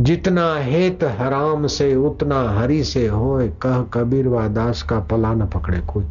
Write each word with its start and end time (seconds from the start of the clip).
जितना 0.00 0.54
हेत 0.56 1.02
हराम 1.04 1.66
से, 1.66 1.94
उतना 1.96 2.40
हरि 2.50 2.82
से 2.84 3.06
होए, 3.06 3.48
कह 3.62 3.82
कबीर 3.94 4.28
व 4.28 4.46
दास 4.48 4.82
का 4.82 5.00
पला 5.00 5.32
न 5.34 5.46
पकड़े 5.46 5.80
कोई। 5.80 6.04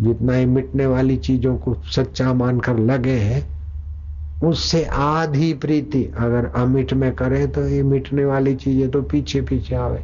जितना 0.00 0.32
ही 0.32 0.46
मिटने 0.46 0.86
वाली 0.86 1.16
चीज़ों 1.16 1.56
को 1.56 1.74
सच्चा 1.74 2.32
मानकर 2.34 2.78
लगे 2.78 3.16
है, 3.18 3.42
उससे 4.44 4.84
आधी 4.84 5.52
प्रीति 5.54 6.04
अगर 6.18 6.46
अमिट 6.56 6.92
में 6.92 7.14
करे 7.14 7.46
तो 7.46 7.66
ये 7.68 7.82
मिटने 7.82 8.24
वाली 8.24 8.54
चीज़ें 8.56 8.90
तो 8.90 9.02
पीछे 9.02 9.40
पीछे 9.40 9.74
आवे। 9.74 10.02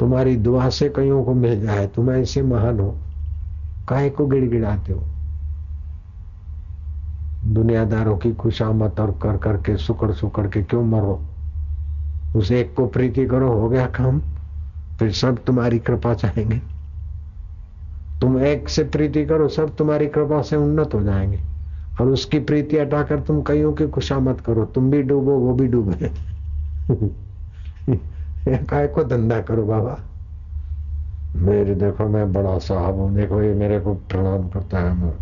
तुम्हारी 0.00 0.36
दुआ 0.36 0.68
से 0.68 0.88
कईयों 0.88 1.24
को 1.24 1.34
मिल 1.34 1.60
जाए, 1.62 1.86
तुम 1.86 2.10
ऐसे 2.10 2.42
महान 2.42 2.80
हो। 2.80 2.94
काय 3.88 4.10
को 4.10 4.26
गिड़गिड़ाते 4.26 4.92
हो? 4.92 5.02
दुनियादारों 7.46 8.16
की 8.18 8.32
खुशामत 8.34 9.00
और 9.00 9.10
कर 9.22 9.36
करके 9.36 9.76
सुकड़ 9.76 10.12
सुकड़ 10.12 10.46
के 10.46 10.62
क्यों 10.62 10.84
मरो? 10.84 11.20
उस 12.36 12.52
एक 12.52 12.74
को 12.74 12.86
प्रीति 12.86 13.26
करो, 13.26 13.52
हो 13.52 13.68
गया 13.68 13.86
काम। 13.86 14.20
फिर 14.98 15.12
सब 15.12 15.44
तुम्हारी 15.44 15.78
कृपा 15.78 16.14
चाहेंगे। 16.14 16.60
तुम 18.20 18.38
एक 18.40 18.68
से 18.68 18.84
प्रीति 18.84 19.26
करो, 19.26 19.48
सब 19.48 19.76
तुम्हारी 19.76 20.06
कृपा 20.06 20.42
से 20.42 20.56
उन्नत 20.56 20.94
हो 20.94 21.02
जाएँगे। 21.02 21.40
और 22.00 22.06
उसकी 22.06 22.38
प्रीति 22.38 22.78
हटाकर 22.78 23.20
तुम 23.20 23.42
कईयों 23.42 23.72
की 23.72 23.88
खुशामत 23.88 24.40
करो। 24.40 24.64
तुम 24.64 24.90
भी 24.90 25.02
डूबो, 25.02 25.30
वो 25.30 25.54
भी 25.54 25.66
डूबे। 25.66 26.10
काय 28.64 28.86
को 28.86 29.04
धंधा 29.04 29.40
करो, 29.40 29.62
बाबा। 29.62 29.98
मेरे 31.36 31.74
देखो, 31.74 32.08
मैं 32.08 32.32
बड़ा 32.32 32.58
साहब 32.58 32.94
हूँ। 32.94 33.14
देखो, 33.14 33.42
ये 33.42 33.54
मेरे 33.54 33.80
को 33.80 33.94
प्रणाम 33.94 34.48
करता 34.48 34.78
है 34.78 35.12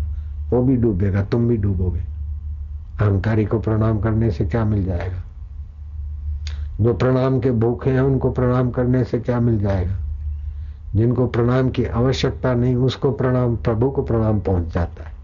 वो 0.49 0.63
भी 0.63 0.75
डूबेगा, 0.75 1.23
तुम 1.23 1.47
भी 1.47 1.57
डूबोगे। 1.57 1.99
अहंकारी 2.99 3.45
को 3.45 3.59
प्रणाम 3.59 3.99
करने 3.99 4.31
से 4.31 4.45
क्या 4.45 4.65
मिल 4.65 4.85
जाएगा? 4.85 5.24
जो 6.81 6.93
प्रणाम 6.93 7.39
के 7.39 7.51
भूखे 7.51 7.89
हैं 7.89 8.01
उनको 8.01 8.31
प्रणाम 8.31 8.71
करने 8.71 9.03
से 9.03 9.19
क्या 9.19 9.39
मिल 9.39 9.59
जाएगा? 9.59 9.95
जिनको 10.95 11.27
प्रणाम 11.27 11.69
की 11.69 11.85
आवश्यकता 11.85 12.53
नहीं 12.53 12.75
उसको 12.75 13.11
प्रणाम 13.11 13.55
प्रभु 13.55 13.91
को 13.91 14.03
प्रणाम 14.03 14.39
पहुँच 14.39 14.73
जाता 14.73 15.03
है। 15.03 15.15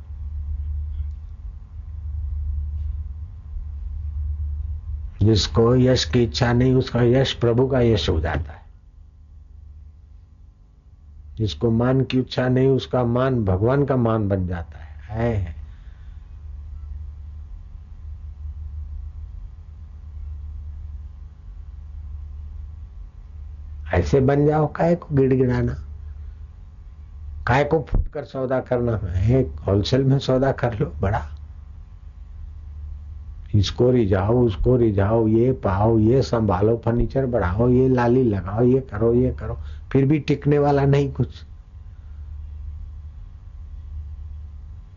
जिसको 5.22 5.76
यश 5.76 6.06
की 6.06 6.24
इच्छा 6.24 6.54
नहीं 6.54 6.74
उसका 6.74 7.02
यश 7.02 7.34
प्रभु 7.34 7.68
का 7.68 7.80
यश 7.80 8.10
हो 8.10 8.20
जाता 8.20 8.52
है। 8.52 8.62
जिसको 11.38 11.72
मान 11.72 12.04
की 12.04 12.20
इच्छा 12.20 12.50
नहीं 12.50 12.68
उसका 12.68 13.04
मान 13.04 13.46
भगवान 13.46 13.86
का 13.86 13.96
मान 13.96 14.28
बन 14.28 14.48
जाता 14.48 14.78
है, 14.78 15.36
है। 15.38 15.61
ऐसे 23.94 24.20
बन 24.20 24.46
जाओ, 24.46 24.68
काय 24.68 24.96
को 24.96 25.16
गिड़गिड़ाना? 25.16 25.74
काय 27.48 27.64
को 27.64 27.86
फुटकर 27.90 28.24
सौदा 28.24 28.60
करना? 28.60 29.00
है 29.08 29.42
होलसेल 29.42 30.04
में 30.04 30.20
सौदा 30.20 30.52
कर 30.52 30.80
लो, 30.80 30.94
बड़ा। 31.02 31.26
इसको 33.56 33.92
रिझाओ, 33.92 34.42
उसको 34.42 34.76
रिझाओ, 34.76 35.28
ये 35.28 35.52
पाओ, 35.52 36.00
ये 36.00 36.22
संभालो, 36.22 36.82
फर्नीचर 36.86 37.26
बढ़ाओ, 37.26 37.70
ये 37.70 37.90
लाली 37.90 38.24
लगाओ, 38.24 38.64
ये 38.64 38.80
करो 38.80 39.14
ये 39.14 39.32
करो, 39.32 39.58
फिर 39.92 40.06
भी 40.06 40.20
टिकने 40.20 40.60
वाला 40.60 40.86
नहीं 40.86 41.12
कुछ। 41.12 41.46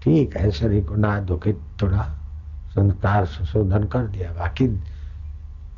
ठीक 0.03 0.37
है, 0.37 0.51
शरीर 0.51 0.85
को 0.85 0.95
ना 0.95 1.21
धोके 1.21 1.53
थोड़ा 1.53 2.03
संस्कार, 2.71 3.27
सुशोधन 3.27 3.85
कर 3.85 4.07
दिया। 4.07 4.33
बाकी 4.33 4.81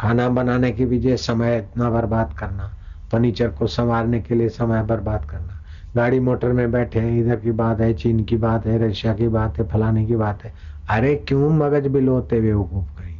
खाना 0.00 0.28
बनाने 0.28 0.72
की 0.72 0.84
वजह 0.84 1.17
समय 1.17 1.59
इतना 1.59 1.91
बर्बाद 1.91 2.33
करना। 2.39 2.75
फर्नीचर 3.12 3.48
को 3.48 3.66
संवारने 3.66 4.20
के 4.20 4.34
लिए 4.34 4.48
समय 4.48 4.82
बर्बाद 4.82 5.24
करना। 5.24 5.62
गाड़ी 5.96 6.20
मोटर 6.20 6.52
में 6.52 6.72
बैठे 6.72 7.00
हैं, 7.00 7.20
इधर 7.20 7.36
की 7.36 7.50
बात 7.50 7.81
है, 7.81 7.94
चीन 7.94 8.25
की 8.25 8.36
बात 8.36 8.66
है, 8.66 8.88
रशिया 8.88 9.14
की 9.14 9.28
बात 9.28 9.58
है, 9.58 9.69
फलाने 9.69 10.06
की 10.06 10.16
बात 10.16 10.44
है। 10.44 10.54
अरे 10.91 11.16
क्यों 11.16 11.50
मगज 11.50 11.86
बिलोते 11.86 12.41
बेवकूफ़ 12.41 12.98
करेंगे? 12.98 13.16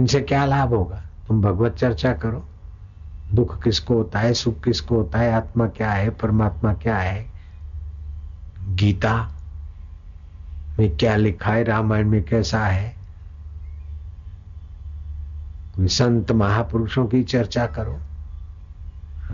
इनसे 0.00 0.20
क्या 0.20 0.44
लाभ 0.44 0.68
होगा? 0.68 1.02
तुम 1.28 1.42
भगवत 1.42 1.72
चर्चा 1.72 2.12
करो। 2.12 2.48
दुख 3.34 3.62
किसको 3.62 3.94
होता 3.94 4.18
है, 4.18 4.34
सुख 4.34 4.64
किसको 4.64 4.96
होता 4.96 5.18
है, 5.18 5.32
आत्मा 5.32 5.66
क्या 5.68 5.90
है, 5.90 6.10
परमात्मा 6.10 6.74
क्या 6.74 6.96
है? 6.96 7.26
गीता 8.68 9.30
में 10.78 10.96
क्या 10.96 11.16
लिखा 11.16 11.52
है, 11.52 11.64
रामायण 11.64 12.08
में 12.08 12.22
कैसा 12.22 12.66
है? 12.66 12.94
संत 15.80 16.32
महापुरुषों 16.32 17.06
की 17.06 17.22
चर्चा 17.22 17.66
करो। 17.66 18.00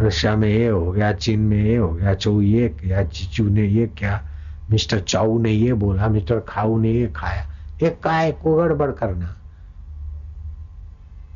रशिया 0.01 0.37
में 0.37 0.49
ये 0.49 0.69
हो 0.69 0.93
गया, 0.93 1.13
चीन 1.13 1.41
में 1.41 1.65
ये 1.65 1.77
हो 1.77 1.89
गया, 1.89 2.15
चौ 2.15 2.41
ये 2.41 2.69
क्या 2.69 3.05
चिचू 3.05 3.49
ने 3.49 3.63
ये 3.63 3.87
क्या, 3.87 4.23
मिस्टर 4.71 5.01
चाऊ 5.01 5.39
ने 5.39 5.51
ये 5.51 5.73
बोला, 5.73 6.09
मिस्टर 6.09 6.41
खाऊ 6.41 6.79
ने 6.79 6.91
ये 6.91 7.07
खाया। 7.07 7.47
ये 7.83 7.91
काय 7.91 8.33
को 8.33 8.57
गड़बड़ 8.57 8.91
करना। 8.91 9.37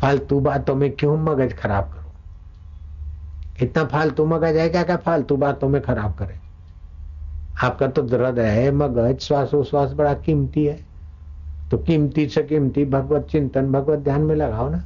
फालतू 0.01 0.41
बातों 0.41 0.75
में 0.75 0.93
क्यों 0.93 1.17
मगज 1.17 1.53
खराब 1.53 1.85
करो? 1.85 2.13
इतना 3.63 3.85
फालतू 3.85 4.27
मगज 4.27 4.57
है 4.57 4.69
क्या 4.69 4.83
क्या 4.83 4.97
फालतू 4.97 5.37
बातों 5.37 5.69
में 5.69 5.83
खराब 5.83 6.15
करे? 6.15 6.35
आपका 7.63 7.87
तो 7.87 8.03
हृदय 8.03 8.43
है, 8.43 8.73
मगज, 8.73 9.19
श्वासोश्वास 9.19 9.93
बड़ा 9.93 10.15
कीमती 10.15 10.65
है। 10.65 10.81
तो 11.71 11.79
कीमती 11.79 12.29
से 12.29 12.43
कीमती 12.43 12.85
भगवत 12.85 13.29
चिंतन, 13.31 13.73
भगवत 13.73 13.99
ध्यान 13.99 14.21
में 14.21 14.37
लगाओ 14.37 14.71
ना। 14.71 14.85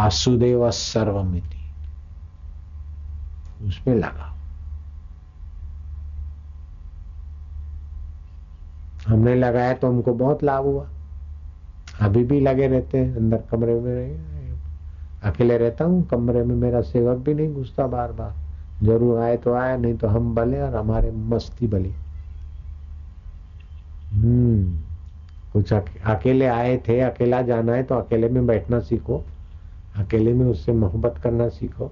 वासुदेव 0.00 0.70
सर्वमिति। 0.70 1.58
उसमें 3.68 3.94
लगा। 3.94 4.26
हमने 9.06 9.34
लगाया 9.34 9.72
तो 9.74 9.88
हमको 9.88 10.12
बहुत 10.14 10.42
लाभ 10.44 10.64
हुआ। 10.64 10.86
अभी 12.00 12.22
भी 12.24 12.40
लगे 12.40 12.66
रहते 12.68 12.98
हैं, 12.98 13.16
अंदर 13.16 13.42
कमरे 13.50 13.74
में 13.80 14.28
अकेले 15.22 15.56
रहता 15.58 15.84
हूँ, 15.84 16.02
कमरे 16.08 16.42
में 16.42 16.54
मेरा 16.54 16.80
सेवक 16.80 17.18
भी 17.18 17.34
नहीं 17.34 17.54
घुसता 17.54 17.86
बार 17.86 18.12
बार 18.12 18.34
ज़रूर 18.82 19.18
आए 19.20 19.36
तो 19.36 19.54
आए, 19.54 19.76
नहीं 19.76 19.94
तो 19.94 20.08
हम 20.08 20.34
बले 20.34 20.60
और 20.60 20.74
हमारे 20.76 21.10
मस्ती 21.10 21.66
बली। 21.66 21.92
हम्म 24.12 24.78
कुछ 25.52 25.72
अकेले 25.72 26.46
आए 26.46 26.76
थे, 26.78 27.00
अकेला 27.00 27.42
जाना 27.42 27.72
है 27.72 27.82
तो 27.82 27.94
अकेले 27.94 28.28
में 28.28 28.46
बैठना 28.46 28.80
सीखो। 28.80 29.24
अकेले 29.94 30.32
में 30.32 30.46
उससे 30.46 30.72
मोहब्बत 30.72 31.18
करना 31.22 31.48
सीखो। 31.48 31.90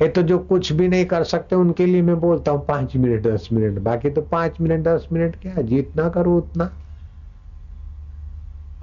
ये 0.00 0.08
तो 0.08 0.22
जो 0.22 0.38
कुछ 0.38 0.72
भी 0.72 0.88
नहीं 0.88 1.04
कर 1.04 1.24
सकते, 1.24 1.56
उनके 1.56 1.86
लिए 1.86 2.02
मैं 2.02 2.18
बोलता 2.20 2.52
हूँ, 2.52 2.64
पाँच 2.66 2.96
मिनट, 2.96 3.22
दस 3.22 3.48
मिनट, 3.52 3.78
बाकी 3.78 4.10
तो 4.10 4.22
पाँच 4.22 4.60
मिनट, 4.60 4.84
दस 4.84 5.08
मिनट 5.12 5.36
क्या 5.42 5.62
जितना 5.62 6.08
करो 6.08 6.36
उतना। 6.38 6.70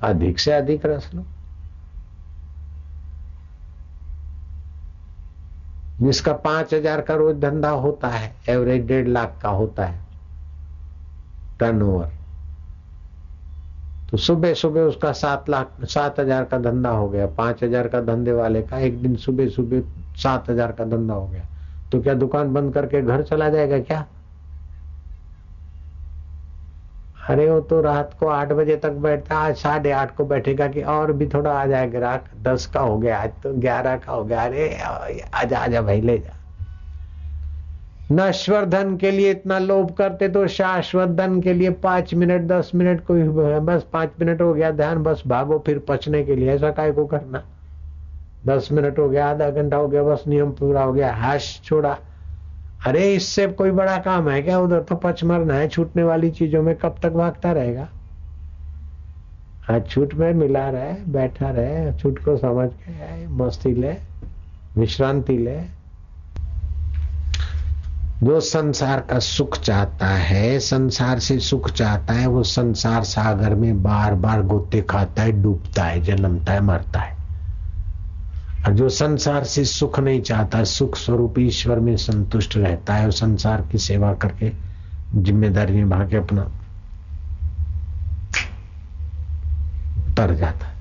अधिक 0.02 0.40
से 0.40 0.52
अधिक 0.52 0.86
रस 0.86 1.10
लो। 1.14 1.26
जिसका 6.02 6.34
पाँच 6.34 6.74
हज़ार 6.74 7.02
का 7.02 7.16
रोज 7.16 7.36
धंधा 7.36 7.70
होता 7.70 8.08
है, 8.08 8.36
एवरेज 8.50 8.86
डेढ़ 8.86 9.08
लाख 9.08 9.38
का 9.42 9.50
होता 9.50 9.86
है 9.86 10.06
टर्नओवर 11.60 12.17
तो 14.10 14.18
सुबह 14.18 14.54
सुबह 14.54 14.82
उसका 14.82 15.12
सात 15.14 15.50
लाख, 15.50 15.72
सात 15.84 16.20
हज़ार 16.20 16.44
का 16.44 16.58
धंधा 16.60 16.90
हो 16.90 17.08
गया। 17.10 17.26
पाँच 17.38 17.64
हज़ार 17.64 17.88
का 17.88 18.02
धंधे 18.02 18.32
वाले 18.34 18.62
का 18.62 18.80
एक 18.80 19.02
दिन 19.02 19.16
सुबह 19.18 19.50
सुबह 19.50 19.82
सात 20.18 20.50
हज़ार 20.50 20.72
का 20.72 20.86
धंधा 20.86 21.14
हो 21.14 21.28
गया। 21.28 21.46
तो 21.92 22.02
क्या 22.02 22.14
दुकान 22.16 22.54
बंद 22.54 22.74
करके 22.74 23.02
घर 23.02 23.24
चला 23.24 23.50
जाएगा 23.50 23.80
क्या? 23.82 24.06
अरे 27.20 27.50
वो 27.50 27.60
तो 27.62 27.82
रात 27.82 28.16
को 28.20 28.28
आठ 28.28 28.52
बजे 28.54 28.76
तक 28.78 28.92
बैठता 29.04 29.38
आज 29.38 29.56
साढ़े 29.58 29.92
आठ 29.92 30.16
को 30.16 30.26
बैठेगा 30.26 30.68
कि 30.68 30.82
और 30.84 31.12
भी 31.12 31.28
थोड़ा 31.28 31.52
आ 31.52 31.66
जाए 31.66 31.88
ग्राहक 31.88 32.26
दस 32.44 32.66
का 32.66 32.80
हो 32.80 32.98
गया, 32.98 33.18
आज 33.20 33.32
तो 33.44 33.54
ग्यारह 33.56 33.98
का 33.98 34.12
हो 34.12 34.24
गया। 34.26 34.44
अरे 34.44 34.70
आजा 35.34 35.60
आजा 35.60 35.82
भाई, 35.82 36.02
ले 36.02 36.18
जा। 36.18 36.37
नश्वर 38.12 38.66
धन 38.66 38.96
के 38.98 39.12
लिए 39.12 39.32
इतना 39.32 39.58
लोभ 39.60 39.92
करते 39.92 40.28
तो 40.30 40.46
शाश्वत 40.48 41.10
धन 41.10 41.40
के 41.42 41.54
लिए 41.54 41.70
पाँच 41.70 42.14
मिनट, 42.14 42.42
दस 42.42 42.72
मिनट 42.76 43.04
कोई 43.06 43.24
बस 43.60 43.86
पाँच 43.94 44.12
मिनट 44.20 44.42
हो 44.42 44.54
गया 44.54 44.72
ध्यान, 44.72 45.04
बस 45.04 45.24
भागो 45.28 45.58
फिर 45.66 45.80
पचने 45.80 46.24
के 46.24 46.36
लिए। 46.36 46.50
ऐसा 46.52 46.72
काय 46.72 46.92
को 46.92 47.06
करना? 47.06 47.44
दस 48.48 48.70
मिनट 48.72 49.00
हो 49.00 49.10
गया, 49.10 49.30
आधा 49.30 49.50
घंटा 49.50 49.78
हो 49.78 49.88
गया, 49.88 50.04
बस 50.04 50.24
नियम 50.28 50.52
पूरा 50.52 50.84
हो 50.84 50.94
गया। 50.94 51.14
हाश 51.16 51.60
छोड़ा। 51.66 51.98
अरे 52.86 53.14
इससे 53.14 53.48
कोई 53.48 53.72
बड़ा 53.72 53.98
काम 53.98 54.30
है 54.30 54.42
क्या? 54.42 54.60
उधर 54.60 54.82
तो 54.82 54.96
पच 54.96 55.24
मरना 55.24 55.54
है, 55.54 55.68
छूटने 55.68 56.04
वाली 56.04 56.30
चीज़ों 56.32 56.62
में 56.64 56.76
कब 56.76 56.96
तक 57.04 57.12
भागता 57.12 57.52
रहेगा? 57.52 57.88
हाँ 59.64 59.80
छूट 59.80 60.14
में 60.14 60.34
मिला 60.34 60.70
रहे, 60.70 60.94
बैठा 61.12 61.50
रहे, 61.50 61.92
छूट 61.94 62.24
को 62.26 62.38
समझ 62.38 62.70
के 62.74 63.28
मस्ती 63.28 63.74
ले, 63.74 63.96
विश्रांति 64.78 65.38
ले। 65.38 65.60
जो 68.24 68.40
संसार 68.40 69.00
का 69.00 69.20
सुख 69.20 69.58
चाहता 69.58 70.08
है, 70.08 70.60
संसार 70.60 71.20
से 71.20 71.40
सुख 71.40 71.72
चाहता 71.72 72.14
है, 72.14 72.28
वो 72.28 72.44
संसार 72.44 73.04
सागर 73.04 73.56
में 73.56 73.84
बार 73.84 74.14
बार 74.14 74.44
गोते 74.44 74.82
खाता 74.82 75.22
है, 75.22 75.32
डूबता 75.32 75.84
है, 75.84 76.02
जन्मता 76.02 76.54
है, 76.54 76.62
मरता 76.62 77.00
है। 77.00 77.18
और 78.66 78.74
जो 78.74 78.90
संसार 78.90 79.44
से 79.44 79.66
सुख 79.66 80.00
नहीं 80.00 80.22
चाहता, 80.22 80.64
सुख 80.64 80.98
स्वरूप 80.98 81.40
ईश्वर 81.40 81.80
में 81.80 81.98
संतुष्ट 81.98 82.58
रहता 82.58 82.96
है 82.96 83.06
और 83.06 83.12
संसार 83.12 83.62
की 83.62 83.78
सेवा 83.78 84.14
करके 84.14 84.52
ज़िम्मेदारी 85.16 85.74
निभा 85.74 86.08
के 86.08 86.18
अपना 86.18 86.42
तर 90.18 90.36
जाता 90.36 90.66
है। 90.66 90.76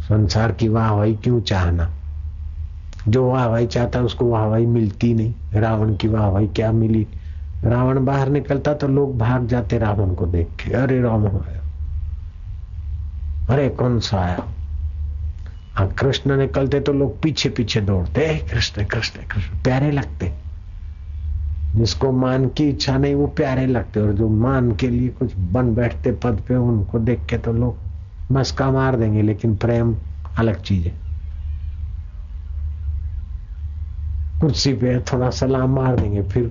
संसार 0.00 0.52
की 0.52 0.68
वाहवाही 0.68 1.14
क्यों 1.14 1.40
चाहना? 1.40 1.90
जो 3.08 3.30
वाहवाही 3.30 3.66
चाहता 3.66 3.98
है, 3.98 4.04
उसको 4.04 4.24
वाहवाही 4.24 4.66
मिलती 4.66 5.14
नहीं। 5.14 5.34
रावण 5.54 5.96
की 5.96 6.08
वाहवाही 6.08 6.48
क्या 6.48 6.72
मिली? 6.72 7.06
रावण 7.64 8.04
बाहर 8.04 8.28
निकलता 8.28 8.74
तो 8.74 8.88
लोग 8.88 9.18
भाग 9.18 9.46
जाते 9.46 9.78
रावण 9.78 10.14
को 10.14 10.26
देख 10.26 10.46
के। 10.46 10.72
अरे 10.72 11.00
रावण 11.00 11.30
आया। 11.30 11.60
अरे 13.50 13.68
कौन 13.68 14.00
सा 14.00 14.18
आया? 14.18 14.44
हाँ 15.72 15.88
कृष्ण 15.88 16.36
निकलते 16.36 16.80
तो 16.80 16.92
लोग 16.92 17.22
पीछे 17.22 17.48
पीछे 17.48 17.80
दौड़ते। 17.80 18.46
कृष्ण 18.50 18.84
कृष्ण 18.84 19.20
कृष्ण, 19.20 19.62
प्यारे 19.62 19.90
लगते। 19.90 20.32
जिसको 21.76 22.12
मान 22.12 22.48
की 22.48 22.64
इच्छा 22.68 22.98
नहीं, 22.98 23.14
वो 23.14 23.26
प्यारे 23.26 23.66
लगते। 23.66 24.00
और 24.00 24.12
जो 24.12 24.28
मान 24.28 24.76
के 24.76 24.88
लिए 24.88 25.08
कुछ 25.08 25.32
बन 25.38 25.74
बैठते 25.74 26.12
पद 26.12 26.40
पे, 26.48 26.54
उनको 26.54 26.98
देख 26.98 27.20
के 27.30 27.38
तो 27.38 27.52
लोग 27.52 27.76
मस्का 28.32 28.70
मार 28.70 28.96
देंगे, 28.96 29.22
लेकिन 29.22 29.56
प्रेम 29.56 29.96
अलग 30.38 30.62
चीज़ 30.62 30.86
है। 30.86 31.03
कुर्सी 34.44 34.72
पे 34.74 34.98
थोड़ा 35.00 35.28
सलाम 35.30 35.74
मार 35.74 35.96
देंगे। 35.96 36.22
फिर 36.22 36.50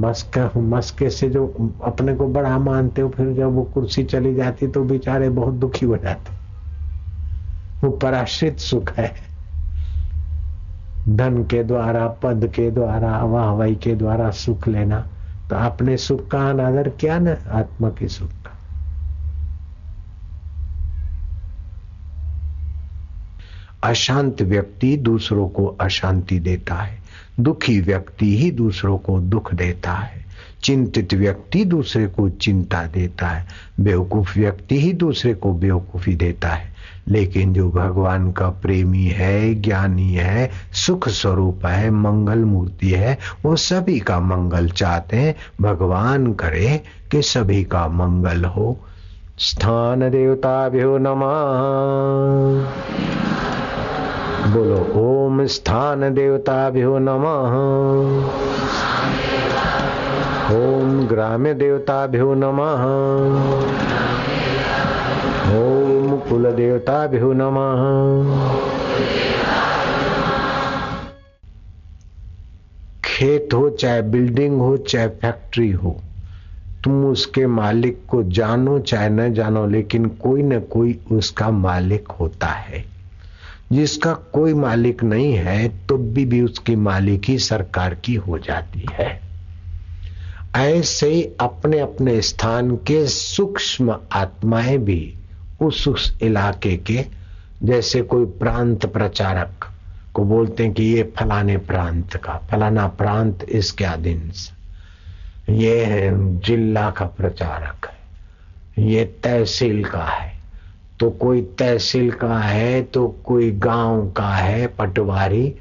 मस्का, 0.00 0.50
मस्के 0.56 1.08
से 1.10 1.28
जो 1.30 1.46
अपने 1.84 2.14
को 2.14 2.26
बड़ा 2.28 2.58
मानते 2.58 3.02
हो, 3.02 3.08
फिर 3.08 3.32
जब 3.32 3.54
वो 3.54 3.62
कुर्सी 3.64 4.04
चली 4.04 4.34
जाती 4.34 4.66
तो 4.66 4.82
बेचारे 4.84 5.30
बहुत 5.30 5.54
दुखी 5.54 5.86
हो 5.86 5.96
जाते। 5.96 6.30
वो 7.82 7.90
पराश्रित 7.92 8.58
सुख 8.58 8.92
है। 8.92 9.12
धन 11.08 11.42
के 11.42 11.64
द्वारा, 11.64 12.06
पद 12.06 12.52
के 12.54 12.70
द्वारा, 12.70 13.18
वाहवाही 13.24 13.74
के 13.74 13.94
द्वारा 13.94 14.30
सुख 14.30 14.68
लेना 14.68 15.00
तो 15.50 15.56
अपने 15.56 15.96
सुख 15.96 16.28
का 16.28 16.48
अनादर 16.50 16.88
क्या 17.00 17.18
ना, 17.18 17.36
आत्मा 17.50 17.88
के 17.90 18.08
सुख 18.08 18.30
का। 18.30 18.58
अशांत 23.82 24.42
व्यक्ति 24.42 24.96
दूसरों 24.96 25.48
को 25.48 25.66
अशांति 25.66 26.38
देता 26.40 26.74
है। 26.74 27.01
दुखी 27.40 27.80
व्यक्ति 27.80 28.38
ही 28.38 28.50
दूसरों 28.50 28.98
को 28.98 29.20
दुख 29.20 29.54
देता 29.54 29.92
है। 29.92 30.22
चिंतित 30.64 31.14
व्यक्ति 31.14 31.64
दूसरे 31.64 32.06
को 32.06 32.28
चिंता 32.28 32.86
देता 32.86 33.28
है। 33.28 33.46
बेवकूफ़ 33.80 34.38
व्यक्ति 34.38 34.80
ही 34.80 34.92
दूसरे 34.92 35.34
को 35.34 35.52
बेवकूफ़ी 35.52 36.14
देता 36.14 36.48
है। 36.48 36.72
लेकिन 37.08 37.52
जो 37.52 37.70
भगवान 37.70 38.32
का 38.32 38.48
प्रेमी 38.48 39.04
है, 39.04 39.54
ज्ञानी 39.54 40.14
है, 40.14 40.50
सुख 40.72 41.08
स्वरूप 41.08 41.66
है, 41.66 41.90
मंगल 41.90 42.38
मूर्ति 42.38 42.90
है, 42.90 43.18
वो 43.44 43.56
सभी 43.56 44.00
का 44.00 44.20
मंगल 44.20 44.68
चाहते 44.68 45.16
हैं। 45.16 45.34
भगवान 45.60 46.32
करे 46.32 46.80
कि 47.10 47.22
सभी 47.22 47.64
का 47.64 47.88
मंगल 47.88 48.44
हो। 48.44 48.80
स्थान 49.38 50.10
देवता 50.10 50.68
भ्यो 50.68 50.98
नमा। 50.98 51.32
बोलो, 54.46 54.92
ओम 54.94 55.46
स्थान 55.46 56.14
देवता 56.14 56.70
भ्यो 56.70 56.98
नमः। 56.98 57.54
ओम 60.56 61.06
ग्राम्य 61.06 61.54
देवता 61.54 62.06
भ्यो 62.06 62.34
नमः। 62.34 62.82
ओम 65.56 66.18
कुल 66.18 66.52
देवता 66.52 67.06
भ्यो 67.06 67.32
नमः। 67.32 67.82
खेत 73.04 73.48
हो, 73.54 73.70
चाहे 73.70 74.02
बिल्डिंग 74.02 74.60
हो, 74.60 74.76
चाहे 74.76 75.08
फैक्ट्री 75.08 75.70
हो, 75.70 75.96
तुम 76.84 77.06
उसके 77.06 77.46
मालिक 77.46 78.02
को 78.08 78.22
जानो, 78.22 78.78
चाहे 78.78 79.08
न 79.08 79.34
जानो, 79.34 79.66
लेकिन 79.66 80.06
कोई 80.06 80.42
न 80.42 80.60
कोई 80.60 81.00
उसका 81.12 81.50
मालिक 81.50 82.08
होता 82.08 82.46
है। 82.46 82.91
जिसका 83.72 84.12
कोई 84.12 84.54
मालिक 84.54 85.02
नहीं 85.04 85.32
है 85.32 85.86
तो 85.86 85.96
भी, 85.96 86.24
भी 86.24 86.40
उसकी 86.40 86.76
मालिकी 86.76 87.38
सरकार 87.38 87.94
की 87.94 88.14
हो 88.14 88.38
जाती 88.38 88.86
है। 88.92 89.20
ऐसे 90.56 91.36
अपने 91.40 91.78
अपने 91.78 92.20
स्थान 92.22 92.76
के 92.76 93.06
सूक्ष्म 93.06 93.98
आत्माएँ 94.12 94.78
भी 94.78 95.14
उस 95.62 95.88
उस 95.88 96.18
इलाके 96.22 96.76
के 96.76 97.04
जैसे 97.62 98.02
कोई 98.02 98.24
प्रांत 98.24 98.86
प्रचारक 98.86 99.68
को 100.14 100.24
बोलते 100.24 100.62
हैं 100.62 100.72
कि 100.72 100.82
ये 100.82 101.12
फलाने 101.16 101.56
प्रांत 101.56 102.16
का 102.16 102.36
फलाना 102.50 102.86
प्रांत 102.86 103.46
इसके 103.48 103.84
अधीन 103.84 104.32
ये 105.50 106.10
जिला 106.46 106.90
का 106.90 107.04
प्रचारक 107.04 107.86
है। 107.86 108.86
ये 108.86 109.04
तहसील 109.04 109.84
का 109.84 110.04
है। 110.04 110.41
तो 111.02 111.10
कोई 111.10 111.40
तहसील 111.42 112.10
का 112.10 112.38
है 112.38 112.82
तो 112.82 113.06
कोई 113.24 113.50
गाँव 113.50 114.10
का 114.10 114.28
है, 114.28 114.66
पटवारी 114.66 115.54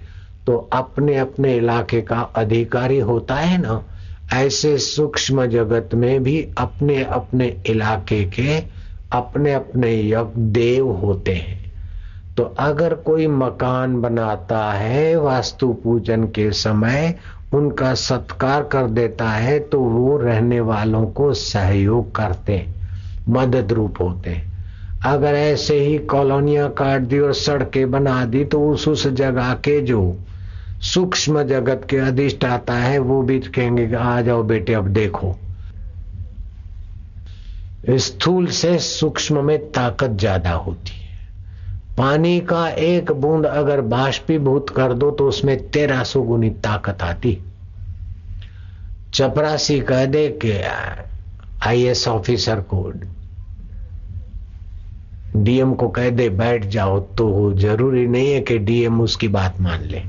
तो 0.47 0.69
अपने 0.73 1.17
अपने 1.17 1.55
इलाके 1.55 2.01
का 2.01 2.19
अधिकारी 2.35 2.99
होता 2.99 3.35
है 3.35 3.57
ना? 3.61 3.83
ऐसे 4.33 4.77
सूक्ष्म 4.77 5.45
जगत 5.45 5.89
में 5.93 6.23
भी 6.23 6.47
अपने 6.57 7.03
अपने 7.03 7.63
इलाके 7.65 8.23
के 8.25 8.57
अपने 9.11 9.53
अपने 9.53 10.09
यज्ञ 10.09 10.41
देव 10.51 10.91
होते 10.91 11.33
हैं। 11.33 11.71
तो 12.37 12.43
अगर 12.43 12.93
कोई 12.93 13.27
मकान 13.27 14.01
बनाता 14.01 14.71
है, 14.73 15.15
वास्तु 15.15 15.73
पूजन 15.73 16.23
के 16.23 16.51
समय 16.51 17.15
उनका 17.53 17.93
सत्कार 17.93 18.63
कर 18.63 18.87
देता 18.87 19.29
है 19.29 19.59
तो 19.59 19.79
वो 19.79 20.17
रहने 20.17 20.59
वालों 20.59 21.05
को 21.07 21.33
सहयोग 21.33 22.15
करते 22.15 22.65
मदद 23.29 23.73
रूप 23.73 24.01
होते 24.01 24.50
अगर 25.01 25.35
ऐसे 25.35 25.79
ही 25.79 25.97
कॉलोनियाँ 26.07 26.69
काट 26.69 27.01
दी 27.01 27.19
और 27.19 27.33
सड़कें 27.33 27.89
बना 27.91 28.23
दी 28.25 28.43
तो 28.45 28.59
उस 28.69 28.87
उस 28.87 29.07
जगह 29.07 29.53
के 29.65 29.79
जो 29.81 30.01
सूक्ष्म 30.83 31.43
जगत 31.43 31.85
के 31.89 31.97
अधिष्ठाता 31.97 32.73
है, 32.73 32.97
वो 32.99 33.21
भी 33.21 33.39
कहेंगे 33.39 33.87
कि 33.87 33.95
आ 33.95 34.21
जाओ 34.21 34.43
बेटे, 34.43 34.73
अब 34.73 34.87
देखो। 34.87 35.35
स्थूल 37.89 38.47
से 38.47 38.77
सूक्ष्म 38.79 39.43
में 39.45 39.57
ताकत 39.71 40.17
ज़्यादा 40.19 40.51
होती 40.51 40.91
है। 40.91 41.09
पानी 41.97 42.39
का 42.39 42.67
एक 42.69 43.11
बूंद 43.11 43.45
अगर 43.45 43.81
बाष्पीभूत 43.81 44.69
कर 44.69 44.93
दो 44.93 45.09
तो 45.11 45.27
उसमें 45.27 45.57
तेरह 45.69 46.03
सौ 46.03 46.21
गुनी 46.21 46.49
ताकत 46.49 47.01
आती। 47.03 47.37
चपरासी 49.13 49.79
कह 49.81 50.05
दे 50.05 50.27
के, 50.45 50.61
आईएएस 51.67 52.07
ऑफिसर 52.07 52.61
को 52.63 52.91
डीएम 55.35 55.73
को 55.73 55.87
कह 55.87 56.09
दे 56.09 56.29
बैठ 56.29 56.65
जाओ। 56.65 56.99
तो 56.99 57.53
ज़रूरी 57.53 58.07
नहीं 58.07 58.31
है 58.31 58.41
कि 58.41 58.57
डीएम 58.57 59.01
उसकी 59.01 59.27
बात 59.27 59.61
मान 59.61 59.81
ले। 59.81 60.01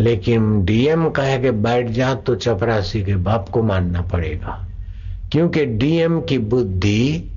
लेकिन 0.00 0.64
डीएम 0.64 1.08
कहे 1.10 1.38
कि 1.38 1.50
बैठ 1.50 1.86
जा 1.86 2.14
तो 2.14 2.34
चपरासी 2.34 3.04
के 3.04 3.16
बाप 3.16 3.48
को 3.48 3.62
मानना 3.62 4.00
पड़ेगा। 4.00 4.68
क्योंकि 5.32 5.66
डीएम 5.66 6.20
की 6.20 6.38
बुद्धि 6.38 7.30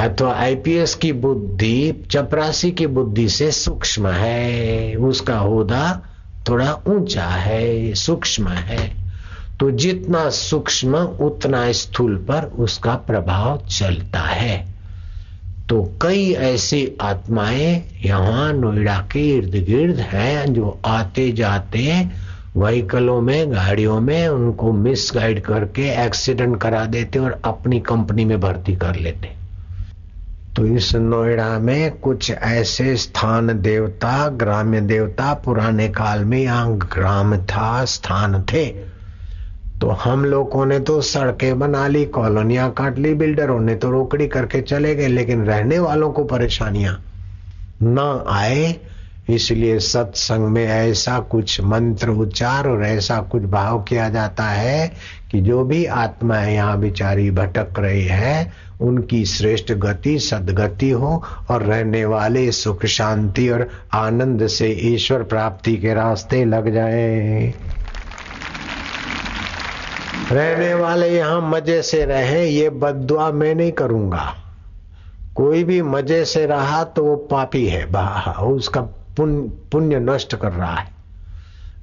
अथवा 0.00 0.32
आईपीएस 0.32 0.94
की 0.94 1.12
बुद्धि 1.12 1.94
चपरासी 2.10 2.70
की 2.70 2.86
बुद्धि 2.86 3.28
से 3.28 3.50
सूक्ष्म 3.50 4.08
है। 4.08 4.94
उसका 4.94 5.38
होदा 5.38 6.02
थोड़ा 6.48 6.72
ऊँचा 6.86 7.24
है, 7.24 7.94
सूक्ष्म 7.94 8.48
है। 8.48 9.02
तो 9.60 9.70
जितना 9.70 10.30
सूक्ष्म, 10.30 10.96
उतना 10.98 11.72
स्थूल 11.72 12.16
पर 12.16 12.42
उसका 12.42 12.94
प्रभाव 12.94 13.66
चलता 13.70 14.20
है। 14.20 14.71
तो 15.72 15.82
कई 16.02 16.32
ऐसी 16.32 16.96
आत्माएँ 17.00 18.00
यहाँ 18.04 18.52
नोएडा 18.52 18.96
के 19.12 19.20
इर्द 19.36 19.54
गिर्द 19.66 19.98
हैं 19.98 20.52
जो 20.54 20.80
आते 20.84 21.32
जाते 21.32 22.10
व्हीकलों 22.56 23.20
में, 23.20 23.52
गाड़ियों 23.52 24.00
में, 24.00 24.28
उनको 24.28 24.72
मिस 24.72 25.10
गाइड 25.14 25.40
करके 25.40 25.88
एक्सीडेंट 26.04 26.60
करा 26.60 26.84
देते 26.86 27.18
और 27.18 27.40
अपनी 27.44 27.80
कंपनी 27.80 28.24
में 28.24 28.40
भर्ती 28.40 28.76
कर 28.76 28.96
लेते 28.96 29.32
तो 30.56 30.66
इस 30.66 30.94
नोएडा 30.94 31.58
में 31.58 31.90
कुछ 31.98 32.30
ऐसे 32.30 32.96
स्थान 32.96 33.60
देवता, 33.62 34.28
ग्राम्य 34.28 34.80
देवता, 34.80 35.34
पुराने 35.34 35.88
काल 35.88 36.24
में 36.24 36.38
यहाँ 36.38 36.76
ग्राम 36.76 37.36
था, 37.36 37.84
स्थान 37.84 38.42
थे। 38.42 38.91
तो 39.82 39.88
हम 39.88 40.24
लोगों 40.24 40.66
ने 40.66 40.78
तो 40.80 41.00
सड़कें 41.00 41.58
बना 41.58 41.86
ली, 41.88 42.04
कॉलोनियाँ 42.04 42.70
काट 42.70 42.98
ली, 42.98 43.14
बिल्डरों 43.14 43.60
ने 43.60 43.74
तो 43.74 43.90
रोकड़ी 43.90 44.28
करके 44.28 44.60
चले 44.60 44.94
गए, 44.94 45.06
लेकिन 45.06 45.44
रहने 45.44 45.78
वालों 45.78 46.10
को 46.10 46.24
परेशानियाँ 46.24 46.94
न 47.82 48.24
आए। 48.28 48.76
इसलिए 49.30 49.78
सत्संग 49.78 50.46
में 50.46 50.64
ऐसा 50.64 51.18
कुछ 51.20 51.60
मंत्र 51.60 52.10
उच्चार 52.10 52.68
और 52.68 52.84
ऐसा 52.84 53.18
कुछ 53.22 53.42
भाव 53.42 53.82
किया 53.82 54.08
जाता 54.08 54.44
है 54.44 54.92
कि 55.30 55.40
जो 55.40 55.64
भी 55.64 55.84
आत्माएँ 55.84 56.54
यहाँ 56.54 56.78
बिचारी 56.80 57.30
भटक 57.30 57.78
रही 57.78 58.04
है, 58.04 58.52
उनकी 58.80 59.24
श्रेष्ठ 59.24 59.72
गति, 59.72 60.18
सदगति 60.18 60.90
हो 60.90 61.22
और 61.50 61.62
रहने 61.62 62.04
वाले 62.04 62.50
सुख, 62.52 62.86
शांति 62.86 63.48
और 63.48 63.68
आनंद 63.94 64.46
से 64.46 64.70
ईश्वर 64.94 65.22
प्राप्ति 65.22 65.76
के 65.76 65.94
रास्ते 65.94 66.44
लग 66.44 66.72
जाए। 66.74 67.54
रहने 70.32 70.72
वाले 70.74 71.08
यहाँ 71.08 71.40
मज़े 71.50 71.80
से 71.82 72.04
रहे, 72.04 72.44
ये 72.46 72.70
बदुआ 72.70 73.30
मैं 73.32 73.54
नहीं 73.54 73.72
करूँगा। 73.72 74.24
कोई 75.36 75.64
भी 75.64 75.80
मज़े 75.82 76.24
से 76.24 76.44
रहा 76.46 76.82
तो 76.86 77.04
वो 77.04 77.16
पापी 77.30 77.66
है 77.66 77.84
उसका 77.84 78.80
पुण्य 79.16 79.98
नष्ट 80.00 80.34
कर 80.36 80.52
रहा 80.52 80.74
है। 80.74 80.90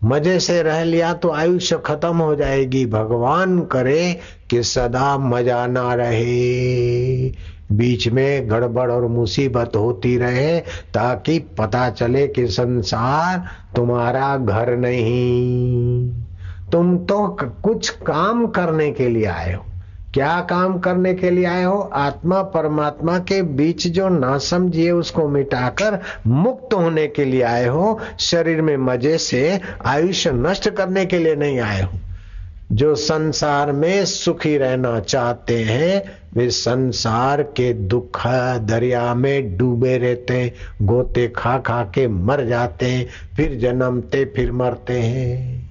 मज़े 0.04 0.40
से 0.40 0.62
रह 0.64 0.84
लिया 0.84 1.14
तो 1.14 1.30
आयुष्य 1.32 1.78
खत्म 1.86 2.16
हो 2.16 2.36
जाएगी। 2.36 2.86
भगवान 2.86 3.60
करे 3.66 4.20
कि 4.50 4.64
सदा 4.64 5.18
मज़ा 5.18 5.66
ना 5.68 5.94
रहे। 5.94 7.32
बीच 7.72 8.08
में 8.08 8.50
गड़बड़ 8.50 8.92
और 8.92 9.08
मुसीबत 9.08 9.76
होती 9.76 10.18
रहे, 10.18 10.60
ताकि 10.94 11.40
पता 11.60 11.90
चले 11.90 12.28
कि 12.28 12.48
संसार 12.48 13.44
तुम्हारा 13.76 14.36
घर 14.38 14.76
नहीं। 14.78 16.14
तुम 16.72 16.98
तो 16.98 17.38
कुछ 17.64 17.90
काम 17.90 18.48
करने 18.48 18.92
के 18.92 19.10
लिए 19.10 19.26
आए 19.26 19.54
हो। 19.54 19.66
क्या 20.14 20.40
काम 20.42 20.80
करने 20.80 21.14
के 21.14 21.30
लिए 21.30 21.46
आए 21.46 21.64
हो? 21.64 21.90
आत्मा, 21.94 22.42
परमात्मा 22.42 23.20
के 23.20 23.42
बीच 23.42 23.88
जो 23.88 24.10
ना 24.10 24.38
समझिए, 24.38 24.92
उसको 24.92 25.28
मिटाकर 25.28 26.00
मुक्त 26.28 26.74
होने 26.74 27.08
के 27.08 27.26
लिए 27.26 27.42
आए 27.42 27.68
हो। 27.68 28.00
शरीर 28.20 28.62
में 28.62 28.78
मज़े 28.78 29.18
से 29.18 29.62
आयुष्य 29.86 30.32
नष्ट 30.32 30.70
करने 30.70 31.06
के 31.06 31.20
लिए 31.20 31.36
नहीं 31.36 31.60
आए 31.60 31.82
हो। 31.82 32.00
जो 32.72 32.96
संसार 32.96 33.72
में 33.72 34.06
सुखी 34.06 34.58
रहना 34.58 35.00
चाहते 35.00 35.64
हैं, 35.64 36.04
वे 36.34 36.50
संसार 36.50 37.44
के 37.44 37.74
दुख 37.74 38.28
दरिया 38.58 39.14
में 39.14 39.58
डूबे 39.58 39.98
रहते 39.98 40.34
हैं। 40.34 40.54
गोते 40.82 41.28
खा 41.28 41.58
खा 41.58 41.84
के 41.84 42.08
मर 42.08 42.46
जाते 42.46 42.86
हैं, 42.86 43.08
फिर 43.36 43.56
जन्मते, 43.56 44.26
फिर 44.26 44.52
मरते 44.52 45.00
हैं। 45.00 45.69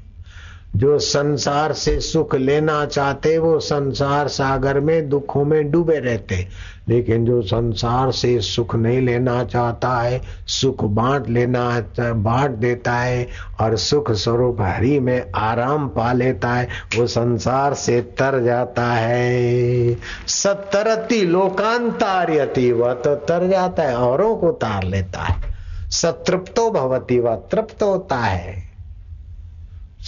जो 0.76 0.98
संसार 0.98 1.72
से 1.72 2.00
सुख 2.00 2.34
लेना 2.34 2.86
चाहते, 2.86 3.38
वो 3.38 3.60
संसार 3.60 4.28
सागर 4.28 4.80
में, 4.80 5.08
दुखों 5.08 5.44
में 5.44 5.70
डूबे 5.70 5.98
रहते। 5.98 6.48
लेकिन 6.88 7.24
जो 7.24 7.42
संसार 7.42 8.12
से 8.12 8.40
सुख 8.40 8.74
नहीं 8.74 9.00
लेना 9.00 9.44
चाहता 9.44 10.00
है, 10.00 10.22
सुख 10.46 10.84
बांट 10.84 11.28
लेना 11.28 11.84
बांट 12.00 12.50
देता 12.50 12.92
है 12.92 13.28
और 13.60 13.76
सुख 13.76 14.12
स्वरूप 14.12 14.56
हरि 14.60 15.00
में 15.00 15.32
आराम 15.34 15.88
पा 15.88 16.12
लेता 16.12 16.48
है, 16.48 16.68
वो 16.96 17.06
संसार 17.06 17.74
से 17.74 18.00
तर 18.00 18.44
जाता 18.44 18.84
है। 18.84 19.96
सतरती 20.26 21.22
लोकांतार्यति 21.22 22.72
वह 22.72 22.92
तो 22.92 23.14
तर 23.14 23.48
जाता 23.48 23.82
है, 23.82 23.96
औरों 23.96 24.36
को 24.36 24.50
तार 24.50 24.84
लेता 24.84 25.20
है। 25.20 25.42
सतृप्तो 25.90 26.70
भवती 26.70 27.18
वह 27.18 27.34
तृप्त 27.34 27.82
होता 27.82 28.16
है। 28.16 28.67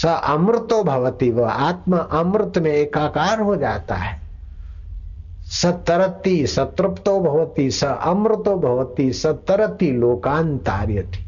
स 0.02 0.06
अमृतो 0.06 0.82
भवती 0.84 1.30
वह 1.30 1.50
आत्मा 1.50 1.96
अमृत 1.96 2.58
में 2.58 2.72
एकाकार 2.72 3.40
हो 3.40 3.56
जाता 3.56 3.94
है। 3.94 4.20
सतरती 5.44 6.46
सतृप्तो 6.46 7.20
भवती, 7.20 7.70
स 7.70 7.84
अमृतो 7.84 8.56
भवती 8.56 9.12
सतरती 9.12 9.90
लोकांतार्य 9.90 11.02
थी 11.02 11.24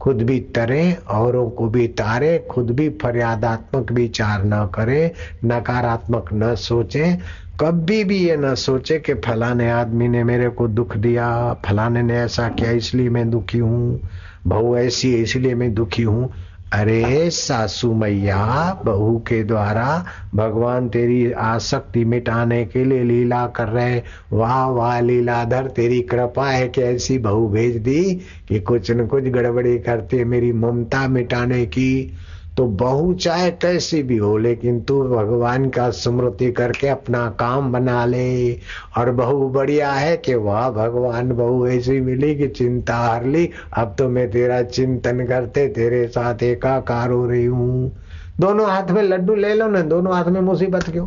खुद 0.00 0.22
भी 0.22 0.40
तरे, 0.40 0.98
औरों 1.10 1.50
को 1.50 1.68
भी 1.68 1.88
तारे, 1.88 2.38
खुद 2.50 2.70
भी 2.70 2.88
फरियादात्मक 2.90 3.92
विचार 3.92 4.44
न 4.44 4.66
करे, 4.74 5.12
नकारात्मक 5.44 6.32
न 6.32 6.54
सोचे, 6.54 7.18
कभी 7.60 8.04
भी 8.04 8.18
ये 8.18 8.36
न 8.36 8.54
सोचे 8.54 8.98
कि 8.98 9.14
फलाने 9.14 9.70
आदमी 9.70 10.08
ने 10.08 10.24
मेरे 10.24 10.48
को 10.48 10.68
दुख 10.68 10.96
दिया, 10.96 11.54
फलाने 11.66 12.02
ने 12.02 12.14
ऐसा 12.14 12.48
किया, 12.48 12.70
इसलिए 12.70 13.08
मैं 13.08 13.30
दुखी 13.30 13.58
हूँ, 13.58 14.00
बहु 14.46 14.76
ऐसी 14.76 15.14
इसलिए 15.14 15.54
मैं 15.54 15.74
दुखी 15.74 16.02
हूँ। 16.02 16.32
अरे 16.74 17.30
सासू 17.30 17.92
मैया, 17.94 18.72
बहू 18.84 19.18
के 19.18 19.42
द्वारा 19.44 20.06
भगवान 20.34 20.88
तेरी 20.88 21.32
आसक्ति 21.32 22.04
मिटाने 22.04 22.64
के 22.64 22.84
लिए 22.84 23.04
लीला 23.04 23.46
कर 23.46 23.68
रहे 23.68 24.02
वाह 24.32 24.66
वाह, 24.66 25.00
लीलाधर, 25.00 25.66
तेरी 25.66 26.00
कृपा 26.00 26.48
है 26.50 26.68
कि 26.68 26.82
ऐसी 26.82 27.18
बहू 27.18 27.48
भेज 27.48 27.76
दी 27.76 28.02
कि 28.48 28.60
कुछ 28.60 28.90
न 28.90 29.06
कुछ 29.06 29.24
गड़बड़ी 29.24 29.78
करते 29.78 30.24
मेरी 30.24 30.52
ममता 30.52 31.08
मिटाने 31.08 31.66
की। 31.66 32.12
तो 32.56 32.66
बहू 32.66 33.12
चाहे 33.14 33.50
कैसी 33.52 34.02
भी 34.02 34.16
हो, 34.16 34.36
लेकिन 34.38 34.80
तू 34.80 35.02
भगवान 35.04 35.68
का 35.70 35.88
स्मृति 35.90 36.50
करके 36.52 36.88
अपना 36.88 37.26
काम 37.30 37.72
बना 37.72 38.04
ले। 38.04 38.52
और 38.98 39.10
बहू 39.10 39.48
बढ़िया 39.48 39.90
है 39.92 40.16
कि 40.16 40.34
वाह, 40.34 40.68
भगवान 40.70 41.32
बहू, 41.32 41.66
ऐसी 41.66 42.00
मिली 42.00 42.34
कि 42.34 42.48
चिंता 42.48 42.96
हार 42.96 43.24
ली। 43.24 43.48
अब 43.76 43.94
तो 43.98 44.08
मैं 44.08 44.30
तेरा 44.30 44.62
चिंतन 44.62 45.24
करते, 45.26 45.66
तेरे 45.68 46.06
साथ 46.08 46.42
एकाकार 46.42 47.10
हो 47.10 47.26
रही 47.26 47.44
हूँ। 47.44 47.92
दोनों 48.40 48.66
हाथ 48.66 48.90
में 48.90 49.02
लड्डू 49.02 49.34
ले 49.34 49.54
लो 49.54 49.68
ना, 49.68 49.80
दोनों 49.82 50.14
हाथ 50.14 50.24
में 50.24 50.40
मुसीबत 50.40 50.90
क्यों? 50.90 51.06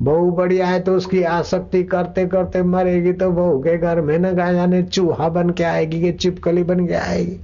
बहू 0.00 0.30
बढ़िया 0.30 0.66
है 0.66 0.80
तो 0.80 0.94
उसकी 0.94 1.22
आसक्ति 1.22 1.82
करते 1.84 2.26
करते 2.26 2.62
मरेगी 2.62 3.12
तो 3.12 3.30
बहू 3.30 3.58
के 3.58 3.76
घर 3.78 4.00
में 4.00 4.18
न 4.18 4.34
जाने 4.36 4.82
चूहा 4.82 5.28
बन 5.28 5.50
के 5.50 5.64
आएगी, 5.64 6.00
कि 6.00 6.12
चिपकली 6.12 6.62
बन 6.62 6.86
के 6.86 6.94
आएगी। 6.94 7.38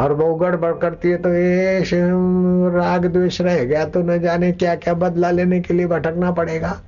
और 0.00 0.12
वो 0.12 0.34
गड़बड़ 0.34 0.72
करती 0.78 1.10
है 1.10 1.16
तो 1.16 1.32
ये 1.34 1.80
राग 2.74 3.06
द्वेष 3.06 3.40
रह 3.40 3.64
गया 3.64 3.84
तो 3.86 4.02
न 4.02 4.18
जाने 4.20 4.52
क्या 4.52 4.74
क्या 4.76 4.94
बदला 4.96 5.30
लेने 5.30 5.60
के 5.60 5.74
लिए 5.74 5.86
भटकना 5.86 6.30
पड़ेगा। 6.32 6.80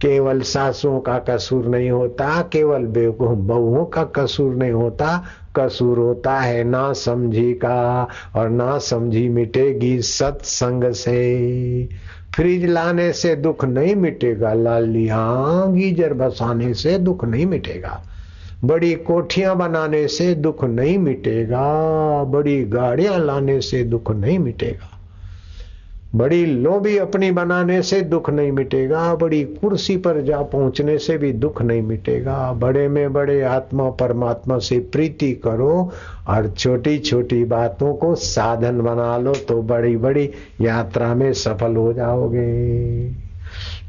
केवल 0.00 0.40
सासुओं 0.42 1.00
का 1.00 1.18
कसूर 1.28 1.66
नहीं 1.66 1.90
होता, 1.90 2.40
केवल 2.52 2.86
बहुओं 2.86 3.84
का 3.84 4.04
कसूर 4.16 4.54
नहीं 4.54 4.72
होता। 4.72 5.16
कसूर 5.56 5.98
होता 5.98 6.38
है 6.40 6.64
ना 6.64 6.92
समझी 6.92 7.52
का 7.54 8.08
और 8.36 8.48
ना 8.50 8.78
समझी 8.78 9.28
मिटेगी 9.28 10.00
सत्संग 10.02 10.90
से। 10.94 11.88
फ्रिज 12.34 12.64
लाने 12.66 13.12
से 13.12 13.34
दुख 13.36 13.64
नहीं 13.64 13.94
मिटेगा 13.96 14.52
लालिया 14.54 15.24
गीजर 15.70 16.12
बसाने 16.14 16.72
से 16.74 16.98
दुख 16.98 17.24
नहीं 17.24 17.46
मिटेगा। 17.46 18.02
बड़ी 18.66 18.94
कोठियाँ 18.94 19.56
बनाने 19.56 20.06
से 20.08 20.34
दुख 20.34 20.64
नहीं 20.64 20.98
मिटेगा, 20.98 22.24
बड़ी 22.24 22.64
गाड़ियाँ 22.64 23.18
लाने 23.18 23.60
से 23.60 23.82
दुख 23.84 24.10
नहीं 24.10 24.38
मिटेगा। 24.38 24.90
बड़ी 26.14 26.44
लोभी 26.46 26.96
अपनी 26.98 27.30
बनाने 27.30 27.80
से 27.82 28.00
दुख 28.00 28.30
नहीं 28.30 28.52
मिटेगा, 28.52 29.14
बड़ी 29.14 29.42
कुर्सी 29.44 29.96
पर 29.96 30.20
जा 30.22 30.40
पहुँचने 30.42 30.98
से 30.98 31.18
भी 31.18 31.32
दुख 31.32 31.62
नहीं 31.62 31.82
मिटेगा। 31.82 32.52
बड़े 32.52 32.88
में 32.88 33.12
बड़े 33.12 33.40
आत्मा 33.42 33.90
परमात्मा 33.90 34.58
से 34.58 34.78
प्रीति 34.92 35.32
करो 35.44 35.92
और 36.28 36.50
छोटी 36.50 36.98
छोटी 36.98 37.44
बातों 37.44 37.94
को 37.94 38.14
साधन 38.14 38.80
बना 38.80 39.16
लो 39.18 39.34
तो 39.48 39.62
बड़ी 39.62 39.96
बड़ी 39.96 40.30
यात्रा 40.60 41.14
में 41.14 41.32
सफल 41.32 41.76
हो 41.76 41.92
जाओगे। 41.92 43.08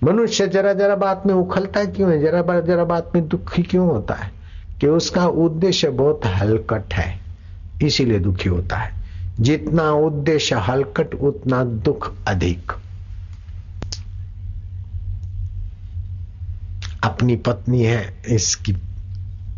मनुष्य 0.03 0.47
जरा 0.47 0.73
जरा 0.73 0.95
बात 0.95 1.23
में 1.27 1.33
उखलता 1.33 1.79
है 1.79 1.87
क्यों 1.87 2.11
है? 2.11 2.19
जरा 2.19 2.59
जरा 2.59 2.83
बात 2.85 3.11
में 3.15 3.27
दुखी 3.27 3.63
क्यों 3.63 3.87
होता 3.87 4.13
है? 4.13 4.36
कि 4.81 4.87
उसका 4.87 5.27
उद्देश्य 5.27 5.89
बहुत 5.89 6.21
हलकट 6.25 6.93
है 6.93 7.19
इसीलिए 7.83 8.19
दुखी 8.19 8.49
होता 8.49 8.77
है। 8.77 8.97
जितना 9.39 9.91
उद्देश्य 9.91 10.55
हलकट 10.55 11.15
उतना 11.15 11.63
दुख 11.63 12.13
अधिक। 12.27 12.71
अपनी 17.03 17.35
पत्नी 17.35 17.83
है 17.83 18.23
इसकी 18.29 18.75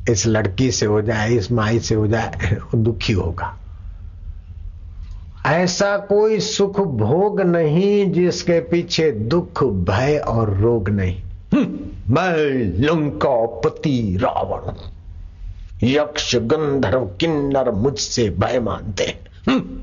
इस 0.09 0.27
लड़की 0.27 0.71
से 0.71 0.85
हो 0.85 1.01
जाए 1.01 1.29
इस 1.29 1.51
माई 1.51 1.79
से 1.79 1.95
हो 1.95 2.07
जाए 2.07 2.57
दुखी 2.75 3.13
होगा। 3.13 3.55
ऐसा 5.45 5.97
कोई 5.97 6.39
सुख 6.39 6.79
भोग 6.79 7.41
नहीं 7.41 8.11
जिसके 8.11 8.59
पीछे 8.59 9.11
दुख 9.11 9.63
भय 9.63 10.17
और 10.27 10.57
रोग 10.57 10.89
नहीं। 10.89 11.21
हम्म, 11.53 11.79
मैं 12.13 12.37
लंका 12.79 13.45
पति 13.45 14.19
रावण 14.21 14.73
यक्ष 15.83 16.35
गंधर्व 16.35 17.05
किन्नर 17.05 17.71
मुझसे 17.71 18.29
भय 18.29 18.59
मानते 18.59 19.19
हम्म। 19.49 19.79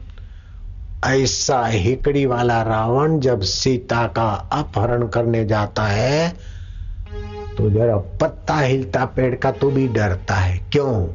ऐसा 1.05 1.67
हिकड़ी 1.67 2.27
वाला 2.27 2.63
रावण 2.63 3.21
जब 3.21 3.41
सीता 3.41 4.07
का 4.07 4.31
अपहरण 4.53 5.07
करने 5.09 5.45
जाता 5.45 5.83
है 5.83 6.37
तो 7.59 7.71
जरा 7.71 7.97
पत्ता 7.97 8.59
हिलता 8.59 9.05
पेड़ 9.05 9.35
का 9.35 9.51
तो 9.51 9.71
भी 9.71 9.89
डरता 9.89 10.35
है। 10.35 10.59
क्यों? 10.73 11.07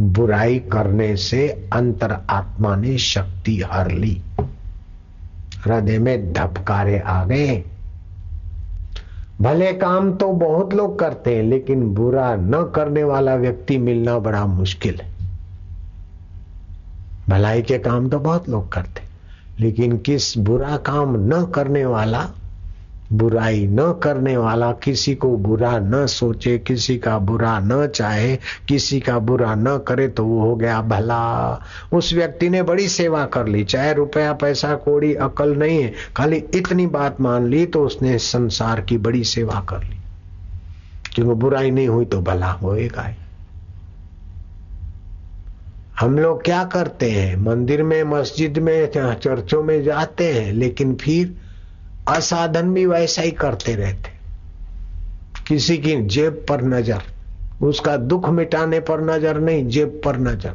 बुराई 0.00 0.58
करने 0.58 1.16
से 1.16 1.68
अंतर 1.72 2.16
आत्मा 2.30 2.76
ने 2.76 2.98
शक्ति 2.98 3.62
हर 3.72 3.90
ली। 3.90 4.22
हृदय 5.66 5.98
में 5.98 6.32
धपकारे 6.32 6.98
आ 6.98 7.24
गए। 7.24 7.64
भले 9.40 9.72
काम 9.72 10.12
तो 10.12 10.28
बहुत 10.32 10.74
लोग 10.74 10.98
करते 10.98 11.34
हैं, 11.36 11.42
लेकिन 11.42 11.94
बुरा 11.94 12.34
न 12.36 12.72
करने 12.74 13.04
वाला 13.04 13.34
व्यक्ति 13.34 13.78
मिलना 13.78 14.18
बड़ा 14.18 14.44
मुश्किल 14.46 15.00
है। 15.00 15.14
भलाई 17.28 17.62
के 17.62 17.78
काम 17.78 18.08
तो 18.08 18.18
बहुत 18.18 18.48
लोग 18.48 18.72
करते 18.72 19.02
लेकिन 19.60 19.96
किस 19.98 20.36
बुरा 20.38 20.76
काम 20.76 21.14
न 21.34 21.44
करने 21.44 21.84
वाला 21.84 22.26
बुराई 23.12 23.66
न 23.66 24.00
करने 24.02 24.36
वाला, 24.36 24.72
किसी 24.72 25.14
को 25.14 25.36
बुरा 25.36 25.78
न 25.78 26.06
सोचे, 26.06 26.58
किसी 26.58 26.98
का 26.98 27.18
बुरा 27.18 27.58
न 27.58 27.86
चाहे, 27.86 28.36
किसी 28.68 29.00
का 29.00 29.18
बुरा 29.18 29.54
न 29.54 29.78
करे 29.88 30.08
तो 30.08 30.24
वो 30.24 30.40
हो 30.40 30.56
गया 30.56 30.82
भला। 30.82 31.62
उस 31.92 32.14
व्यक्ति 32.14 32.48
ने 32.48 32.62
बड़ी 32.62 32.88
सेवा 32.88 33.24
कर 33.24 33.46
ली, 33.46 33.64
चाहे 33.64 33.92
रुपया, 33.92 34.32
पैसा, 34.32 34.74
कोड़ी, 34.74 35.14
अकल 35.14 35.56
नहीं 35.56 35.82
है, 35.82 35.92
खाली 36.16 36.36
इतनी 36.36 36.86
बात 36.86 37.20
मान 37.20 37.46
ली 37.46 37.66
तो 37.66 37.84
उसने 37.84 38.18
संसार 38.18 38.80
की 38.80 38.98
बड़ी 38.98 39.24
सेवा 39.24 39.66
कर 39.68 39.82
ली। 39.82 39.96
क्योंकि 41.14 41.34
बुराई 41.34 41.70
नहीं 41.70 41.88
हुई 41.88 42.04
तो 42.04 42.20
भला 42.20 42.50
होएगा 42.50 43.14
हम 46.00 46.18
लोग 46.18 46.44
क्या 46.44 46.64
करते 46.64 47.10
हैं? 47.10 47.36
मंदिर 47.36 47.82
में, 47.82 48.04
मस्जिद 48.04 48.58
में 48.58 48.90
चर्चों 49.14 49.62
में 49.62 49.82
जाते 49.84 50.32
हैं, 50.32 50.52
लेकिन 50.52 50.94
फिर 50.94 51.45
असाधन 52.08 52.74
भी 52.74 52.86
वैसा 52.86 53.22
ही 53.22 53.30
करते 53.30 53.74
रहते। 53.74 54.10
किसी 55.46 55.76
की 55.78 55.96
जेब 56.06 56.44
पर 56.48 56.62
नज़र, 56.62 57.02
उसका 57.62 57.96
दुख 57.96 58.28
मिटाने 58.28 58.80
पर 58.80 59.00
नज़र 59.00 59.40
नहीं, 59.40 59.66
जेब 59.68 60.00
पर 60.04 60.16
नज़र। 60.18 60.54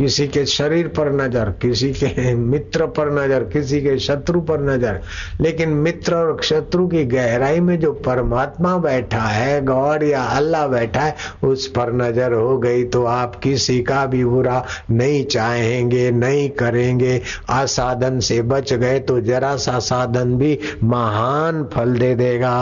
किसी 0.00 0.26
के 0.28 0.44
शरीर 0.46 0.86
पर 0.88 1.10
नज़र, 1.12 1.50
किसी 1.62 1.90
के 1.92 2.34
मित्र 2.34 2.86
पर 2.88 3.10
नज़र, 3.12 3.42
किसी 3.44 3.80
के 3.80 3.98
शत्रु 3.98 4.40
पर 4.40 4.60
नज़र, 4.62 5.00
लेकिन 5.40 5.68
मित्र 5.78 6.14
और 6.14 6.40
शत्रु 6.42 6.86
की 6.88 7.04
गहराई 7.06 7.60
में 7.60 7.78
जो 7.80 7.92
परमात्मा 8.06 8.76
बैठा 8.78 9.20
है 9.20 9.60
गॉड 9.64 10.02
या 10.02 10.22
अल्लाह 10.36 10.66
बैठा 10.68 11.00
है, 11.00 11.14
उस 11.44 11.66
पर 11.68 11.92
नज़र 11.94 12.32
हो 12.32 12.56
गई 12.58 12.84
तो 12.86 13.04
आप 13.06 13.36
किसी 13.36 13.80
का 13.82 14.04
भी 14.06 14.24
बुरा 14.24 14.64
नहीं 14.90 15.24
चाहेंगे, 15.26 16.10
नहीं 16.10 16.48
करेंगे। 16.58 17.20
असाधन 17.50 18.20
से 18.20 18.42
बच 18.44 18.72
गए 18.74 18.98
तो 19.00 19.20
जरा 19.22 19.56
सा 19.58 19.78
साधन 19.84 20.36
भी 20.38 20.58
महान 20.84 21.64
फल 21.74 21.98
दे 21.98 22.14
देगा। 22.14 22.56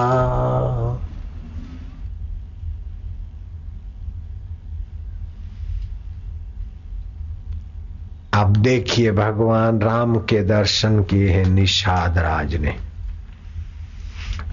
अब 8.39 8.57
देखिए, 8.57 9.13
भगवान 9.13 9.81
राम 9.81 10.17
के 10.17 10.43
दर्शन 10.45 11.03
किए 11.03 11.31
हैं 11.31 11.47
निषाद 11.47 12.19
राज 12.19 12.55
ने। 12.55 12.77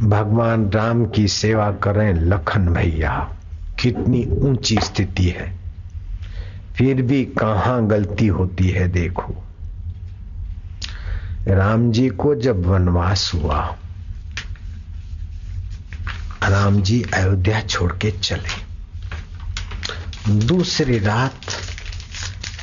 भगवान 0.04 0.70
राम 0.72 1.06
की 1.06 1.28
सेवा 1.28 1.72
करें 1.72 2.14
लखन 2.14 2.68
भैया, 2.68 3.38
कितनी 3.80 4.26
ऊँची 4.26 4.78
स्थिति 4.84 5.28
है। 5.30 5.54
फिर 6.76 7.02
भी 7.02 7.26
कहाँ 7.26 7.88
गलती 7.88 8.28
होती 8.28 8.70
है 8.70 8.88
देखो। 8.88 9.36
राम 11.48 11.92
जी 11.92 12.10
को 12.10 12.36
जब 12.36 12.66
वनवास 12.66 13.32
हुआ, 13.36 13.76
राम 16.44 16.82
जी 16.82 17.06
अयोध्या 17.14 17.62
छोड़ 17.62 17.92
के 17.92 18.12
चले। 18.12 18.56
दूसरी 20.46 21.00
रात 21.00 21.40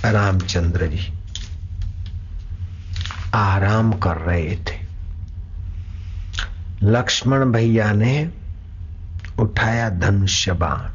रामचंद्र 0.04 0.86
जी 0.86 1.12
आराम 3.34 3.92
कर 3.92 4.16
रहे 4.16 4.56
थे। 4.56 4.82
लक्ष्मण 6.82 7.52
भैया 7.52 7.92
ने 7.92 8.30
उठाया 9.38 9.88
धनुष्य 9.88 10.52
बाण। 10.52 10.92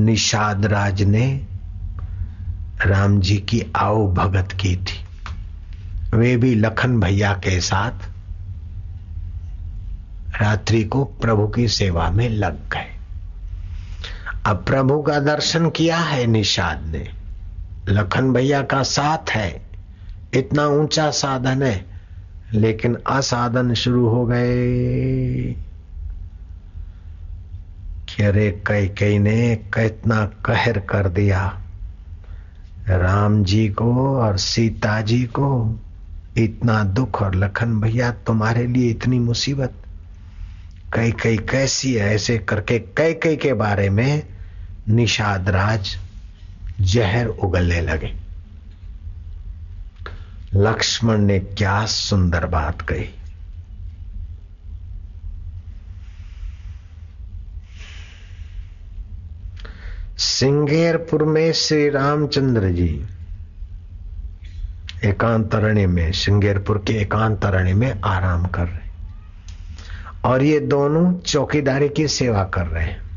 निषाद 0.00 0.66
राज 0.66 1.02
ने 1.02 1.46
राम 2.86 3.20
जी 3.20 3.36
की 3.36 3.62
आओ 3.76 4.12
भगत 4.12 4.52
की 4.52 4.76
थी। 4.76 5.04
वे 6.16 6.36
भी 6.36 6.54
लखन 6.54 7.00
भैया 7.00 7.32
के 7.32 7.60
साथ 7.60 8.08
रात्रि 10.42 10.84
को 10.84 11.04
प्रभु 11.04 11.48
की 11.48 11.68
सेवा 11.68 12.10
में 12.10 12.28
लग 12.28 12.70
गए। 12.70 12.96
अब 14.46 14.64
प्रभु 14.64 15.02
का 15.02 15.18
दर्शन 15.18 15.70
किया 15.70 15.98
है 15.98 16.26
निषाद 16.26 16.82
ने। 16.82 17.17
लखन 17.88 18.32
भैया 18.32 18.62
का 18.62 18.82
साथ 18.82 19.30
है। 19.30 19.62
इतना 20.34 20.66
ऊँचा 20.66 21.10
साधन 21.10 21.62
है, 21.62 21.86
लेकिन 22.52 22.98
असाधन 23.06 23.74
शुरू 23.74 24.08
हो 24.08 24.26
गए। 24.26 25.56
कि 28.08 28.22
अरे 28.22 28.62
कई 28.66 28.88
कई 28.88 29.18
ने 29.18 29.56
कितना 29.56 30.24
कहर 30.24 30.78
कर 30.78 31.08
दिया। 31.08 31.60
राम 32.88 33.44
जी 33.44 33.68
को 33.68 34.16
और 34.16 34.38
सीता 34.38 35.00
जी 35.00 35.24
को 35.24 35.80
इतना 36.36 36.84
दुख 36.84 37.22
और 37.22 37.34
लखन 37.34 37.80
भैया 37.80 38.10
तुम्हारे 38.10 38.66
लिए 38.66 38.90
इतनी 38.90 39.18
मुसीबत। 39.18 39.72
कई 40.92 41.12
कई 41.12 41.36
कैसी 41.36 41.94
है 41.94 42.14
ऐसे 42.14 42.38
करके 42.38 42.78
कई 42.78 43.14
कई 43.14 43.36
के 43.36 43.52
बारे 43.52 43.90
में 43.90 44.22
निषाद 44.88 45.48
राज 45.48 45.98
जहर 46.80 47.26
उगलने 47.26 47.80
लगे। 47.80 48.14
लक्ष्मण 50.54 51.18
ने 51.18 51.38
क्या 51.38 51.86
सुंदर 51.86 52.46
बात 52.46 52.82
कही। 52.82 53.10
सिंगेरपुर 60.18 61.24
में 61.24 61.52
श्री 61.52 61.88
रामचंद्र 61.90 62.68
जी, 62.68 63.06
एकांतरण्य 65.04 65.86
में, 65.86 66.12
सिंगेरपुर 66.12 66.78
के 66.78 66.92
एकांतरण्य 66.92 67.74
में 67.74 68.00
आराम 68.00 68.46
कर 68.46 68.64
रहे 68.64 68.88
और 70.24 70.42
ये 70.42 70.60
दोनों 70.60 71.14
चौकीदारी 71.14 71.88
की 71.88 72.08
सेवा 72.08 72.44
कर 72.44 72.66
रहे 72.66 72.84
हैं। 72.84 73.07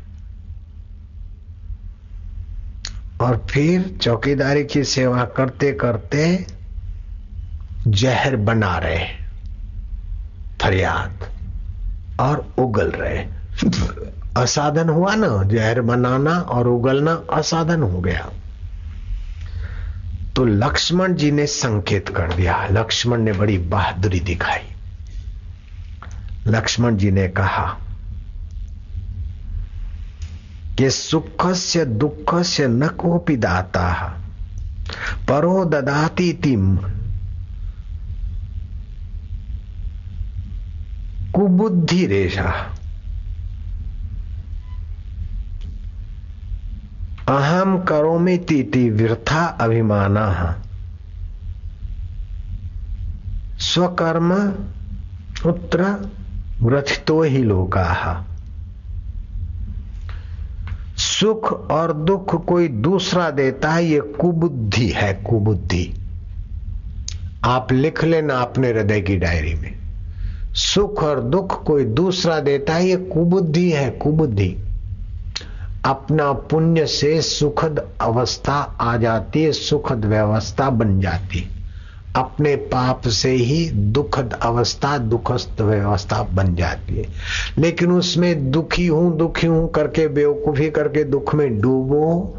और 3.22 3.46
फिर 3.50 3.98
चौकीदारी 4.02 4.64
की 4.64 4.84
सेवा 4.84 5.24
करते 5.24 5.72
करते 5.72 6.46
जहर 7.88 8.36
बना 8.36 8.78
रहे, 8.78 9.06
फरियाद, 10.62 11.30
और 12.20 12.54
उगल 12.58 12.90
रहे। 12.90 13.26
असाधन 14.36 14.88
हुआ 14.88 15.14
ना, 15.14 15.42
जहर 15.42 15.80
बनाना 15.80 16.38
और 16.38 16.68
उगलना 16.68 17.22
असाधन 17.32 17.82
हो 17.82 18.00
गया। 18.00 18.30
तो 20.36 20.44
लक्ष्मण 20.44 21.14
जी 21.14 21.30
ने 21.30 21.46
संकेत 21.46 22.08
कर 22.08 22.32
दिया। 22.32 22.68
लक्ष्मण 22.70 23.18
ने 23.18 23.32
बड़ी 23.32 23.58
बहादुरी 23.58 24.20
दिखाई। 24.20 24.74
लक्ष्मण 26.46 26.96
जी 26.96 27.10
ने 27.10 27.28
कहा 27.28 27.76
कि 30.78 30.90
सुख 30.90 31.50
से 31.50 31.84
दुख 31.84 32.42
से 32.42 32.68
न 32.68 32.88
कोपी 32.88 33.36
दाता। 33.36 34.18
परो 35.28 35.64
ददाती 35.64 36.32
तिम। 36.32 36.76
कुबुद्धि 41.34 42.06
रेशा 42.06 42.74
अहम 47.28 47.82
करो 47.82 48.18
में 48.18 48.44
तीति 48.44 48.90
वृथा 48.90 49.46
अभिमाना। 49.46 50.56
स्वकर्म 53.58 54.32
उत्तर 55.50 56.10
ग्रथितो 56.62 57.22
ही 57.22 57.38
लोका। 57.38 58.24
सुख 61.22 61.70
और 61.70 61.92
दुख 61.92 62.46
कोई 62.46 62.68
दूसरा 62.68 63.30
देता 63.30 63.70
है, 63.70 63.84
ये 63.84 64.00
कुबुद्धि 64.00 64.88
है, 64.88 65.14
कुबुद्धि। 65.14 65.94
आप 67.44 67.72
लिख 67.72 68.04
लेना 68.04 68.34
अपने 68.34 68.68
हृदय 68.68 69.00
की 69.00 69.16
डायरी 69.16 69.54
में। 69.54 69.74
सुख 70.54 71.02
और 71.04 71.20
दुख 71.20 71.64
कोई 71.64 71.84
दूसरा 71.84 72.40
देता 72.40 72.74
है, 72.74 72.86
ये 72.88 72.96
कुबुद्धि 72.96 73.70
है, 73.70 73.90
कुबुद्धि। 73.90 74.56
अपना 75.84 76.32
पुण्य 76.32 76.86
से 76.86 77.22
सुखद 77.22 77.88
अवस्था 78.00 78.76
आ 78.80 78.96
जाती 78.96 79.42
है, 79.42 79.52
सुखद 79.52 80.04
व्यवस्था 80.04 80.70
बन 80.70 81.00
जाती 81.00 81.38
है। 81.38 81.61
अपने 82.16 82.56
पाप 82.56 83.08
से 83.08 83.30
ही 83.30 83.70
दुखद 83.70 84.32
अवस्था 84.42 84.98
दुखस्त 84.98 85.60
व्यवस्था 85.60 86.22
बन 86.22 86.54
जाती 86.54 86.96
है। 86.96 87.06
लेकिन 87.58 87.92
उसमें 87.92 88.50
दुखी 88.50 88.86
हूँ 88.86 89.16
दुखी 89.16 89.46
हूँ 89.46 89.70
करके, 89.70 90.08
बेवकूफ़ी 90.08 90.70
करके 90.70 91.04
दुख 91.04 91.34
में 91.34 91.60
डूबो 91.60 92.38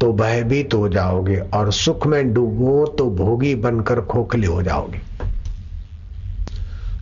तो 0.00 0.12
भयभीत 0.12 0.74
हो 0.74 0.88
जाओगे 0.88 1.36
और 1.36 1.72
सुख 1.72 2.06
में 2.06 2.32
डूबो 2.34 2.86
तो 2.86 3.10
भोगी 3.10 3.54
बनकर 3.54 4.00
खोखले 4.00 4.46
हो 4.46 4.62
जाओगे। 4.62 5.00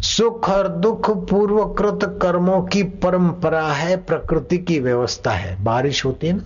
सुख 0.02 0.48
और 0.48 0.68
दुख 0.68 1.10
पूर्वकृत 1.28 2.18
कर्मों 2.22 2.62
की 2.62 2.82
परंपरा 2.82 3.66
है, 3.72 3.96
प्रकृति 3.96 4.58
की 4.58 4.78
व्यवस्था 4.80 5.30
है। 5.30 5.64
बारिश 5.64 6.04
होती 6.04 6.26
है 6.26 6.32
ना? 6.32 6.42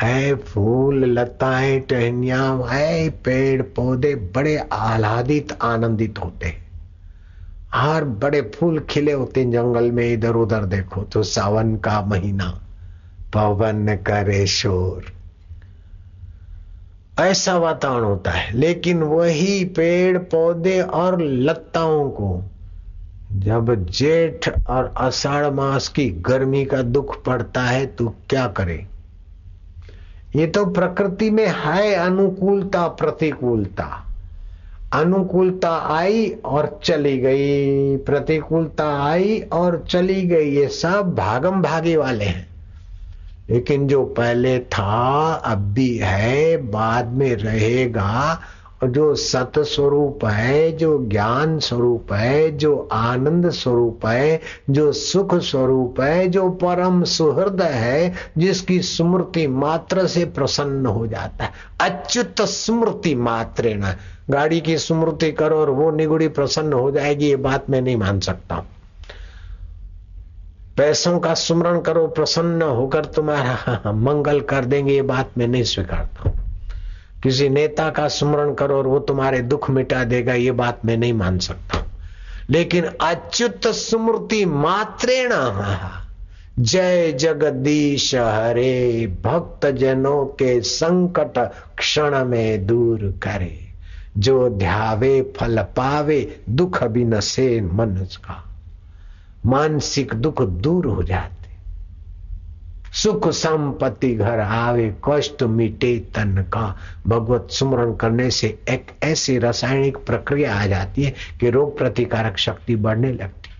है 0.00 0.34
फूल, 0.36 1.04
लताएँ, 1.08 1.78
टहनिया, 1.80 2.40
है 2.70 3.08
पेड़ 3.24 3.62
पौधे, 3.76 4.14
बड़े 4.34 4.56
आह्लादित, 4.72 5.52
आनंदित 5.62 6.18
होते 6.18 6.56
हर 7.74 8.04
बड़े 8.04 8.40
फूल 8.54 8.78
खिले 8.80 9.12
होते 9.12 9.44
जंगल 9.44 9.90
में 9.92 10.12
इधर 10.12 10.34
उधर 10.36 10.64
देखो 10.64 11.02
तो 11.04 11.22
सावन 11.22 11.76
का 11.76 12.00
महीना, 12.02 12.48
पवन 13.34 13.96
करे 14.06 14.46
शोर। 14.46 15.12
ऐसा 17.20 17.56
वातावरण 17.58 18.04
होता 18.04 18.30
है, 18.30 18.52
लेकिन 18.54 19.02
वही 19.02 19.64
पेड़ 19.76 20.18
पौधे 20.18 20.80
और 20.80 21.20
लताओं 21.22 22.08
को, 22.10 22.42
जब 23.32 23.74
जेठ 23.90 24.48
और 24.66 24.92
आषाढ़ 24.96 25.50
मास 25.50 25.88
की 25.88 26.08
गर्मी 26.26 26.64
का 26.64 26.82
दुख 26.82 27.22
पड़ता 27.24 27.62
है 27.62 27.86
तो 27.86 28.08
क्या 28.30 28.46
करें? 28.48 28.86
ये 30.38 30.46
तो 30.46 30.66
प्रकृति 30.66 31.30
में 31.30 31.46
है 31.46 31.94
अनुकूलता, 31.94 32.88
प्रतिकूलता। 32.88 34.04
अनुकूलता 34.92 35.70
आई 35.70 36.36
और 36.44 36.80
चली 36.84 37.18
गई, 37.18 37.96
प्रतिकूलता 37.96 39.04
आई 39.04 39.40
और 39.40 39.84
चली 39.90 40.22
गई। 40.22 40.50
ये 40.50 40.68
सब 40.68 41.14
भागम 41.14 41.62
भागी 41.62 41.96
वाले 41.96 42.24
हैं। 42.24 42.48
लेकिन 43.50 43.86
जो 43.86 44.04
पहले 44.04 44.58
था, 44.58 45.32
अब 45.32 45.58
भी 45.58 45.96
है, 45.96 46.56
बाद 46.56 47.06
में 47.06 47.34
रहेगा 47.36 48.40
जो 48.84 49.14
सत 49.14 49.52
स्वरूप 49.58 50.24
है, 50.24 50.72
जो 50.72 51.04
ज्ञान 51.08 51.58
स्वरूप 51.58 52.12
है, 52.12 52.56
जो 52.56 52.88
आनंद 52.92 53.50
स्वरूप 53.50 54.06
है, 54.06 54.40
जो 54.70 54.92
सुख 54.92 55.34
स्वरूप 55.34 56.00
है, 56.00 56.28
जो 56.28 56.50
परम 56.50 57.04
सुहृद 57.04 57.62
है, 57.62 58.14
जिसकी 58.38 58.82
स्मृति 58.82 59.46
मात्र 59.46 60.06
से 60.06 60.24
प्रसन्न 60.24 60.86
हो 60.86 61.06
जाता 61.06 61.44
है। 61.44 61.50
अच्युत 61.80 62.42
स्मृति 62.42 63.14
मात्र 63.14 63.68
न। 63.68 63.96
गाड़ी 64.30 64.60
की 64.60 64.78
स्मृति 64.78 65.32
करो 65.32 65.56
और 65.56 65.70
वो 65.70 65.90
निगुड़ी 65.90 66.28
प्रसन्न 66.28 66.72
हो 66.72 66.90
जाएगी, 66.90 67.26
ये 67.26 67.36
बात 67.36 67.70
मैं 67.70 67.80
नहीं 67.80 67.96
मान 67.96 68.20
सकता। 68.20 68.54
हूँ 68.54 68.66
पैसों 70.76 71.18
का 71.18 71.34
स्मरण 71.34 71.80
करो, 71.80 72.06
प्रसन्न 72.06 72.62
होकर 72.62 73.04
तुम्हारा 73.04 73.92
मंगल 73.92 74.40
कर 74.40 74.64
देंगे, 74.64 74.94
ये 74.94 75.02
बात 75.02 75.30
मैं 75.38 75.48
नहीं 75.48 75.62
स्वीकारता 75.62 76.47
किसी 77.22 77.48
नेता 77.48 77.90
का 77.90 78.08
स्मरण 78.08 78.54
करो 78.54 78.78
और 78.78 78.86
वो 78.86 78.98
तुम्हारे 78.98 79.40
दुख 79.40 79.70
मिटा 79.70 80.04
देगा, 80.04 80.34
ये 80.34 80.52
बात 80.52 80.80
मैं 80.84 80.96
नहीं 80.96 81.12
मान 81.12 81.38
सकता। 81.38 81.84
लेकिन 82.50 82.84
अच्युत 82.84 83.66
स्मृति 83.66 84.44
मात्रेण, 84.44 85.30
जय 86.58 87.12
जगदीश 87.12 88.14
हरे, 88.14 89.06
भक्त 89.22 89.66
जनों 89.66 90.26
के 90.26 90.60
संकट 90.60 91.52
क्षण 91.78 92.24
में 92.24 92.66
दूर 92.66 93.14
करे। 93.22 93.68
जो 94.18 94.48
ध्यावे 94.48 95.32
फल 95.36 95.62
पावे, 95.62 96.40
दुख 96.50 96.84
भी 96.84 97.04
नसे 97.04 97.60
मन 97.60 98.06
का 98.14 98.44
मानसिक 99.46 100.14
दुख 100.14 100.42
दूर 100.42 100.86
हो 100.86 101.02
जाते। 101.02 101.37
सुख 102.92 103.28
संपत्ति 103.28 104.14
घर 104.14 104.40
आवे, 104.40 104.94
कष्ट 105.08 105.42
मिटे 105.42 105.98
तन 105.98 106.36
का। 106.42 106.76
भगवत 107.06 107.48
सुमरण 107.50 107.94
करने 107.94 108.30
से 108.30 108.58
एक 108.68 108.86
ऐसी 109.02 109.38
रासायनिक 109.38 109.96
प्रक्रिया 109.96 110.54
आ 110.56 110.66
जाती 110.66 111.02
है 111.02 111.14
कि 111.40 111.50
रोग 111.50 111.78
प्रतिकारक 111.78 112.38
शक्ति 112.38 112.76
बढ़ने 112.76 113.12
लगती 113.12 113.50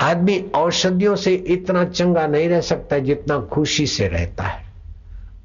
आदमी 0.00 0.50
औषधियों 0.54 1.16
से 1.16 1.34
इतना 1.34 1.84
चंगा 1.84 2.26
नहीं 2.26 2.48
रह 2.48 2.60
सकता 2.60 2.98
जितना 2.98 3.38
खुशी 3.40 3.86
से 3.86 4.08
रहता 4.08 4.44
है। 4.44 4.64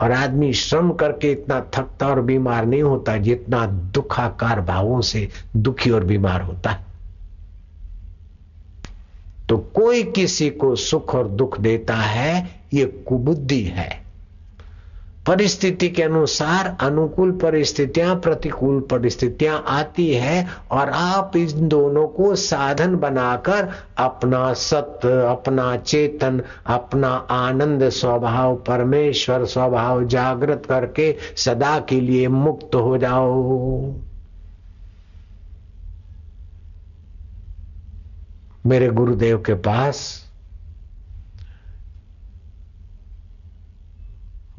और 0.02 0.12
आदमी 0.12 0.54
श्रम 0.54 0.92
करके 0.92 1.32
इतना 1.32 1.60
थकता 1.76 2.08
और 2.08 2.22
बीमार 2.22 2.66
नहीं 2.66 2.84
होता 2.84 3.18
जितना 3.18 3.66
दुखाकार 3.66 4.62
भावों 4.62 5.02
से 5.02 5.30
दुखी 5.56 5.90
और 5.90 6.04
बीमार 6.04 6.42
होता 6.42 6.70
है। 6.70 6.89
तो 9.50 9.58
कोई 9.58 10.04
किसी 10.04 10.50
को 10.50 10.76
सुख 10.76 11.16
और 11.16 11.28
दुख 11.28 11.60
देता 11.60 11.96
है, 11.96 12.50
ये 12.74 12.86
कुबुद्धि 12.86 13.62
है। 13.62 14.10
परिस्थिति 15.28 15.90
के 15.90 16.04
अनुसार 16.04 16.78
अनुकूल 16.82 17.32
परिस्थितियाँ, 17.32 18.16
प्रतिकूल 18.16 18.80
परिस्थितियाँ 18.82 19.64
आती 19.68 20.08
है 20.14 20.48
और 20.72 20.90
आप 20.90 21.36
इन 21.36 21.68
दोनों 21.68 22.08
को 22.08 22.36
साधन 22.36 22.96
बनाकर 22.96 23.70
अपना 23.98 24.54
सत्य 24.54 25.10
अपना 25.30 25.76
चेतन, 25.78 26.42
अपना 26.66 27.10
आनंद, 27.32 27.90
स्वभाव, 27.90 28.56
परमेश्वर, 28.56 29.46
स्वभाव 29.46 30.06
जागृत 30.06 30.66
करके 30.66 31.16
सदा 31.38 31.80
के 31.80 32.00
लिए 32.02 32.28
मुक्त 32.28 32.76
हो 32.76 32.98
जाओ। 32.98 33.94
मेरे 38.70 38.88
गुरुदेव 38.88 39.38
के 39.38 39.54
पास 39.54 40.26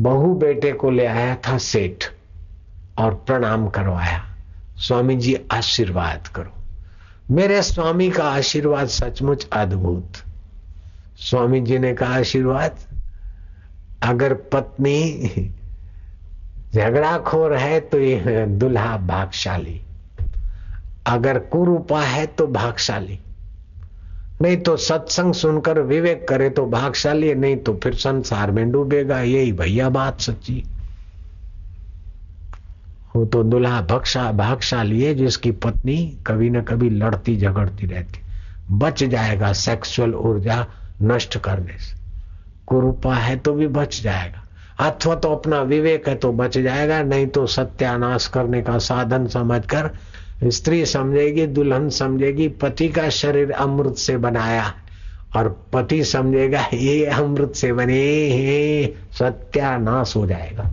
बहु 0.01 0.35
बेटे 0.35 0.73
को 0.73 0.91
ले 0.91 1.07
आया 1.07 1.37
था 1.37 1.59
सेठ 1.59 2.05
और 2.99 3.15
प्रणाम 3.15 3.69
करवाया। 3.69 4.25
स्वामी 4.77 5.17
जी, 5.17 5.39
आशीर्वाद 5.53 6.29
करो। 6.29 6.53
मेरे 7.31 7.63
स्वामी 7.63 8.11
का 8.11 8.25
आशीर्वाद 8.25 8.87
सचमुच 8.87 9.49
अद्भुत। 9.53 10.13
स्वामी 11.19 11.61
जी 11.61 11.79
ने 11.79 11.95
कहा, 11.95 12.19
आशीर्वाद, 12.19 12.77
अगर 14.03 14.35
पत्नी 14.35 15.29
झगड़ा 16.75 16.91
झगड़ाखोर 16.91 17.57
है 17.57 17.81
तो 17.81 17.99
ये 17.99 18.47
दुल्हा 18.47 18.97
भागशाली। 18.97 19.83
अगर 21.07 21.39
कुरूपा 21.39 22.03
है 22.03 22.27
तो 22.27 22.47
भागशाली। 22.47 23.21
नहीं 24.43 24.57
तो 24.57 24.77
सत्संग 24.77 25.35
सुनकर 25.35 25.81
विवेक 25.81 26.29
करे 26.29 26.51
तो 26.51 26.67
भागशाली 26.67 27.35
नहीं 27.35 27.57
तो 27.57 27.75
फिर 27.83 27.95
संसार 27.95 28.51
में 28.51 28.71
डूबेगा। 28.73 29.21
यही 29.21 29.53
भैया 29.53 29.89
बात 29.89 30.21
सच्ची। 30.21 30.63
वो 33.17 33.25
तो 33.27 33.43
दुल्हा 33.43 33.81
भक्षा 33.81 34.31
भागशाली 34.33 35.03
है, 35.03 35.15
जिसकी 35.15 35.51
पत्नी 35.51 35.97
कभी 36.27 36.51
न 36.51 36.61
कभी 36.61 36.91
लड़ती 36.91 37.37
झगड़ती 37.37 37.87
रहती। 37.87 38.21
बच 38.71 39.05
जाएगा 39.05 39.53
सेक्सुअल 39.53 40.15
ऊर्जा 40.15 40.67
नष्ट 41.03 41.39
करने 41.39 41.79
से। 41.79 41.99
कुरूपा 42.67 43.15
है 43.15 43.37
तो 43.37 43.53
भी 43.53 43.67
बच 43.67 44.01
जाएगा। 44.03 44.43
अथवा 44.87 45.15
तो 45.15 45.29
अपना 45.29 45.61
विवेक 45.63 46.09
है 46.09 46.15
तो 46.15 46.33
बच 46.33 46.59
जाएगा, 46.59 47.03
नहीं 47.03 47.27
तो 47.27 47.47
सत्यानाश 47.47 48.27
करने 48.27 48.63
का 48.63 48.79
साधन 48.79 49.27
समझकर 49.27 49.91
स्त्री 50.45 50.87
समझेगी, 50.87 51.47
दुल्हन 51.47 51.89
समझेगी, 51.89 52.49
पति 52.49 52.89
का 52.89 53.09
शरीर 53.09 53.51
अमृत 53.51 53.97
से 53.97 54.17
बनाया 54.17 54.75
और 55.37 55.67
पति 55.73 56.05
समझेगा, 56.05 56.67
ये 56.75 57.05
अमृत 57.07 57.53
से 57.55 57.73
बने 57.73 58.29
हे 58.31 58.95
सत्यानाश 59.13 60.17
हो 60.17 60.27
जाएगा। 60.27 60.71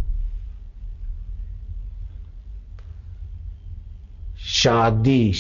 शादी, 4.40 5.34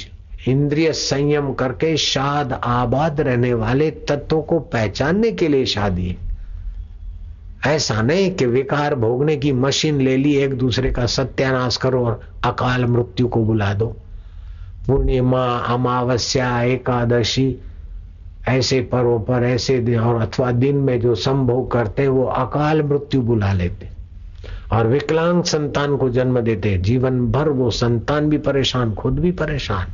इंद्रिय 0.47 0.93
संयम 0.93 1.53
करके 1.53 1.97
शाद 1.97 2.53
आबाद 2.53 3.21
रहने 3.21 3.53
वाले 3.53 3.91
तत्वों 3.91 4.41
को 4.41 4.59
पहचानने 4.59 5.31
के 5.31 5.47
लिए 5.47 5.65
शादी 5.65 6.17
ऐसा 7.67 8.01
नहीं 8.01 8.31
कि 8.31 8.45
विकार 8.45 8.95
भोगने 8.95 9.35
की 9.37 9.51
मशीन 9.51 10.01
ले 10.01 10.17
ली, 10.17 10.35
एक 10.35 10.53
दूसरे 10.53 10.91
का 10.91 11.05
सत्यानाश 11.05 11.77
करो 11.77 12.05
और 12.05 12.33
अकाल 12.43 12.85
मृत्यु 12.85 13.27
को 13.27 13.43
बुला 13.43 13.73
दो। 13.73 13.95
पूर्णिमा, 14.87 15.45
अमावस्या, 15.57 16.61
एकादशी, 16.61 17.55
ऐसे 18.47 18.81
पर्व 18.81 19.19
पर, 19.19 19.43
ऐसे 19.43 19.79
दिन, 19.79 19.99
और 19.99 20.21
अथवा 20.21 20.51
दिन 20.51 20.75
में 20.75 21.01
जो 21.01 21.15
संभोग 21.15 21.71
करते 21.71 22.07
वो 22.07 22.23
अकाल 22.23 22.81
मृत्यु 22.81 23.21
बुला 23.21 23.53
लेते 23.53 23.89
और 24.71 24.87
विकलांग 24.87 25.43
संतान 25.43 25.97
को 25.97 26.09
जन्म 26.09 26.39
देते 26.39 26.77
जीवन 26.77 27.31
भर 27.31 27.49
वो 27.49 27.71
संतान 27.71 28.29
भी 28.29 28.37
परेशान, 28.37 28.93
खुद 28.93 29.19
भी 29.19 29.31
परेशान। 29.31 29.87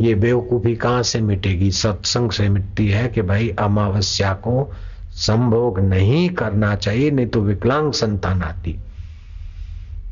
ये 0.00 0.14
बेवकूफ़ी 0.14 0.76
कहाँ 0.76 1.02
से 1.02 1.20
मिटेगी? 1.20 1.70
सत्संग 1.70 2.30
से 2.30 2.48
मिटती 2.48 2.88
है 2.88 3.08
कि 3.08 3.22
भाई, 3.22 3.48
अमावस्या 3.58 4.32
को 4.32 4.72
संभोग 5.10 5.80
नहीं 5.80 6.28
करना 6.28 6.74
चाहिए, 6.74 7.10
नहीं 7.10 7.26
तो 7.26 7.40
विकलांग 7.40 7.92
संतान 7.92 8.42
आती। 8.42 8.78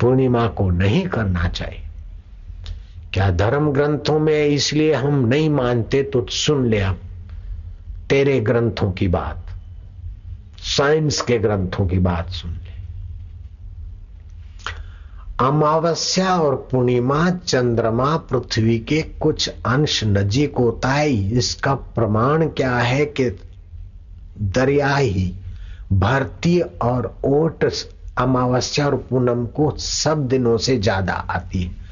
पूर्णिमा 0.01 0.47
को 0.47 0.71
नहीं 0.71 1.07
करना 1.07 1.49
चाहिए। 1.49 1.84
क्या 3.15 3.31
धर्म 3.31 3.71
ग्रंथों 3.73 4.19
में 4.19 4.47
इसलिए 4.47 4.95
हम 4.95 5.19
नहीं 5.27 5.49
मानते? 5.51 6.03
तो 6.03 6.27
सुन 6.33 6.67
ले 6.67 6.81
अब, 6.81 6.99
तेरे 8.11 8.39
ग्रंथों 8.41 8.91
की 8.93 9.09
बात, 9.09 9.47
साइंस 10.67 11.21
के 11.21 11.39
ग्रंथों 11.39 11.87
की 11.87 11.99
बात 11.99 12.31
सुन 12.31 12.51
ले। 12.51 12.73
अमावस्या 15.41 16.35
और 16.37 16.55
पूर्णिमा 16.71 17.31
चंद्रमा 17.31 18.17
पृथ्वी 18.17 18.79
के 18.79 19.01
कुछ 19.03 19.49
अंश 19.49 20.03
नजीक 20.05 20.57
होता 20.57 20.89
है। 20.89 21.13
इसका 21.39 21.75
प्रमाण 21.75 22.47
क्या 22.49 22.77
है 22.77 23.05
कि 23.05 23.29
दरिया 24.41 24.95
ही 24.97 25.33
भरती 25.93 26.61
और 26.61 27.15
ओट 27.25 27.65
अमावस्या 28.19 28.87
और 28.87 28.97
पूनम 29.11 29.47
को 29.47 29.73
सब 29.79 30.27
दिनों 30.29 30.57
से 30.59 30.77
ज़्यादा 30.79 31.13
आती 31.13 31.63
है। 31.63 31.84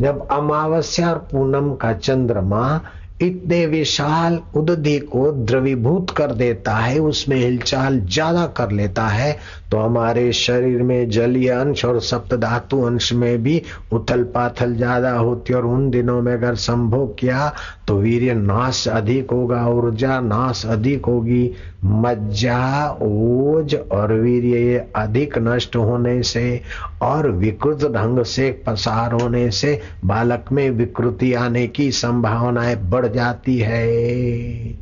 जब 0.00 0.26
अमावस्या 0.30 1.10
और 1.10 1.18
पूनम 1.32 1.74
का 1.74 1.92
चंद्रमा 1.92 2.80
इतने 3.20 3.64
विशाल 3.66 4.40
उदधि 4.54 4.98
को 4.98 5.30
द्रवीभूत 5.32 6.10
कर 6.10 6.32
देता 6.32 6.76
है, 6.76 6.98
उसमें 6.98 7.36
हिलचाल 7.36 8.00
ज़्यादा 8.00 8.46
कर 8.46 8.70
लेता 8.70 9.06
है 9.08 9.36
तो 9.70 9.78
हमारे 9.78 10.32
शरीर 10.32 10.82
में 10.82 11.08
जलीय 11.10 11.48
अंश 11.48 11.84
और 11.84 12.00
सप्त 12.00 12.34
धातु 12.34 12.80
अंश 12.82 13.12
में 13.12 13.42
भी 13.42 13.60
उथल 13.92 14.22
पाथल 14.34 14.74
ज़्यादा 14.76 15.12
होती 15.12 15.54
और 15.54 15.66
उन 15.66 15.88
दिनों 15.90 16.20
में 16.22 16.32
अगर 16.32 16.54
संभोग 16.54 17.18
किया 17.18 17.52
तो 17.88 17.96
वीर्य 17.96 18.34
नाश 18.34 18.86
अधिक 18.88 19.30
होगा, 19.30 19.66
ऊर्जा 19.68 20.18
नाश 20.20 20.64
अधिक 20.66 21.06
होगी, 21.06 21.50
मज्जा, 21.84 22.88
ओज 23.02 23.74
और 23.92 24.12
वीर्य 24.12 24.86
अधिक 24.96 25.38
नष्ट 25.38 25.76
होने 25.76 26.22
से 26.22 26.60
और 27.02 27.30
विकृत 27.30 27.84
ढंग 27.92 28.22
से 28.24 28.50
पसार 28.66 29.12
होने 29.12 29.50
से 29.50 29.80
बालक 30.04 30.52
में 30.52 30.68
विकृति 30.70 31.32
आने 31.34 31.66
की 31.68 31.90
संभावनाएँ 31.92 32.76
बढ़ 32.90 33.06
जाती 33.06 33.58
है। 33.58 34.78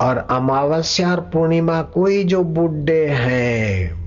और 0.00 0.16
अमावस्या 0.30 1.10
और 1.10 1.20
पूर्णिमा 1.32 1.80
कोई 1.94 2.24
जो 2.24 2.42
बुढ़े 2.44 3.06
हैं 3.06 4.05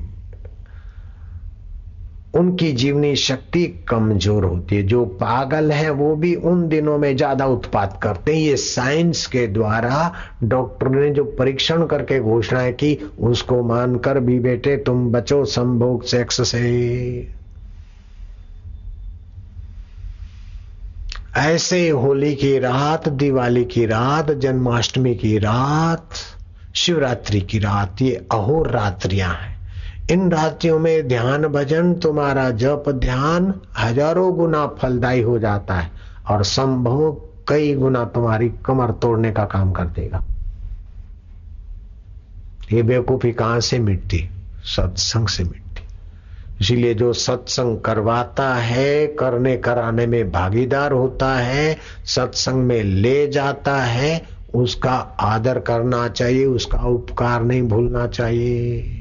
उनकी 2.33 2.71
जीवनी 2.71 3.15
शक्ति 3.15 3.65
कमज़ोर 3.89 4.45
होती 4.45 4.75
है। 4.75 4.83
जो 4.83 5.05
पागल 5.05 5.71
है, 5.71 5.89
वो 5.89 6.15
भी 6.15 6.33
उन 6.35 6.67
दिनों 6.69 6.97
में 6.97 7.15
ज़्यादा 7.17 7.45
उत्पाद 7.45 7.99
करते 8.03 8.35
हैं। 8.35 8.41
ये 8.41 8.55
साइंस 8.57 9.25
के 9.27 9.47
द्वारा 9.47 10.13
डॉक्टर 10.43 10.89
ने 10.89 11.09
जो 11.09 11.23
परीक्षण 11.39 11.85
करके 11.85 12.19
घोषणा 12.19 12.69
की, 12.71 12.93
उसको 13.19 13.61
मानकर 13.63 14.19
भी 14.19 14.39
बेटे, 14.39 14.77
तुम 14.77 15.11
बचो 15.11 15.43
संभोग 15.45 16.03
सेक्स 16.03 16.41
से। 16.49 17.27
ऐसे 21.37 21.89
होली 21.89 22.35
की 22.35 22.57
रात, 22.59 23.09
दिवाली 23.09 23.65
की 23.65 23.85
रात, 23.85 24.31
जन्माष्टमी 24.31 25.15
की 25.15 25.37
रात, 25.37 26.09
शिवरात्रि 26.75 27.41
की 27.41 27.59
रात, 27.59 28.01
ये 28.01 28.27
अहोर 28.31 28.69
रात्रियाँ 28.71 29.33
हैं। 29.33 29.58
इन 30.11 30.31
रात्रियों 30.31 30.79
में 30.79 31.07
ध्यान 31.07 31.47
भजन, 31.47 31.93
तुम्हारा 31.93 32.49
जप 32.51 32.83
ध्यान 32.89 33.53
हज़ारों 33.77 34.35
गुना 34.35 34.67
फलदायी 34.67 35.21
हो 35.21 35.39
जाता 35.39 35.73
है 35.73 35.91
और 36.29 36.43
संभव 36.43 37.21
कई 37.47 37.73
गुना 37.73 38.05
तुम्हारी 38.05 38.49
कमर 38.65 38.91
तोड़ने 38.91 39.31
का 39.31 39.45
काम 39.45 39.71
कर 39.71 39.83
देगा। 39.83 40.23
ये 42.73 42.83
बेवकूफ़ी 42.83 43.31
कहाँ 43.31 43.59
से 43.59 43.79
मिटती? 43.79 44.29
सत्संग 44.63 45.27
से 45.27 45.43
मिटती। 45.43 45.83
इसीलिए 46.61 46.93
जो 46.93 47.13
सत्संग 47.13 47.79
करवाता 47.79 48.55
है, 48.55 49.07
करने 49.07 49.57
कराने 49.57 50.07
में 50.07 50.31
भागीदार 50.31 50.91
होता 50.91 51.35
है, 51.35 51.77
सत्संग 52.05 52.55
में 52.55 52.83
ले 52.83 53.27
जाता 53.27 53.75
है, 53.75 54.25
उसका 54.55 54.95
आदर 55.19 55.59
करना 55.59 56.07
चाहिए, 56.07 56.45
उसका 56.45 56.77
उपकार 56.77 57.43
नहीं 57.43 57.63
भूलना 57.63 58.07
चाहिए। 58.07 58.98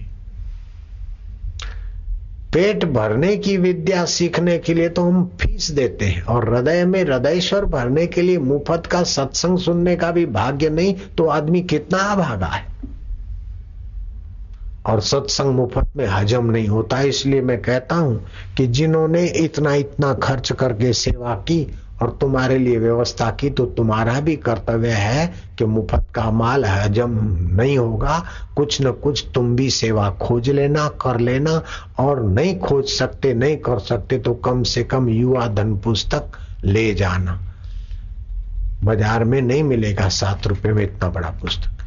पेट 2.52 2.84
भरने 2.84 3.37
की 3.37 3.56
विद्या 3.56 4.04
सीखने 4.04 4.56
के 4.58 4.74
लिए 4.74 4.88
तो 4.88 5.02
हम 5.02 5.24
फ़ीस 5.40 5.70
देते 5.70 6.04
हैं। 6.04 6.22
और 6.22 6.48
हृदय 6.48 6.84
में 6.84 7.00
हृदयश्वर 7.00 7.64
भरने 7.64 8.06
के 8.06 8.22
लिए 8.22 8.38
मुफत 8.38 8.87
का 8.87 9.02
सत्संग 9.02 9.58
सुनने 9.58 9.96
का 9.96 10.11
भी 10.11 10.24
भाग्य 10.26 10.70
नहीं 10.70 10.94
तो 11.18 11.26
आदमी 11.28 11.61
कितना 11.62 11.98
अभागा 11.98 12.46
है? 12.46 12.66
और 14.87 15.00
सत्संग 15.00 15.54
मुफत 15.54 15.90
में 15.96 16.06
हजम 16.06 16.50
नहीं 16.50 16.68
होता, 16.68 17.00
इसलिए 17.02 17.40
मैं 17.40 17.61
कहता 17.62 17.94
हूँ 17.94 18.24
कि 18.56 18.66
जिन्होंने 18.66 19.24
इतना 19.37 19.74
इतना 19.74 20.12
खर्च 20.14 20.52
करके 20.52 20.92
सेवा 20.92 21.34
की 21.48 21.61
और 22.02 22.11
तुम्हारे 22.20 22.58
लिए 22.58 22.78
व्यवस्था 22.78 23.30
की 23.30 23.50
तो 23.50 23.64
तुम्हारा 23.76 24.18
भी 24.20 24.34
कर्तव्य 24.38 24.90
है 24.90 25.26
कि 25.58 25.64
मुफ़्त 25.66 26.06
का 26.14 26.30
माल 26.30 26.64
हजम 26.64 27.18
नहीं 27.52 27.76
होगा। 27.78 28.18
कुछ 28.56 28.80
न 28.82 28.90
कुछ 29.02 29.24
तुम 29.34 29.54
भी 29.56 29.68
सेवा 29.70 30.08
खोज 30.20 30.50
लेना, 30.50 30.87
कर 31.02 31.20
लेना 31.20 31.62
और 31.98 32.22
नहीं 32.22 32.58
खोज 32.58 32.88
सकते, 32.88 33.34
नहीं 33.34 33.56
कर 33.58 33.78
सकते 33.80 34.18
तो 34.18 34.34
कम 34.34 34.62
से 34.64 34.84
कम 34.84 35.08
युवा 35.08 35.46
धन 35.48 35.76
पुस्तक 35.78 36.38
ले 36.64 36.92
जाना। 36.94 37.38
बाज़ार 38.84 39.24
में 39.24 39.40
नहीं 39.42 39.62
मिलेगा 39.62 40.08
सात 40.11 40.46
रुपए 40.46 40.72
में 40.72 40.82
इतना 40.82 41.08
बड़ा 41.08 41.30
पुस्तक। 41.42 41.77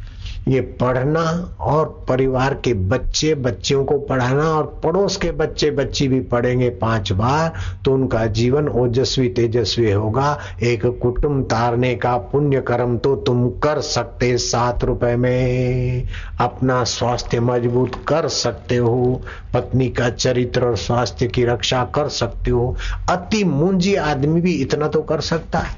ये 0.48 0.60
पढ़ना 0.60 1.20
और 1.60 2.04
परिवार 2.08 2.54
के 2.54 2.72
बच्चे, 2.74 3.34
बच्चियों 3.34 3.84
को 3.84 3.98
पढ़ाना 3.98 4.44
और 4.44 4.80
पड़ोस 4.84 5.16
के 5.16 5.30
बच्चे, 5.30 5.70
बच्ची 5.70 6.08
भी 6.08 6.20
पढ़ेंगे 6.20 6.70
पाँच 6.70 7.12
बार 7.12 7.52
तो 7.84 7.92
उनका 7.92 8.26
जीवन 8.26 8.68
ओजस्वी, 8.68 9.28
तेजस्वी 9.28 9.90
होगा। 9.92 10.38
एक 10.62 10.86
कुटुंब 11.02 11.44
तारने 11.44 11.94
का 11.94 12.16
पुण्य 12.16 12.60
कर्म 12.60 12.96
तो 12.98 13.14
तुम 13.16 13.48
कर 13.50 13.80
सकते 13.80 14.38
सात 14.38 14.84
रुपए 14.84 15.16
में। 15.16 16.08
अपना 16.40 16.84
स्वास्थ्य 16.84 17.40
मज़बूत 17.40 18.04
कर 18.08 18.28
सकते 18.28 18.76
हो। 18.76 19.22
पत्नी 19.54 19.88
का 19.88 20.10
चरित्र 20.10 20.64
और 20.64 20.76
स्वास्थ्य 20.76 21.26
की 21.26 21.44
रक्षा 21.44 21.84
कर 21.84 22.08
सकते 22.08 22.50
हो। 22.50 22.76
अति 23.10 23.44
मुंजी 23.44 23.94
आदमी 23.94 24.40
भी 24.40 24.52
इतना 24.52 24.88
तो 24.88 25.02
कर 25.02 25.20
सकता 25.20 25.58
है। 25.58 25.76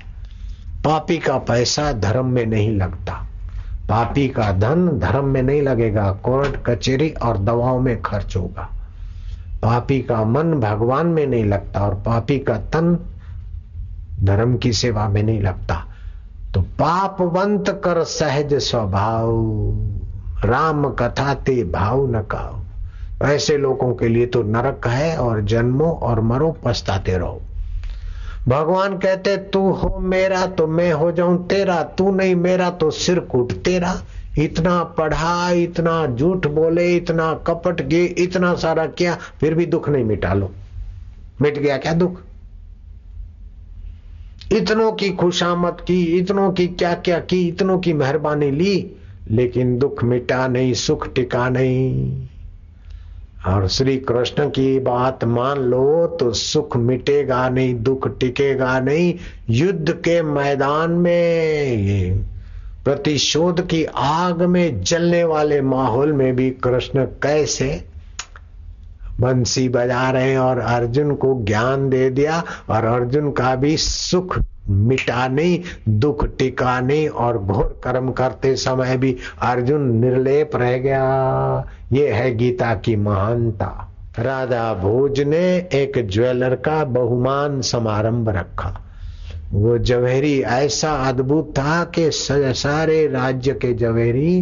पापी 0.85 1.19
का 1.19 1.39
पैसा 1.39 1.93
धर्म 1.93 2.27
में 2.27 2.47
नहीं 2.47 2.77
लगता। 2.77 3.24
पापी 3.89 4.29
का 4.29 4.53
धन 4.53 4.99
धर्म 4.99 5.25
में 5.25 5.43
नहीं 5.43 5.63
लगेगा, 5.63 6.13
कोर्ट 6.13 6.57
कचेरी 6.67 7.11
और 7.11 7.39
दवाओं 7.39 7.81
में 7.81 8.03
खर्च 8.03 8.37
होगा। 8.37 8.71
पापी 9.63 10.01
का 10.01 10.25
मन 10.25 10.55
भगवान 10.55 11.07
में 11.07 11.27
नहीं 11.27 11.45
लगता 11.45 11.81
और 11.81 11.95
पापी 11.95 12.39
का 12.39 12.57
तन 12.57 12.99
धर्म 14.23 14.57
की 14.57 14.73
सेवा 14.73 15.09
में 15.09 15.23
नहीं 15.23 15.41
लगता। 15.41 15.85
तो 16.55 16.61
पापवंत 16.61 17.81
कर 17.85 18.05
सहज 18.05 18.55
स्वभाव, 18.55 19.31
राम 20.45 20.91
कथा 20.91 21.35
ते 21.35 21.65
भाव 21.65 22.07
न 22.11 22.21
काओ। 22.21 22.61
ऐसे 23.27 23.57
लोगों 23.57 23.95
के 23.95 24.09
लिए 24.09 24.27
तो 24.27 24.43
नरक 24.43 24.87
है 24.87 25.17
और 25.17 25.41
जन्मो 25.41 25.91
और 26.03 26.21
मरो 26.21 26.57
पछताते 26.65 27.19
रहो। 27.19 27.41
भगवान 28.49 28.99
कहते, 28.99 29.37
तू 29.37 29.71
हो 29.73 29.99
मेरा 29.99 30.47
तो 30.47 30.67
मैं 30.67 30.93
हो 30.93 31.13
जाऊँ 31.13 31.49
तेरा। 31.49 31.83
तू 31.83 32.11
नहीं 32.11 32.35
मेरा 32.35 32.71
तो 32.71 32.91
सिर 32.91 33.19
कूट 33.21 33.53
तेरा। 33.53 34.03
इतना 34.39 34.83
पढ़ा, 34.83 35.51
इतना 35.51 36.07
झूठ 36.07 36.47
बोले, 36.47 36.97
इतना 36.97 37.35
कपट 37.47 37.83
गे, 37.83 38.05
इतना 38.05 38.55
सारा 38.55 38.87
किया, 38.87 39.19
फिर 39.41 39.55
भी 39.55 39.67
दुख 39.67 39.89
नहीं 39.89 40.05
मिटा 40.05 40.35
लो। 40.35 40.51
मिट 41.43 41.59
गया 41.59 41.77
क्या 41.79 41.93
दुख? 41.93 42.21
इतनों 44.53 44.93
की 44.93 45.11
खुशामद 45.11 45.77
की, 45.87 46.05
इतनों 46.05 46.53
की 46.53 46.67
क्या 46.67 46.95
क्या 46.95 47.19
की, 47.19 47.49
इतनों 47.49 47.79
की 47.79 47.93
मेहरबानी 47.93 48.51
ली, 48.51 48.97
लेकिन 49.31 49.79
दुख 49.79 50.05
मिटा 50.05 50.49
नहीं, 50.49 50.75
सुख 50.75 51.15
टिका 51.15 51.49
नहीं। 51.49 52.27
और 53.47 53.69
श्री 53.69 53.97
कृष्ण 53.97 54.49
की 54.49 54.79
बात 54.79 55.25
मान 55.25 55.59
लो 55.59 56.07
तो 56.07 56.33
सुख 56.33 56.77
मिटेगा 56.77 57.49
नहीं, 57.49 57.75
दुख 57.75 58.19
टिकेगा 58.19 58.81
नहीं, 58.81 59.15
युद्ध 59.51 59.93
के 59.93 60.23
मैदान 60.23 60.91
में। 60.91 62.25
प्रतिशोध 62.85 63.67
की 63.67 63.85
आग 63.85 64.43
में 64.43 64.83
जलने 64.83 65.25
वाले 65.25 65.61
माहौल 65.61 66.13
में 66.13 66.37
भी 66.37 66.51
कृष्ण 66.51 67.05
कैसे 67.05 67.85
बंसी 69.21 69.69
बजा 69.69 70.11
रहे 70.11 70.31
हैं 70.31 70.39
और 70.39 70.59
अर्जुन 70.59 71.15
को 71.15 71.45
ज्ञान 71.45 71.89
दे 71.91 72.11
दिया 72.11 72.43
और 72.71 72.85
अर्जुन 72.85 73.31
का 73.31 73.55
भी 73.55 73.77
सुख 73.77 74.39
मिटा 74.69 75.29
नहीं, 75.29 75.61
दुख 75.89 76.27
टिका 76.27 76.81
नहीं 76.81 77.09
और 77.09 77.39
घोर 77.39 77.81
कर्म 77.85 78.11
करते 78.11 78.57
समय 78.57 78.97
भी 78.97 79.17
अर्जुन 79.43 79.83
निर्लेप 79.97 80.57
रह 80.57 80.79
गया। 80.79 81.67
ये 81.93 82.09
है 82.09 82.35
गीता 82.37 82.75
की 82.75 82.97
महानता। 82.97 83.91
राधा 84.19 84.75
भोज 84.75 85.21
ने 85.21 85.57
एक 85.73 86.09
ज्वेलर 86.09 86.55
का 86.55 86.85
बहुमान 86.85 87.61
समारंभ 87.61 88.29
रखा। 88.29 88.81
वो 89.53 89.79
जवेरी 89.79 90.41
ऐसा 90.41 90.93
अद्भुत 91.09 91.51
था 91.59 91.85
कि 91.85 92.11
सारे 92.13 93.07
राज्य 93.07 93.53
के 93.53 93.75
जवेरी, 93.75 94.41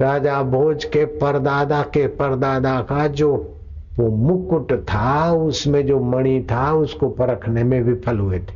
राजा 0.00 0.42
भोज 0.42 0.84
के 0.84 1.04
परदादा 1.04 1.82
के 1.82 2.06
परदादा 2.06 2.80
का 2.80 3.06
जो 3.06 3.52
वो 3.98 4.08
मुकुट 4.18 4.72
था, 4.82 5.32
उसमें 5.32 5.86
जो 5.86 6.00
मणि 6.00 6.46
था, 6.50 6.72
उसको 6.72 7.08
परखने 7.10 7.64
में 7.64 7.80
विफल 7.82 8.18
हुए 8.18 8.38
थे। 8.38 8.54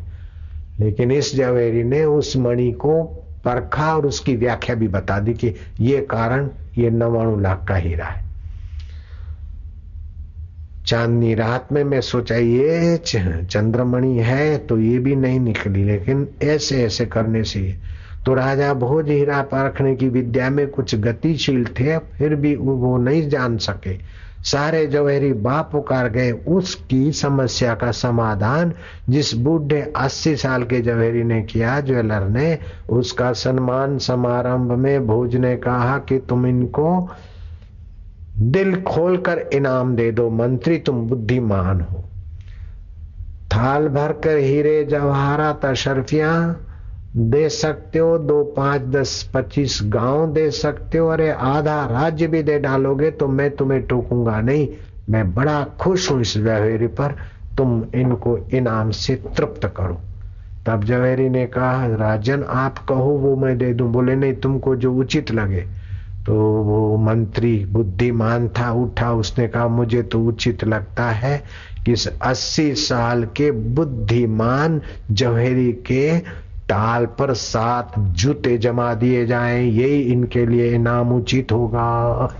लेकिन 0.80 1.12
इस 1.12 1.34
जवेरी 1.36 1.82
ने 1.84 2.04
उस 2.04 2.36
मणि 2.36 2.70
को 2.72 3.02
परखा 3.44 3.94
और 3.96 4.06
उसकी 4.06 4.36
व्याख्या 4.36 4.74
भी 4.76 4.88
बता 4.88 5.18
दी 5.18 5.34
कि 5.34 5.54
ये 5.80 6.00
कारण 6.10 6.48
ये 6.78 6.90
नवाणु 6.90 7.38
लाख 7.40 7.64
का 7.68 7.76
हीरा 7.76 8.06
है। 8.06 8.28
चांदनी 10.86 11.34
रात 11.34 11.72
में 11.72 11.82
मैं 11.84 12.00
सोचा, 12.00 12.34
ये 12.34 12.96
चंद्रमणि 12.96 14.16
है 14.18 14.58
तो 14.58 14.78
ये 14.78 14.98
भी 14.98 15.16
नहीं 15.16 15.40
निकली, 15.40 15.84
लेकिन 15.84 16.26
ऐसे 16.42 16.82
ऐसे 16.84 17.06
करने 17.06 17.42
से 17.44 17.60
तो 18.26 18.34
राजा 18.34 18.72
भोज 18.74 19.08
हीरा 19.08 19.40
परखने 19.42 19.94
की 19.96 20.08
विद्या 20.08 20.48
में 20.50 20.66
कुछ 20.68 20.94
गतिशील 20.96 21.64
थे, 21.70 21.98
फिर 21.98 22.34
भी 22.34 22.54
वो 22.56 22.96
नहीं 22.98 23.28
जान 23.28 23.56
सके। 23.58 23.94
सारे 24.44 24.86
जवेरी 24.86 25.32
बाप 25.32 25.68
पुकार 25.72 26.08
गए। 26.08 26.32
उसकी 26.32 27.12
समस्या 27.12 27.74
का 27.74 27.90
समाधान 27.90 28.72
जिस 29.08 29.34
बूढ़े 29.34 29.92
अस्सी 29.96 30.36
साल 30.36 30.62
के 30.62 30.80
जवेरी 30.80 31.22
ने 31.22 31.42
किया, 31.42 31.80
ज्वेलर 31.80 32.28
ने, 32.28 32.58
उसका 32.90 33.32
सम्मान 33.32 33.98
समारंभ 33.98 34.72
में 34.72 35.06
भोज 35.06 35.36
ने 35.36 35.56
कहा 35.56 35.98
कि 35.98 36.18
तुम 36.18 36.46
इनको 36.46 37.08
दिल 38.38 38.82
खोलकर 38.82 39.38
इनाम 39.52 39.96
दे 39.96 40.12
दो, 40.12 40.30
मंत्री 40.30 40.78
तुम 40.78 41.08
बुद्धिमान 41.08 41.80
हो। 41.80 42.04
थाल 43.56 43.88
भरकर 43.88 44.36
हीरे 44.36 44.84
जवाहरात 44.84 45.64
अशरफिया 45.64 46.56
दे 47.16 47.48
सकते 47.48 47.98
हो, 47.98 48.18
दो 48.18 48.44
पाँच, 48.44 48.82
दस, 48.82 49.30
पच्चीस 49.34 49.80
गाँव 49.84 50.32
दे 50.32 50.50
सकते 50.50 50.98
हो, 50.98 51.08
अरे 51.08 51.30
आधा 51.30 51.86
राज्य 51.86 52.26
भी 52.26 52.42
दे 52.42 52.58
डालोगे 52.58 53.10
तो 53.10 53.28
मैं 53.28 53.56
तुम्हें 53.56 53.82
टोकूँगा 53.82 54.40
नहीं। 54.40 54.68
मैं 55.10 55.34
बड़ा 55.34 55.66
खुश 55.80 56.10
हूँ 56.10 56.20
इस 56.20 56.38
जवेरी 56.38 56.86
पर, 56.86 57.16
तुम 57.56 57.84
इनको 57.94 58.38
इनाम 58.38 58.90
से 58.90 59.14
तृप्त 59.14 59.66
करो। 59.76 60.00
तब 60.66 60.84
जवेरी 60.84 61.28
ने 61.28 61.46
कहा, 61.46 61.86
राजन, 61.86 62.42
आप 62.42 62.78
कहो, 62.78 63.10
वो 63.10 63.36
मैं 63.36 63.58
दे 63.58 63.74
दूँ। 63.74 63.92
बोले, 63.92 64.14
नहीं, 64.14 64.34
तुमको 64.34 64.76
जो 64.76 64.94
उचित 64.94 65.32
लगे। 65.32 65.60
तो 66.26 66.34
वो 66.62 66.96
मंत्री 66.96 67.64
बुद्धिमान 67.64 68.48
था, 68.48 68.72
उठा, 68.72 69.12
उसने 69.12 69.48
कहा, 69.48 69.68
मुझे 69.68 70.02
तो 70.02 70.24
उचित 70.24 70.64
लगता 70.64 71.04
है 71.04 71.44
कि 71.84 71.92
इस 71.92 72.06
अस्सी 72.22 72.74
साल 72.74 73.24
के 73.24 73.50
बुद्धिमान 73.50 74.80
जवेरी 75.10 75.72
के 75.72 76.40
टाल 76.70 77.06
पर 77.06 77.34
सात 77.34 77.98
जूते 77.98 78.58
जमा 78.58 78.94
दिए 78.94 79.26
जाएँ 79.26 79.70
यही 79.70 80.00
इनके 80.00 80.46
लिए 80.46 80.74
इनाम 80.74 81.12
उचित 81.12 81.52
होगा। 81.52 82.34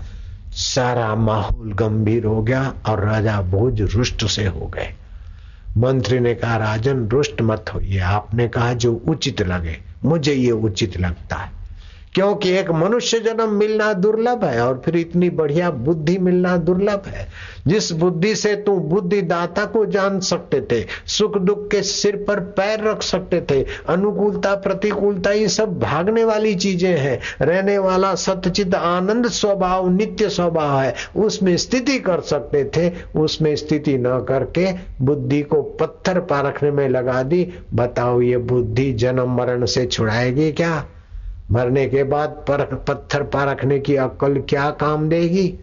सारा 0.51 1.15
माहौल 1.15 1.73
गंभीर 1.73 2.25
हो 2.25 2.43
गया 2.43 2.73
और 2.89 3.05
राजा 3.05 3.41
भोज 3.41 3.81
रुष्ट 3.81 4.25
से 4.25 4.45
हो 4.45 4.67
गए। 4.67 4.93
मंत्री 5.77 6.19
ने 6.19 6.35
कहा, 6.35 6.57
राजन, 6.57 7.07
रुष्ट 7.07 7.41
मत 7.41 7.65
होइए 7.75 7.99
आपने 7.99 8.47
कहा 8.47 8.73
जो 8.73 8.93
उचित 8.93 9.41
लगे। 9.41 9.77
मुझे 10.05 10.33
ये 10.33 10.51
उचित 10.51 10.97
लगता 10.97 11.35
है। 11.35 11.60
क्योंकि 12.15 12.49
एक 12.51 12.71
मनुष्य 12.71 13.19
जन्म 13.19 13.49
मिलना 13.49 13.93
दुर्लभ 13.93 14.43
है 14.43 14.61
और 14.67 14.81
फिर 14.85 14.95
इतनी 14.95 15.29
बढ़िया 15.29 15.69
बुद्धि 15.71 16.17
मिलना 16.17 16.57
दुर्लभ 16.57 17.03
है। 17.07 17.27
जिस 17.67 17.91
बुद्धि 17.91 18.35
से 18.35 18.55
तू 18.55 18.75
बुद्धि 18.79 19.21
दाता 19.21 19.65
को 19.65 19.85
जान 19.85 20.19
सकते 20.19 20.61
थे, 20.61 20.85
सुख 21.07 21.37
दुख 21.37 21.67
के 21.71 21.81
सिर 21.81 22.15
पर 22.27 22.39
पैर 22.39 22.83
रख 22.83 23.01
सकते 23.01 23.41
थे, 23.41 23.65
अनुकूलता, 23.87 24.55
प्रतिकूलता, 24.55 25.31
ये 25.31 25.47
सब 25.47 25.79
भागने 25.79 26.23
वाली 26.23 26.55
चीज़ें 26.55 26.97
हैं। 26.97 27.19
रहने 27.41 27.77
वाला 27.77 28.15
सतचित 28.15 28.75
आनंद 28.75 29.27
स्वभाव, 29.27 29.89
नित्य 29.89 30.29
स्वभाव 30.29 30.79
है। 30.79 30.95
उसमें 31.15 31.57
स्थिति 31.57 31.99
कर 31.99 32.21
सकते 32.21 32.63
थे, 32.77 33.19
उसमें 33.19 33.55
स्थिति 33.55 33.97
न 33.97 34.25
करके 34.29 34.73
बुद्धि 35.01 35.41
को 35.41 35.61
पत्थर 35.61 36.19
पारखने 36.19 36.71
में 36.71 36.89
लगा 36.89 37.23
दी। 37.23 37.53
बताओ 37.73 38.21
ये 38.21 38.37
बुद्धि 38.37 38.93
जन्म 38.93 39.37
मरण 39.37 39.65
से 39.65 39.85
छुड़ाएगी 39.85 40.51
क्या? 40.51 40.85
मरने 41.51 41.85
के 41.87 42.03
बाद 42.03 42.29
पर, 42.29 42.63
पत्थर 42.87 43.23
पा 43.23 43.43
रखने 43.43 43.79
की 43.79 43.95
अक्ल 43.95 44.41
क्या 44.49 44.69
काम 44.69 45.09
देगी? 45.09 45.59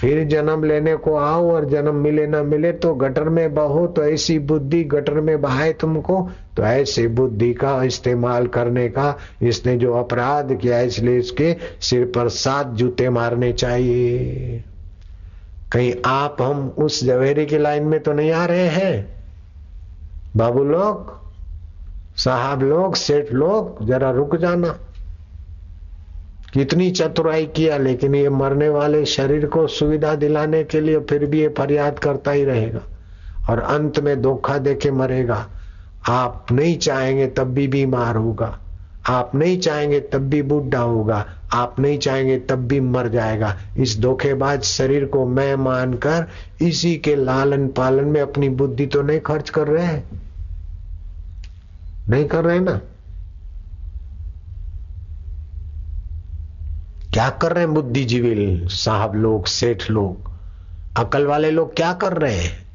फिर 0.00 0.24
जन्म 0.28 0.64
लेने 0.64 0.96
को 0.96 1.16
आओ 1.16 1.50
और 1.50 1.64
जन्म 1.64 1.94
मिले 1.94 2.26
ना 2.26 2.42
मिले 2.42 2.72
तो 2.72 2.94
गटर 2.94 3.28
में 3.28 3.54
बहो 3.54 3.86
तो 3.86 4.04
ऐसी 4.04 4.38
बुद्धि 4.38 4.84
गटर 4.84 5.20
में 5.20 5.40
बहाए 5.40 5.72
तुमको। 5.72 6.30
तो 6.56 6.62
ऐसे 6.62 7.08
बुद्धि 7.08 7.52
का 7.54 7.82
इस्तेमाल 7.82 8.46
करने 8.46 8.88
का 8.88 9.18
इसने 9.42 9.76
जो 9.76 9.94
अपराध 9.94 10.54
किया 10.54 10.80
इसलिए 10.80 11.18
इसके 11.18 11.56
सिर 11.80 12.04
पर 12.04 12.28
सात 12.28 12.66
जूते 12.66 13.10
मारने 13.10 13.52
चाहिए। 13.52 14.64
कहीं 15.72 15.94
आप, 16.04 16.42
हम 16.42 16.74
उस 16.78 17.04
जवेरी 17.04 17.46
की 17.46 17.58
लाइन 17.58 17.84
में 17.84 18.00
तो 18.00 18.12
नहीं 18.12 18.32
आ 18.32 18.44
रहे 18.46 18.68
हैं? 18.68 19.22
बाबू 20.36 20.64
लोग, 20.64 21.12
साहब 22.16 22.62
लोग, 22.62 22.94
सेठ 22.94 23.32
लोग, 23.32 23.86
जरा 23.86 24.10
रुक 24.10 24.36
जाना। 24.36 24.78
कितनी 26.52 26.90
चतुराई 26.90 27.46
किया, 27.46 27.76
लेकिन 27.76 28.14
ये 28.14 28.28
मरने 28.28 28.68
वाले 28.68 29.04
शरीर 29.04 29.46
को 29.46 29.66
सुविधा 29.66 30.14
दिलाने 30.14 30.64
के 30.64 30.80
लिए 30.80 30.98
फिर 30.98 31.26
भी 31.26 31.40
ये 31.40 31.48
फरियाद 31.48 31.98
करता 31.98 32.30
ही 32.30 32.44
रहेगा 32.44 32.80
और 33.50 33.58
अंत 33.58 34.00
में 34.00 34.22
धोखा 34.22 34.58
देके 34.58 34.90
मरेगा। 34.90 35.46
आप 36.08 36.46
नहीं 36.52 36.78
चाहेंगे 36.78 37.26
तब 37.26 37.44
भी 37.44 37.68
बीमार 37.68 38.16
होगा। 38.16 38.58
आप 39.06 39.34
नहीं 39.34 39.58
चाहेंगे 39.58 40.00
तब 40.00 40.18
भी 40.18 40.42
बूढ़ा 40.42 40.78
होगा। 40.78 41.26
आप 41.52 41.80
नहीं 41.80 41.98
चाहेंगे 41.98 42.38
तब 42.38 42.56
भी 42.56 42.80
मर 42.80 43.08
जाएगा। 43.08 43.56
इस 43.78 44.00
धोखेबाज 44.00 44.62
शरीर 44.62 45.04
को 45.04 45.26
मैं 45.26 45.54
मानकर 45.56 46.26
इसी 46.64 46.96
के 46.96 47.16
लालन 47.16 47.68
पालन 47.68 48.04
में 48.04 48.20
अपनी 48.20 48.48
बुद्धि 48.48 48.86
तो 48.86 49.02
नहीं 49.02 49.20
खर्च 49.20 49.50
कर 49.50 49.66
रहे 49.68 49.84
हैं? 49.84 50.04
नहीं 52.08 52.24
कर 52.24 52.44
रहे 52.44 52.60
ना? 52.60 52.80
क्या 57.12 57.30
कर 57.30 57.52
रहे 57.52 57.64
हैं 57.64 57.74
बुद्धिजीवी 57.74 58.68
साहब 58.68 59.14
लोग, 59.14 59.46
सेठ 59.46 59.90
लोग? 59.90 60.30
अकल 60.98 61.26
वाले 61.26 61.50
लोग 61.50 61.76
क्या 61.76 61.92
कर 61.92 62.12
रहे 62.12 62.36
हैं? 62.36 62.68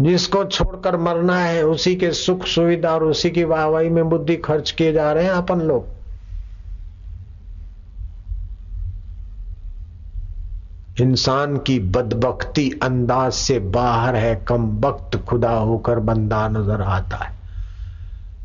जिसको 0.00 0.44
छोड़कर 0.44 0.96
मरना 0.96 1.38
है, 1.38 1.62
उसी 1.62 1.96
के 1.96 2.12
सुख 2.12 2.46
सुविधा 2.46 2.90
और 2.90 3.04
उसी 3.04 3.30
की 3.30 3.44
वाहवाही 3.44 3.88
में 3.88 4.08
बुद्धि 4.08 4.36
खर्च 4.36 4.70
किए 4.70 4.92
जा 4.92 5.12
रहे 5.12 5.24
हैं 5.24 5.30
अपन 5.30 5.60
लोग। 5.60 5.86
इंसान 11.00 11.56
की 11.56 11.80
बदबख्ती 11.80 12.80
अंदाज 12.82 13.32
से 13.32 13.58
बाहर 13.58 14.16
है, 14.16 14.44
कम 14.48 14.80
वक्त 14.80 15.16
खुदा 15.16 15.52
होकर 15.52 15.98
बंदा 15.98 16.48
नज़र 16.48 16.82
आता 16.82 17.16
है। 17.16 17.36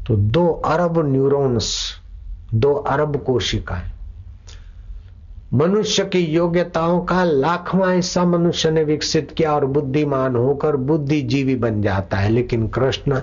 तो 0.08 0.16
दो 0.16 0.48
अरब 0.48 1.12
न्यूरॉन्स 1.12 2.01
दो 2.54 2.74
अरब 2.74 3.24
कोशिकाएँ 3.24 3.92
मनुष्य 5.54 6.06
की 6.06 6.20
योग्यताओं 6.20 7.02
का 7.02 7.24
लाखवां 7.24 7.96
हिस्सा 7.96 8.26
मनुष्य 8.26 8.72
ने 8.72 8.84
विकसित 8.84 9.34
किया 9.38 9.54
और 9.54 9.66
बुद्धिमान 9.66 10.36
होकर 10.36 10.76
बुद्धिजीवी 10.76 11.56
बन 11.56 11.82
जाता 11.82 12.18
है। 12.18 12.30
लेकिन 12.30 12.68
कृष्ण 12.68 13.22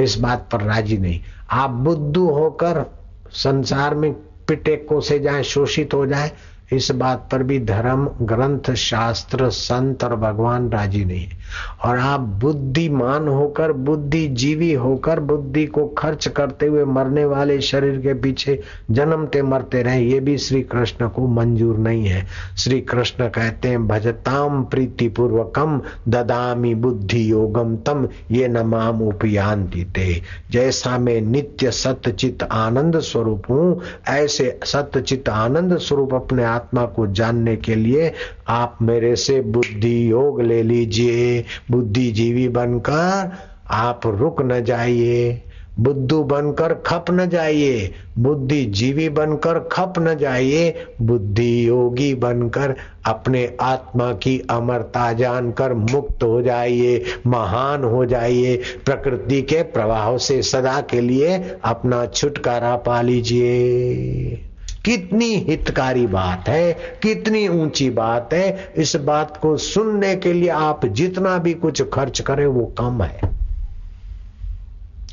इस 0.00 0.18
बात 0.18 0.48
पर 0.52 0.60
राज़ी 0.60 0.98
नहीं। 0.98 1.20
आप 1.50 1.70
बुद्धू 1.70 2.30
होकर 2.30 2.84
संसार 3.30 3.94
में 3.94 4.12
पिटे 4.48 4.76
कोसे 4.76 5.18
जाए, 5.18 5.42
शोषित 5.42 5.94
हो 5.94 6.06
जाए, 6.06 6.32
इस 6.72 6.90
बात 6.90 7.28
पर 7.32 7.42
भी 7.42 7.58
धर्म, 7.58 8.10
ग्रंथ, 8.22 8.74
शास्त्र, 8.74 9.50
संत 9.50 10.04
और 10.04 10.16
भगवान 10.16 10.70
राज़ी 10.70 11.04
नहीं 11.04 11.26
है। 11.26 11.38
और 11.84 11.98
आप 11.98 12.20
बुद्धिमान 12.20 13.28
होकर, 13.28 13.72
बुद्धिजीवी 13.72 14.72
होकर, 14.72 15.20
बुद्धि 15.20 15.64
को 15.66 15.86
खर्च 15.88 16.28
करते 16.28 16.66
हुए 16.66 16.84
मरने 16.84 17.24
वाले 17.24 17.60
शरीर 17.60 18.00
के 18.00 18.14
पीछे 18.14 18.60
जन्मते 18.90 19.42
मरते 19.42 19.82
रहे, 19.82 20.02
ये 20.02 20.20
भी 20.20 20.36
श्री 20.38 20.62
कृष्ण 20.62 21.08
को 21.08 21.26
मंजूर 21.26 21.78
नहीं 21.78 22.06
है। 22.06 22.26
श्री 22.58 22.80
कृष्ण 22.80 23.28
कहते 23.28 23.68
हैं 23.68 23.86
भजताम 23.88 24.62
प्रीति 24.64 25.08
पूर्वकम 25.08 25.80
ददामी 26.08 26.74
बुद्धि 26.74 27.30
योगम 27.30 27.76
तम, 27.76 28.08
ये 28.30 28.48
नमाम 28.48 29.02
उपयांति 29.02 29.84
ते। 29.94 30.22
जैसा 30.50 30.98
मैं 30.98 31.20
नित्य 31.20 31.70
सत्यचित 31.70 32.42
आनंद 32.42 32.98
स्वरूप 33.00 33.50
हूँ, 33.50 33.80
ऐसे 34.08 34.58
सत्यचित 34.64 35.28
आनंद 35.28 35.76
स्वरूप 35.78 36.14
अपने 36.14 36.44
आत्मा 36.44 36.84
को 36.86 37.06
जानने 37.06 37.56
के 37.56 37.74
लिए 37.74 38.12
आप 38.48 38.78
मेरे 38.82 39.14
से 39.16 39.40
बुद्धि 39.40 40.10
योग 40.10 40.40
ले 40.42 40.62
लीजिए। 40.62 41.35
बुद्धिजीवी 41.70 42.48
बनकर 42.48 43.32
आप 43.70 44.00
रुक 44.06 44.42
न 44.42 44.64
जाइए। 44.64 45.42
बुद्धू 45.80 46.24
बनकर 46.24 46.74
खप 46.74 47.04
न 47.10 47.28
जाइए। 47.28 47.94
बुद्धिजीवी 48.18 49.08
बनकर 49.08 49.68
खप 49.72 49.92
न 49.98 50.14
जाइए। 50.14 50.86
बुद्धि 51.02 51.68
योगी 51.68 52.14
बनकर 52.14 52.74
अपने 53.06 53.56
आत्मा 53.60 54.12
की 54.12 54.42
अमरता 54.50 55.12
जानकर 55.12 55.74
मुक्त 55.74 56.22
हो 56.22 56.42
जाइए, 56.42 57.04
महान 57.26 57.84
हो 57.84 58.06
जाइए। 58.06 58.56
प्रकृति 58.84 59.42
के 59.42 59.62
प्रवाह 59.62 60.16
से 60.16 60.42
सदा 60.42 60.80
के 60.80 61.00
लिए 61.00 61.56
अपना 61.64 62.06
छुटकारा 62.06 62.76
पा 62.76 63.02
लीजिए। 63.02 64.45
कितनी 64.86 65.34
हितकारी 65.34 66.06
बात 66.06 66.48
है, 66.48 66.72
कितनी 66.72 67.48
ऊँची 67.48 67.90
बात 67.90 68.30
है। 68.32 68.72
इस 68.76 68.96
बात 68.96 69.36
को 69.36 69.56
सुनने 69.56 70.16
के 70.16 70.32
लिए 70.32 70.48
आप 70.48 70.86
जितना 70.86 71.38
भी 71.38 71.54
कुछ 71.54 71.82
खर्च 71.82 72.20
करें, 72.20 72.46
वो 72.46 72.72
कम 72.78 73.02
है। 73.02 73.20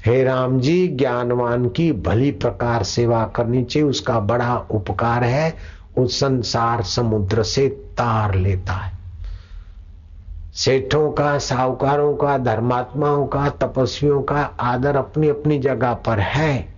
हे 0.06 0.24
राम 0.24 0.60
जी 0.60 0.88
ज्ञानवान 0.88 1.70
की 1.70 1.92
भली 1.92 2.32
प्रकार 2.32 2.84
सेवा 2.84 3.26
करनी 3.36 3.64
चाहिए, 3.64 3.90
उसका 3.90 4.20
बड़ा 4.20 4.58
उपकार 4.72 5.24
है। 5.24 5.56
उस 5.98 6.20
संसार 6.20 6.84
समुद्र 6.84 7.44
से 7.44 7.68
तार 7.70 8.36
लेता 8.36 8.74
है। 8.74 8.94
सेठों 10.54 11.12
का, 11.12 11.38
साहूकारों 11.38 12.16
का, 12.16 12.38
धर्मात्माओं 12.38 13.28
का, 13.28 13.50
तपस्वियों 13.50 14.22
का 14.22 14.58
आदर 14.60 14.96
अपनी 14.96 15.30
अपनी 15.30 15.60
जगह 15.60 15.94
पर 15.94 16.20
है। 16.20 16.73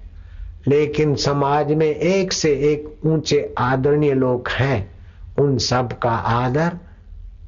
लेकिन 0.68 1.16
समाज 1.16 1.72
में 1.72 1.88
एक 1.88 2.34
से 2.34 2.52
एक 2.52 3.06
ऊँचे 3.06 3.54
आदरणीय 3.58 4.14
लोग 4.14 4.48
हैं। 4.48 4.96
उन 5.40 5.58
सब 5.58 6.00
का 6.00 6.12
आदर 6.12 6.72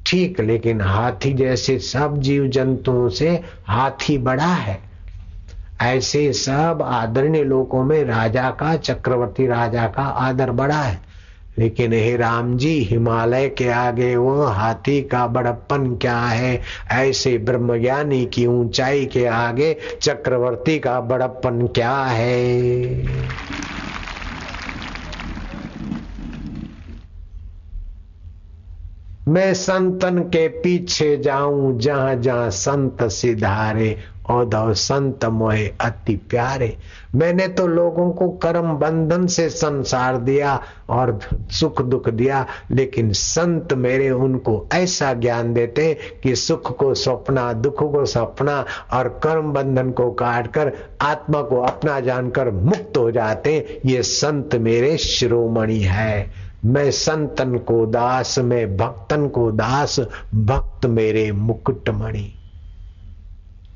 ठीक, 0.06 0.40
लेकिन 0.40 0.80
हाथी 0.80 1.32
जैसे 1.32 1.78
सब 1.78 2.18
जीव 2.18 2.46
जंतुओं 2.46 3.08
से 3.08 3.30
हाथी 3.66 4.18
बड़ा 4.18 4.54
है। 4.54 4.78
ऐसे 5.80 6.32
सब 6.32 6.78
आदरणीय 6.82 7.44
लोगों 7.44 7.84
में 7.84 8.04
राजा 8.04 8.50
का, 8.50 8.76
चक्रवर्ती 8.76 9.46
राजा 9.46 9.86
का 9.86 10.02
आदर 10.02 10.50
बड़ा 10.50 10.80
है। 10.82 11.07
लेकिन 11.58 11.92
हे 11.92 12.16
राम 12.16 12.56
जी, 12.56 12.78
हिमालय 12.78 13.48
के 13.48 13.68
आगे 13.68 14.16
वो 14.16 14.44
हाथी 14.44 15.02
का 15.02 15.26
बड़प्पन 15.26 15.96
क्या 15.96 16.20
है? 16.20 16.62
ऐसे 16.92 17.38
ब्रह्मज्ञानी 17.38 18.26
की 18.26 18.46
ऊंचाई 18.46 19.06
के 19.06 19.26
आगे 19.26 19.76
चक्रवर्ती 20.02 20.78
का 20.78 21.00
बड़प्पन 21.00 21.66
क्या 21.66 21.96
है? 22.04 22.48
मैं 29.28 29.54
संतन 29.54 30.18
के 30.18 30.48
पीछे 30.48 31.16
जाऊँ, 31.16 31.78
जहाँ 31.78 32.16
जहाँ 32.16 32.50
संत 32.50 33.02
सिधारे 33.02 33.98
औधव 34.30 34.72
संत 34.72 35.24
मोहे 35.24 35.66
अति 35.80 36.16
प्यारे। 36.30 36.76
मैंने 37.14 37.48
तो 37.48 37.66
लोगों 37.66 38.10
को 38.10 38.28
कर्म 38.28 38.72
बंधन 38.72 39.26
से 39.26 39.48
संसार 39.48 40.16
दिया 40.16 40.60
और 40.90 41.20
सुख 41.50 41.82
दुख 41.82 42.08
दिया, 42.08 42.46
लेकिन 42.70 43.12
संत 43.12 43.72
मेरे 43.72 44.10
उनको 44.10 44.68
ऐसा 44.72 45.12
ज्ञान 45.12 45.54
देते 45.54 45.96
कि 46.22 46.36
सुख 46.36 46.76
को 46.76 46.94
सपना, 46.94 47.52
दुख 47.52 47.82
को 47.92 48.04
सपना 48.04 48.64
और 48.92 49.08
कर्म 49.08 49.52
बंधन 49.52 49.90
को 49.90 50.10
काट 50.10 50.52
कर 50.52 50.72
आत्मा 51.00 51.42
को 51.42 51.60
अपना 51.60 52.00
जानकर 52.00 52.50
मुक्त 52.50 52.96
हो 52.96 53.10
जाते, 53.10 53.80
ये 53.86 54.02
संत 54.02 54.54
मेरे 54.54 54.96
शिरोमणि 54.96 55.78
है। 55.78 56.48
मैं 56.64 56.90
संतन 56.90 57.56
को 57.58 57.86
दास, 57.86 58.38
मैं 58.38 58.76
भक्तन 58.76 59.28
को 59.28 59.50
दास, 59.50 60.00
भक्त 60.34 60.86
मेरे 60.86 61.32
मुकुटमणि। 61.32 62.34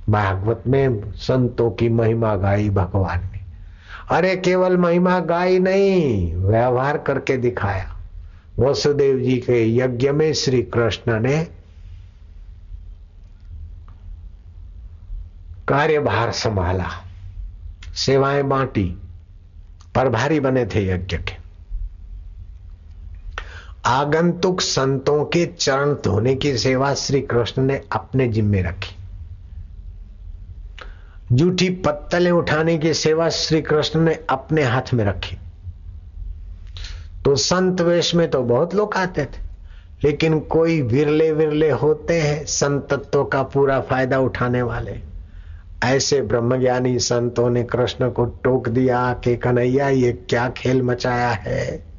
भागवत 0.09 0.63
में 0.67 1.13
संतों 1.13 1.71
की 1.71 1.89
महिमा 1.89 2.37
गाई 2.37 2.71
भगवान 2.71 3.19
ने। 3.19 3.41
अरे 4.11 4.37
केवल 4.37 4.77
महिमा 4.77 5.21
गाई 5.21 5.59
नहीं, 5.59 6.37
व्यवहार 6.37 6.99
करके 6.99 7.37
दिखाया। 7.37 7.97
वसुदेव 8.59 9.19
जी 9.19 9.37
के 9.37 9.77
यज्ञ 9.77 10.11
में 10.11 10.33
श्री 10.33 10.63
कृष्ण 10.63 11.21
ने 11.21 11.49
कार्यभार 15.69 16.33
संभाला। 16.33 16.89
सेवाएँ 17.95 18.43
बांटी, 18.43 18.85
प्रभारी 19.95 20.41
बने 20.41 20.67
थे 20.67 20.89
यज्ञ 20.89 21.17
के। 21.17 21.43
आगंतुक 23.87 24.61
संतों 24.61 25.25
के 25.25 25.47
चरण 25.47 25.95
धोने 25.95 26.35
की 26.35 26.59
सेवा 26.59 26.95
श्री 26.95 27.21
कृष्ण 27.21 27.63
ने 27.63 27.83
अपने 27.93 28.29
जिम्मे 28.29 28.63
रखी। 28.63 29.02
जूठी 31.33 31.69
पत्तलें 31.69 32.31
उठाने 32.31 32.79
की 32.79 32.95
सेवा 32.95 33.29
श्री 33.29 33.63
कृष्ण 33.63 34.01
ने 34.01 34.19
अपने 34.31 34.63
हाथ 34.63 34.95
में 34.95 35.05
रखी। 35.05 35.37
तो 37.25 37.37
संत 37.37 37.81
वेश 37.81 38.15
में 38.15 38.31
तो 38.31 38.43
बहुत 38.43 38.75
लोग 38.75 38.95
आते 38.95 39.25
थे, 39.25 39.41
लेकिन 40.05 40.41
कोई 40.41 40.83
विरले 40.83 41.33
विरले 41.33 41.71
होते 41.71 42.21
हैं, 42.21 42.45
संतत्व 42.45 43.25
का 43.25 43.43
पूरा 43.43 43.81
फ़ायदा 43.81 44.19
उठाने 44.19 44.63
वाले। 44.63 44.97
ऐसे 45.85 46.23
ब्रह्मज्ञानी 46.23 46.99
संतों 46.99 47.51
ने 47.51 47.63
कृष्ण 47.63 48.11
को 48.11 48.25
टोक 48.25 48.69
दिया 48.69 49.13
कि, 49.13 49.37
कन्हैया, 49.37 49.89
ये 49.89 50.13
क्या 50.13 50.49
खेल 50.49 50.83
मचाया 50.83 51.31
है? 51.31 51.92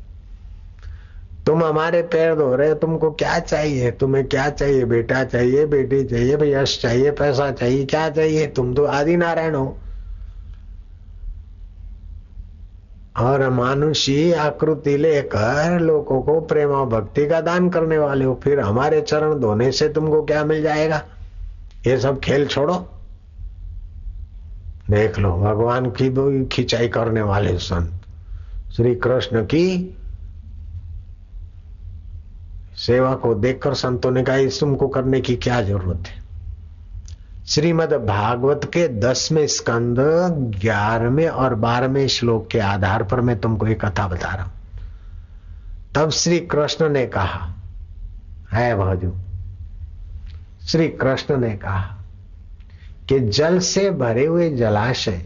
तुम 1.46 1.64
हमारे 1.64 2.02
पैर 2.02 2.36
धो 2.36 2.56
रहे 2.56 2.70
हो, 2.70 2.76
तुमको 2.76 3.12
क्या 3.12 3.40
चाहिए? 3.40 3.92
तुम्हें 3.92 4.26
क्या 4.28 4.50
चाहिए? 4.50 4.84
बेटा 4.86 5.24
चाहिए, 5.24 5.66
बेटी 5.66 6.04
चाहिए 6.04 6.36
भाई 6.38 6.52
यश 6.52 6.78
चाहिए, 6.82 7.12
पैसा 7.12 7.52
चाहिए, 7.52 7.86
क्या 7.86 8.10
चाहिए? 8.10 8.46
तुम 8.48 8.74
तो 8.74 8.86
आदि 8.86 9.16
नारायण 9.18 9.56
हो। 9.56 9.78
और 13.20 13.50
मानुषी 13.50 14.32
आकृति 14.32 14.96
लेकर 14.98 15.80
लोगों 15.80 16.22
को 16.22 16.40
प्रेम 16.42 16.70
और 16.70 16.86
भक्ति 16.86 17.26
का 17.28 17.42
दान 17.42 17.70
करने 17.70 17.98
वाले 17.98 18.26
हो, 18.26 18.40
फिर 18.44 18.60
हमारे 18.60 19.02
चरण 19.02 19.40
धोने 19.40 19.72
से 19.72 19.90
तुमको 19.90 20.22
क्या 20.24 20.44
मिल 20.46 20.62
जाएगा? 20.64 21.02
ये 21.88 21.98
सब 21.98 22.20
खेल 22.20 22.46
छोड़ो। 22.48 22.76
देख 24.90 25.20
लो, 25.20 25.32
भगवान 25.34 25.90
की 25.92 26.46
खिंचाई 26.46 26.88
करने 26.88 27.22
वाले 27.22 27.58
संत, 27.58 27.92
श्री 28.76 28.96
कृष्ण 28.96 29.44
की 29.46 29.98
सेवा 32.78 33.16
को 33.16 33.36
देखकर 33.36 33.74
संतों 33.74 34.12
ने 34.12 34.24
कहा, 34.24 34.36
इस 34.36 34.60
तुमको 34.60 34.88
करने 34.88 35.22
की 35.22 35.36
क्या 35.36 35.62
ज़रूरत 35.62 36.04
है? 36.08 36.24
श्रीमद 37.48 37.94
भागवत 37.94 38.62
के 38.66 38.88
दसवें 38.88 39.48
स्कंद, 39.48 40.00
ग्यारहवें 40.62 41.28
और 41.28 41.56
बारहवें 41.56 42.08
श्लोक 42.08 42.48
के 42.48 42.60
आधार 42.60 43.04
पर 43.04 43.22
मैं 43.22 43.40
तुमको 43.40 43.68
एक 43.68 43.86
कथा 43.86 44.08
बता 44.08 44.36
रहा 44.36 44.44
हूँ। 44.44 44.52
तब 45.96 46.10
श्री 46.10 46.40
कृष्ण 46.40 46.90
ने 46.90 47.06
कहा, 47.06 47.54
है 48.54 48.76
भाजू। 48.76 49.14
श्री 50.68 50.88
कृष्ण 50.88 51.38
ने 51.38 51.50
कहा 51.50 51.98
कि 53.10 53.20
जल 53.20 53.60
से 53.60 53.92
भरे 53.92 54.26
हुए 54.26 54.50
जलाशय 54.50 55.26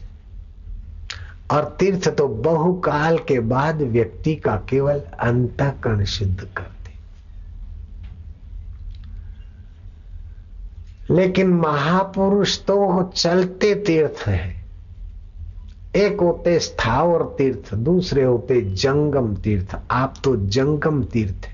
और 1.51 1.75
तीर्थ 1.79 2.09
तो 2.09 2.27
बहुकाल 2.27 3.17
के 3.17 3.39
बाद 3.39 3.81
व्यक्ति 3.81 4.35
का 4.35 4.55
केवल 4.55 5.01
अंतकरण 5.19 6.03
सिद्ध 6.03 6.39
कर 6.39 6.76
लेकिन 11.11 11.49
महापुरुष 11.49 12.57
तो 12.59 13.11
चलते 13.15 13.73
तीर्थ 13.75 14.27
हैं। 14.27 14.55
एक 15.95 16.19
होते 16.21 16.57
स्थावर 16.59 17.23
तीर्थ, 17.37 17.73
दूसरे 17.75 18.23
होते 18.23 18.61
जंगम 18.61 19.35
तीर्थ। 19.35 19.75
आप 19.91 20.13
तो 20.23 20.35
जंगम 20.47 21.03
तीर्थ 21.03 21.47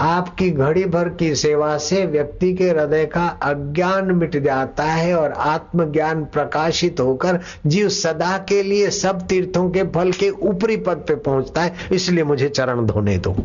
आपकी 0.00 0.50
घड़ी 0.50 0.84
भर 0.84 1.08
की 1.08 1.34
सेवा 1.34 1.76
से 1.78 2.04
व्यक्ति 2.06 2.52
के 2.54 2.68
हृदय 2.70 3.04
का 3.06 3.26
अज्ञान 3.42 4.10
मिट 4.12 4.36
जाता 4.36 4.84
है 4.84 5.14
और 5.14 5.32
आत्मज्ञान 5.32 6.24
प्रकाशित 6.24 7.00
होकर 7.00 7.38
जीव 7.66 7.88
सदा 7.88 8.36
के 8.48 8.62
लिए 8.62 8.88
सब 8.90 9.26
तीर्थों 9.26 9.68
के 9.70 9.82
फल 9.94 10.10
के 10.12 10.30
ऊपरी 10.30 10.76
पद 10.76 11.04
पे 11.08 11.14
पहुँचता 11.16 11.62
है, 11.62 11.74
इसलिए 11.92 12.24
मुझे 12.24 12.48
चरण 12.48 12.86
धोने 12.86 13.16
दो। 13.18 13.36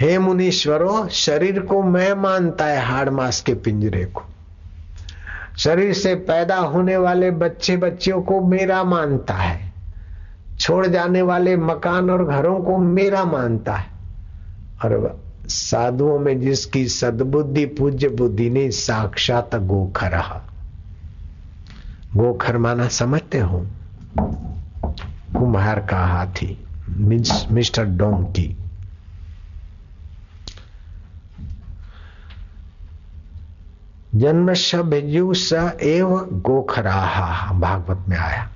हे 0.00 0.18
मुनीश्वरों, 0.18 1.08
शरीर 1.08 1.60
को 1.60 1.82
मैं 1.82 2.14
मानता 2.14 2.64
है 2.64 2.82
हाड़ 2.82 3.10
मास 3.10 3.40
के 3.40 3.54
पिंजरे 3.54 4.04
को। 4.04 4.22
शरीर 5.58 5.92
से 5.92 6.14
पैदा 6.14 6.56
होने 6.56 6.96
वाले 6.96 7.30
बच्चे 7.30 7.76
बच्चियों 7.76 8.22
को 8.22 8.40
मेरा 8.40 8.84
मानता 8.84 9.34
है। 9.34 9.72
छोड़ 10.60 10.86
जाने 10.86 11.22
वाले 11.22 11.56
मकान 11.56 12.10
और 12.10 12.24
घरों 12.24 12.60
को 12.60 12.78
मेरा 12.78 13.24
मानता 13.24 13.74
है। 13.74 13.86
और 14.84 15.20
साधुओं 15.46 16.18
में 16.18 16.40
जिसकी 16.40 16.88
सदबुद्धि, 16.88 17.66
पूज्य 17.66 18.08
बुद्धि 18.08 18.50
ने 18.50 18.70
साक्षात 18.70 19.54
गोखर 19.54 20.22
गोखर 22.16 22.58
माना 22.58 22.88
समझते 22.88 23.38
हो? 23.38 23.66
कुम्हार 25.38 25.78
का 25.78 26.06
हाथी 26.06 26.64
मिस्टर 27.50 27.84
डोंकी। 27.84 28.56
जन्म 34.14 34.52
भिजु 34.90 35.34
स 35.34 35.52
एव 35.82 36.16
गोखराहा 36.32 37.52
भागवत 37.60 38.04
में 38.08 38.16
आया। 38.16 38.48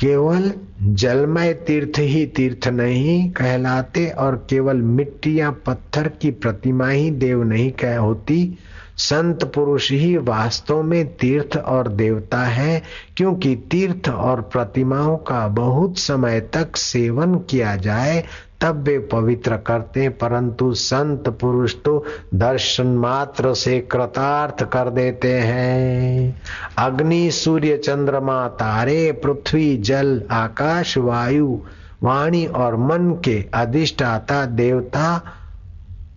केवल 0.00 0.52
जलमय 0.82 1.52
तीर्थ 1.52 1.98
ही 1.98 2.26
तीर्थ 2.26 2.68
नहीं 2.68 3.30
कहलाते 3.30 4.06
और 4.08 4.46
केवल 4.50 4.76
मिट्टी 4.76 5.40
या 5.40 5.50
पत्थर 5.50 6.08
की 6.08 6.30
प्रतिमा 6.30 6.88
ही 6.88 7.10
देव 7.10 7.42
नहीं 7.42 7.70
कह 7.70 7.98
होती। 7.98 8.58
संत 8.98 9.44
पुरुष 9.44 9.90
ही 9.92 10.16
वास्तव 10.16 10.82
में 10.82 11.06
तीर्थ 11.16 11.56
और 11.56 11.88
देवता 11.88 12.42
है, 12.44 12.82
क्योंकि 13.16 13.54
तीर्थ 13.56 14.08
और 14.08 14.40
प्रतिमाओं 14.40 15.16
का 15.16 15.48
बहुत 15.48 15.98
समय 15.98 16.40
तक 16.40 16.76
सेवन 16.76 17.34
किया 17.34 17.76
जाए 17.76 18.24
तब 18.60 18.82
वे 18.82 18.98
पवित्र 18.98 19.56
करते 19.56 20.00
हैं, 20.00 20.18
परंतु 20.18 20.74
संत 20.74 21.28
पुरुष 21.28 21.74
तो 21.74 22.04
दर्शन 22.34 22.86
मात्र 22.86 23.54
से 23.54 23.80
कृतार्थ 23.80 24.64
कर 24.64 24.90
देते 24.90 25.32
हैं। 25.32 26.42
अग्नि, 26.78 27.30
सूर्य, 27.30 27.76
चंद्रमा, 27.76 28.48
तारे, 28.48 29.12
पृथ्वी, 29.12 29.76
जल, 29.76 30.22
आकाश, 30.30 30.98
वायु, 30.98 31.58
वाणी 32.02 32.46
और 32.46 32.76
मन 32.76 33.10
के 33.24 33.44
अधिष्ठाता 33.54 34.44
देवता 34.46 35.22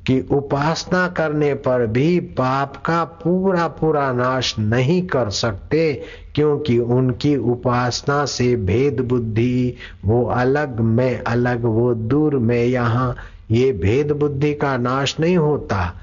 की 0.07 0.19
उपासना 0.31 1.07
करने 1.07 1.53
पर 1.53 1.85
भी 1.87 2.19
पाप 2.19 2.77
का 2.77 3.03
पूरा 3.03 3.67
पूरा 3.67 4.11
नाश 4.13 4.55
नहीं 4.59 5.01
कर 5.07 5.29
सकते। 5.29 6.03
क्योंकि 6.39 6.77
उनकी 6.77 7.35
उपासना 7.35 8.25
से 8.25 8.55
भेद 8.55 8.99
बुद्धि 8.99 9.75
वो 10.05 10.25
अलग, 10.25 10.79
मैं 10.79 11.23
अलग, 11.23 11.63
वो 11.63 11.93
दूर, 11.93 12.35
मैं 12.35 12.65
यहाँ, 12.65 13.15
ये 13.51 13.71
भेद 13.71 14.11
बुद्धि 14.11 14.53
का 14.53 14.77
नाश 14.77 15.19
नहीं 15.19 15.37
होता। 15.37 15.95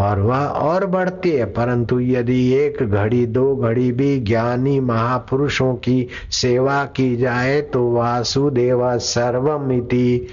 और 0.00 0.20
वह 0.20 0.38
और 0.38 0.86
बढ़ती 0.86 1.30
है, 1.30 1.44
परंतु 1.44 2.00
यदि 2.00 2.52
एक 2.52 2.82
घड़ी, 2.82 3.26
दो 3.26 3.56
घड़ी 3.56 3.92
भी 3.92 4.20
ज्ञानी 4.20 4.80
महापुरुषों 4.80 5.74
की 5.74 6.08
सेवा 6.30 6.84
की 6.84 7.16
जाए 7.16 7.60
तो 7.60 7.92
वासुदेव 7.92 8.98
सर्वमिति 8.98 10.26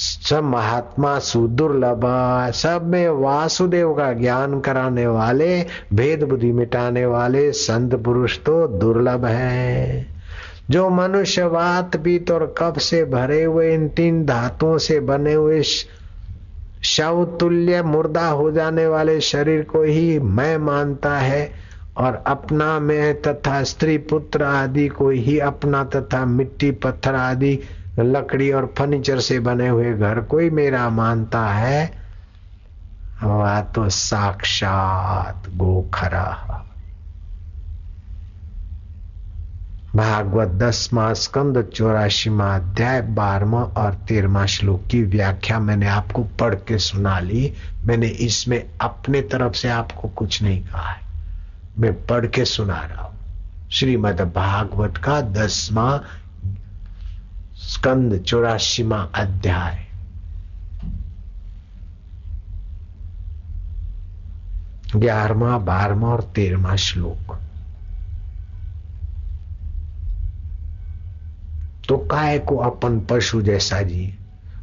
सब 0.00 0.44
महात्मा 0.44 1.18
सुदुर्लभ, 1.18 2.00
सब 2.54 2.82
में 2.84 3.08
वासुदेव 3.08 3.92
का 3.94 4.12
ज्ञान 4.12 4.60
कराने 4.60 5.06
वाले, 5.06 5.66
भेद 5.94 6.22
बुद्धि 6.22 6.52
मिटाने 6.52 7.06
वाले 7.06 7.52
संत 7.52 7.94
पुरुष 7.94 8.38
तो 8.38 8.66
दुर्लभ 8.68 9.24
है। 9.24 10.06
जो 10.70 10.90
मनुष्य 10.90 11.44
वात 11.44 11.96
पीत 11.96 12.30
और 12.30 12.54
कब 12.58 12.78
से 12.78 13.04
भरे 13.04 13.44
हुए, 13.44 13.74
इन 13.74 13.88
तीन 13.88 14.26
धातुओं 14.26 14.78
से 14.78 15.00
बने 15.00 15.32
हुए 15.32 15.62
शव 16.82 17.36
तुल्य 17.40 17.82
मुर्दा 17.82 18.26
हो 18.26 18.50
जाने 18.50 18.86
वाले 18.86 19.20
शरीर 19.20 19.62
को 19.62 19.82
ही 19.82 20.18
मैं 20.18 20.56
मानता 20.58 21.16
है 21.18 21.52
और 21.96 22.24
अपना 22.26 22.80
में 22.80 23.22
तथा 23.22 23.62
स्त्री 23.62 23.98
पुत्र 23.98 24.42
आदि 24.42 24.88
को 24.88 25.10
ही 25.10 25.38
अपना 25.38 25.84
तथा 25.84 26.24
मिट्टी 26.24 26.70
पत्थर 26.70 27.14
आदि 27.14 27.58
लकड़ी 28.02 28.52
और 28.52 28.74
फर्नीचर 28.78 29.20
से 29.20 29.40
बने 29.40 29.68
हुए 29.68 29.92
घर, 29.92 30.20
कोई 30.20 30.50
मेरा 30.50 30.88
मानता 30.88 31.46
है? 31.46 32.00
वह 33.22 33.60
तो 33.60 33.88
साक्षात 33.88 35.42
गोखरा 35.48 36.56
भागवत 39.96 40.48
दसवा 40.48 41.12
स्कंद, 41.12 41.70
चौरासीवा 41.74 42.56
अध्याय, 42.56 43.02
बारहवा 43.02 43.62
और 43.62 43.94
तेरहवा 43.94 44.46
श्लोक 44.46 44.86
की 44.90 45.02
व्याख्या 45.02 45.60
मैंने 45.60 45.86
आपको 45.86 46.22
पढ़ 46.22 46.54
के 46.54 46.78
सुना 46.78 47.18
ली। 47.18 47.54
मैंने 47.84 48.06
इसमें 48.06 48.70
अपने 48.80 49.20
तरफ़ 49.20 49.52
से 49.52 49.68
आपको 49.68 50.08
कुछ 50.08 50.42
नहीं 50.42 50.62
कहा 50.62 50.90
है। 50.90 51.00
मैं 51.78 52.06
पढ़ 52.06 52.26
के 52.26 52.44
सुना 52.44 52.80
रहा 52.80 53.02
हूँ। 53.02 53.16
श्रीमद 53.72 54.20
भागवत 54.20 54.96
का 54.96 55.20
दसवा 55.20 56.00
स्कंद 57.72 58.16
चौरासीवा 58.26 58.98
अध्याय 59.22 59.78
ग्यारहवा 64.96 65.56
बारहवा 65.66 66.08
और 66.12 66.22
तेरहवा 66.34 66.74
श्लोक 66.84 67.36
तो 71.88 71.96
काय 72.10 72.38
को 72.48 72.56
अपन 72.70 72.98
पशु 73.10 73.40
जैसा 73.42 73.80
जी 73.82 74.06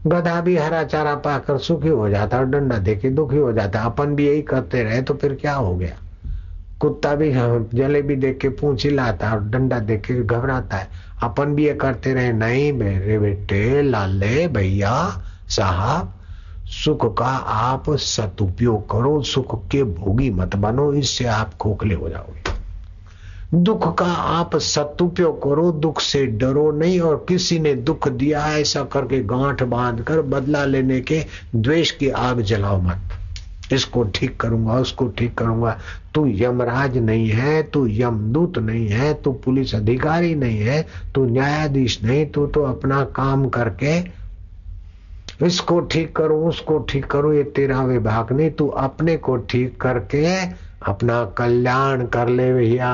गधा 0.08 0.40
भी 0.42 0.56
हरा 0.58 0.84
चारा 0.84 1.16
पाकर 1.24 1.58
सुखी 1.68 1.90
हो 1.90 2.10
जाता 2.10 2.38
और 2.38 2.46
डंडा 2.50 2.78
देके 2.90 3.10
दुखी 3.16 3.38
हो 3.38 3.52
जाता 3.54 3.82
अपन 3.86 4.16
भी 4.16 4.28
यही 4.28 4.42
करते 4.52 4.84
रहे 4.84 5.02
तो 5.10 5.14
फिर 5.22 5.34
क्या 5.42 5.54
हो 5.56 5.76
गया 5.78 5.96
कुत्ता 6.80 7.16
भी 7.16 7.32
जलेबी 7.78 8.16
देख 8.16 8.38
के 8.38 8.50
पूछ 8.50 8.88
लाता 8.88 9.32
और 9.32 9.44
डंडा 9.44 9.80
देख 9.80 10.02
के 10.02 10.24
घबराता 10.24 10.78
है। 10.78 10.88
अपन 11.24 11.46
भी 11.46 11.66
ये 11.66 11.74
करते 11.74 12.14
रहे, 12.14 12.34
नहीं 12.34 12.74
मेरे 12.74 13.20
बेटे, 13.20 13.82
लाले 13.82 14.48
भैया 14.48 15.22
साहब, 15.50 16.14
सुख 16.66 17.18
का 17.18 17.30
आप 17.48 17.90
सदुपयोग 17.90 18.90
करो, 18.92 19.22
सुख 19.22 19.68
के 19.68 19.84
भोगी 19.84 20.30
मत 20.30 20.56
बनो, 20.56 20.94
इससे 20.94 21.26
आप 21.26 21.54
खोखले 21.54 21.96
हो 21.96 22.10
जाओगे। 22.10 22.58
दुख 23.54 23.98
का 23.98 24.06
आप 24.06 24.56
सदुपयोग 24.56 25.44
करो, 25.44 25.72
दुख 25.72 26.02
से 26.02 26.26
डरो 26.26 26.72
नहीं 26.72 27.00
और 27.00 27.26
किसी 27.30 27.60
ने 27.60 27.74
दुख 27.76 28.08
दिया, 28.08 28.48
ऐसा 28.48 28.84
करके 28.84 29.24
गांठ 29.24 29.64
बाँध 29.64 30.02
कर 30.02 30.22
बदला 30.22 30.66
लेने 30.66 31.02
के 31.02 31.26
द्वेष 31.56 31.92
की 31.92 32.10
आग 32.10 32.42
जलाओ 32.42 32.82
मत। 32.82 33.00
इसको 33.74 34.04
ठीक 34.16 34.40
करूँगा, 34.40 34.74
उसको 34.74 35.08
ठीक 35.08 35.38
करूँगा। 35.38 35.78
तू 36.16 36.26
यमराज 36.28 36.98
नहीं 36.98 37.30
है, 37.30 37.64
तू 37.64 37.88
यमदूत 37.88 38.58
नहीं 38.58 38.88
है, 38.88 39.14
तू 39.14 39.32
पुलिस 39.32 39.76
अधिकारी 39.76 40.36
नहीं 40.36 40.60
है, 40.60 40.86
तू 41.16 41.26
न्यायाधीश 41.26 42.04
नहीं, 42.04 42.26
तू 42.26 42.48
तो 42.48 42.64
अपना 42.64 43.04
काम 43.04 43.48
करके 43.50 44.18
इसको 45.46 45.80
ठीक 45.80 46.16
करो, 46.16 46.38
उसको 46.48 46.80
ठीक 46.80 47.06
करो, 47.06 47.34
ये 47.34 47.44
तेरा 47.44 47.82
विभाग 47.82 48.32
नहीं, 48.32 48.52
तू 48.52 48.68
अपने 48.68 49.18
को 49.18 49.38
ठीक 49.38 49.82
करके 49.82 50.26
अपना 50.88 51.24
कल्याण 51.26 52.06
कर 52.06 52.30
ले 52.30 52.54
भैया। 52.54 52.94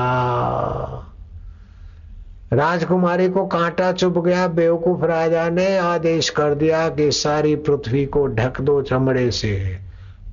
राजकुमारी 2.53 3.29
को 3.29 3.45
कांटा 3.45 3.91
चुप 3.91 4.17
गया, 4.17 4.47
बेवकूफ़ 4.47 5.05
राजा 5.05 5.49
ने 5.49 5.77
आदेश 5.77 6.29
कर 6.29 6.55
दिया 6.55 6.89
कि 6.89 7.11
सारी 7.11 7.55
पृथ्वी 7.55 8.05
को 8.05 8.27
ढक 8.27 8.61
दो 8.61 8.81
चमड़े 8.81 9.31
से। 9.31 9.79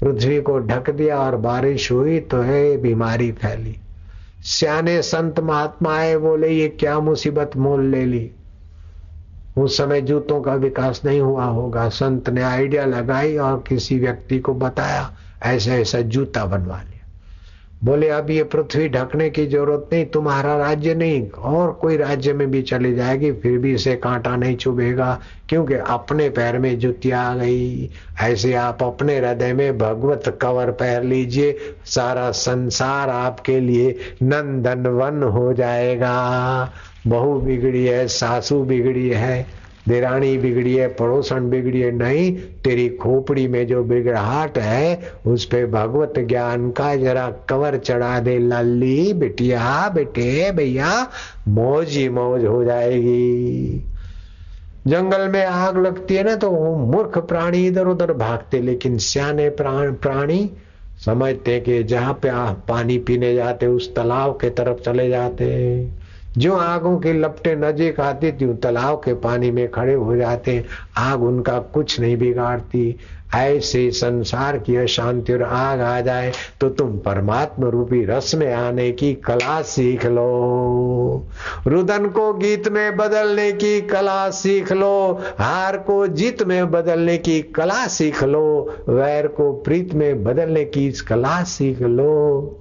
पृथ्वी 0.01 0.41
को 0.41 0.59
ढक 0.59 0.91
दिया 0.91 1.19
और 1.19 1.37
बारिश 1.37 1.93
हुई 1.93 2.21
तो 2.21 2.41
है 2.41 2.77
बीमारी 2.77 3.33
फैली। 3.33 3.77
सियाने 4.43 5.03
संत 5.03 5.41
महात्मा 5.41 5.97
आए, 5.97 6.17
बोले, 6.17 6.49
ये 6.49 6.69
क्या 6.69 7.01
मुसीबत 7.01 7.57
मोल 7.57 7.85
ले 7.85 8.05
ली? 8.05 8.31
उस 9.59 9.77
समय 9.77 10.01
जूतों 10.01 10.41
का 10.41 10.55
विकास 10.55 11.03
नहीं 11.05 11.21
हुआ 11.21 11.45
होगा। 11.45 11.89
संत 11.89 12.31
ने 12.31 12.43
आइडिया 12.43 12.85
लगाई 12.85 13.37
और 13.37 13.65
किसी 13.69 13.99
व्यक्ति 13.99 14.39
को 14.39 14.55
बताया 14.55 15.17
ऐसा 15.43 15.73
ऐसा 15.73 16.01
जूता 16.01 16.45
बनवा 16.45 16.81
बोले, 17.85 18.09
अब 18.09 18.31
ये 18.31 18.43
पृथ्वी 18.45 18.89
ढकने 18.89 19.31
की 19.31 19.47
ज़रूरत 19.47 19.89
नहीं, 19.93 20.07
तुम्हारा 20.07 20.57
राज्य 20.57 20.95
नहीं, 20.95 21.31
और 21.31 21.73
कोई 21.73 21.97
राज्य 21.97 22.33
में 22.33 22.51
भी 22.51 22.63
चली 22.63 22.95
जाएगी, 22.95 23.33
फिर 23.33 23.59
भी 23.59 23.75
इसे 23.75 23.97
कांटा 23.97 24.37
नहीं 24.37 24.57
चुभेगा, 24.57 25.21
क्योंकि 25.49 25.75
अपने 25.75 26.29
पैर 26.31 26.59
में 26.59 26.79
जुती 26.79 27.11
आ 27.11 27.35
गई। 27.35 27.91
ऐसे 28.21 28.55
आप 28.55 28.83
अपने 28.83 29.19
हृदय 29.19 29.53
में 29.53 29.79
भगवत 29.79 30.39
कवर 30.43 30.71
पहन 30.71 31.05
लीजिए, 31.05 31.59
सारा 31.85 32.31
संसार 32.31 33.11
आपके 33.11 33.61
लिए 33.61 33.97
नंदन 34.23 34.87
वन 34.87 35.23
हो 35.23 35.53
जाएगा। 35.53 36.73
बहु 37.07 37.41
बिगड़ी 37.41 37.87
है, 37.87 38.07
सासू 38.09 38.63
बिगड़ी 38.65 39.09
है 39.09 39.60
देरानी 39.89 40.37
बिगड़ी 40.39 40.75
है 40.77 40.89
पड़ोसन 40.89 41.49
बिगड़ी 41.51 41.81
है 41.81 41.91
नहीं 41.91 42.33
तेरी 42.65 42.89
खोपड़ी 42.89 43.47
में 43.49 43.67
जो 43.67 43.83
बिगड़ाहट 43.85 44.59
है 44.59 45.13
उस 45.27 45.45
पे 45.45 45.65
भगवत 45.67 46.19
ज्ञान 46.19 46.71
का 46.71 46.95
जरा 46.97 47.29
कवर 47.49 47.77
चढ़ा 47.77 48.19
दे 48.21 48.39
लल्ली 48.39 49.13
बिटिया 49.13 49.89
बेटे 49.89 50.51
भैया 50.53 50.91
मौज 51.49 51.97
ही 51.97 52.09
मौज 52.09 52.45
हो 52.45 52.65
जाएगी 52.65 53.85
जंगल 54.87 55.29
में 55.29 55.45
आग 55.45 55.79
लगती 55.79 56.15
है 56.15 56.25
ना 56.25 56.35
तो 56.37 56.51
मूर्ख 56.77 57.19
प्राणी 57.19 57.67
इधर 57.67 57.87
उधर 57.87 58.13
भागते 58.13 58.61
लेकिन 58.61 58.99
सियाने 58.99 59.49
प्राणी 59.59 60.51
समझते 61.05 61.61
कि 61.61 61.83
जहाँ 61.83 62.13
पे 62.15 62.31
पानी 62.69 62.99
पीने 62.99 63.35
जाते 63.35 63.67
उस 63.67 63.95
तालाब 63.95 64.33
के 64.33 64.51
तरफ़ 64.51 64.81
चले 64.81 65.09
जाते 65.09 65.47
जो 66.39 66.57
आगों 66.57 66.99
के 66.99 67.13
लपटे 67.13 67.55
नजीक 67.57 68.01
आती 68.01 68.33
थी 68.33 68.53
तालाब 68.55 68.97
के 68.97 69.15
पानी 69.15 69.51
में 69.51 69.71
खड़े 69.71 69.95
हो 69.95 70.17
जाते। 70.17 70.65
आग 70.99 71.23
उनका 71.23 71.59
कुछ 71.75 72.01
नहीं 72.01 72.17
बिगाड़ती। 72.17 72.97
ऐसे 73.35 73.91
संसार 73.91 74.59
की 74.59 74.77
अशांति 74.77 75.33
और 75.33 75.43
आग 75.43 75.81
आ 75.81 76.01
जाए 76.01 76.33
तो 76.61 76.69
तुम 76.69 76.97
परमात्मा 76.99 77.69
रूपी 77.69 78.05
रस 78.05 78.35
में 78.35 78.53
आने 78.55 78.91
की 78.93 79.13
कला 79.15 79.61
सीख 79.63 80.07
लो। 80.07 81.27
रुदन 81.67 82.09
को 82.09 82.33
गीत 82.35 82.69
में 82.69 82.97
बदलने 82.97 83.51
की 83.53 83.81
कला 83.81 84.31
सीख 84.31 84.73
लो। 84.73 85.21
हार 85.39 85.79
को 85.79 86.07
जीत 86.07 86.43
में 86.43 86.71
बदलने 86.71 87.19
की 87.19 87.41
कला 87.43 87.87
सीख 87.87 88.23
लो। 88.25 88.77
वैर 88.89 89.27
को 89.27 89.53
प्रीत 89.53 89.95
में 89.95 90.25
बदलने 90.25 90.65
की 90.65 90.91
कला 90.93 91.43
सीख 91.43 91.83
लो। 91.83 92.60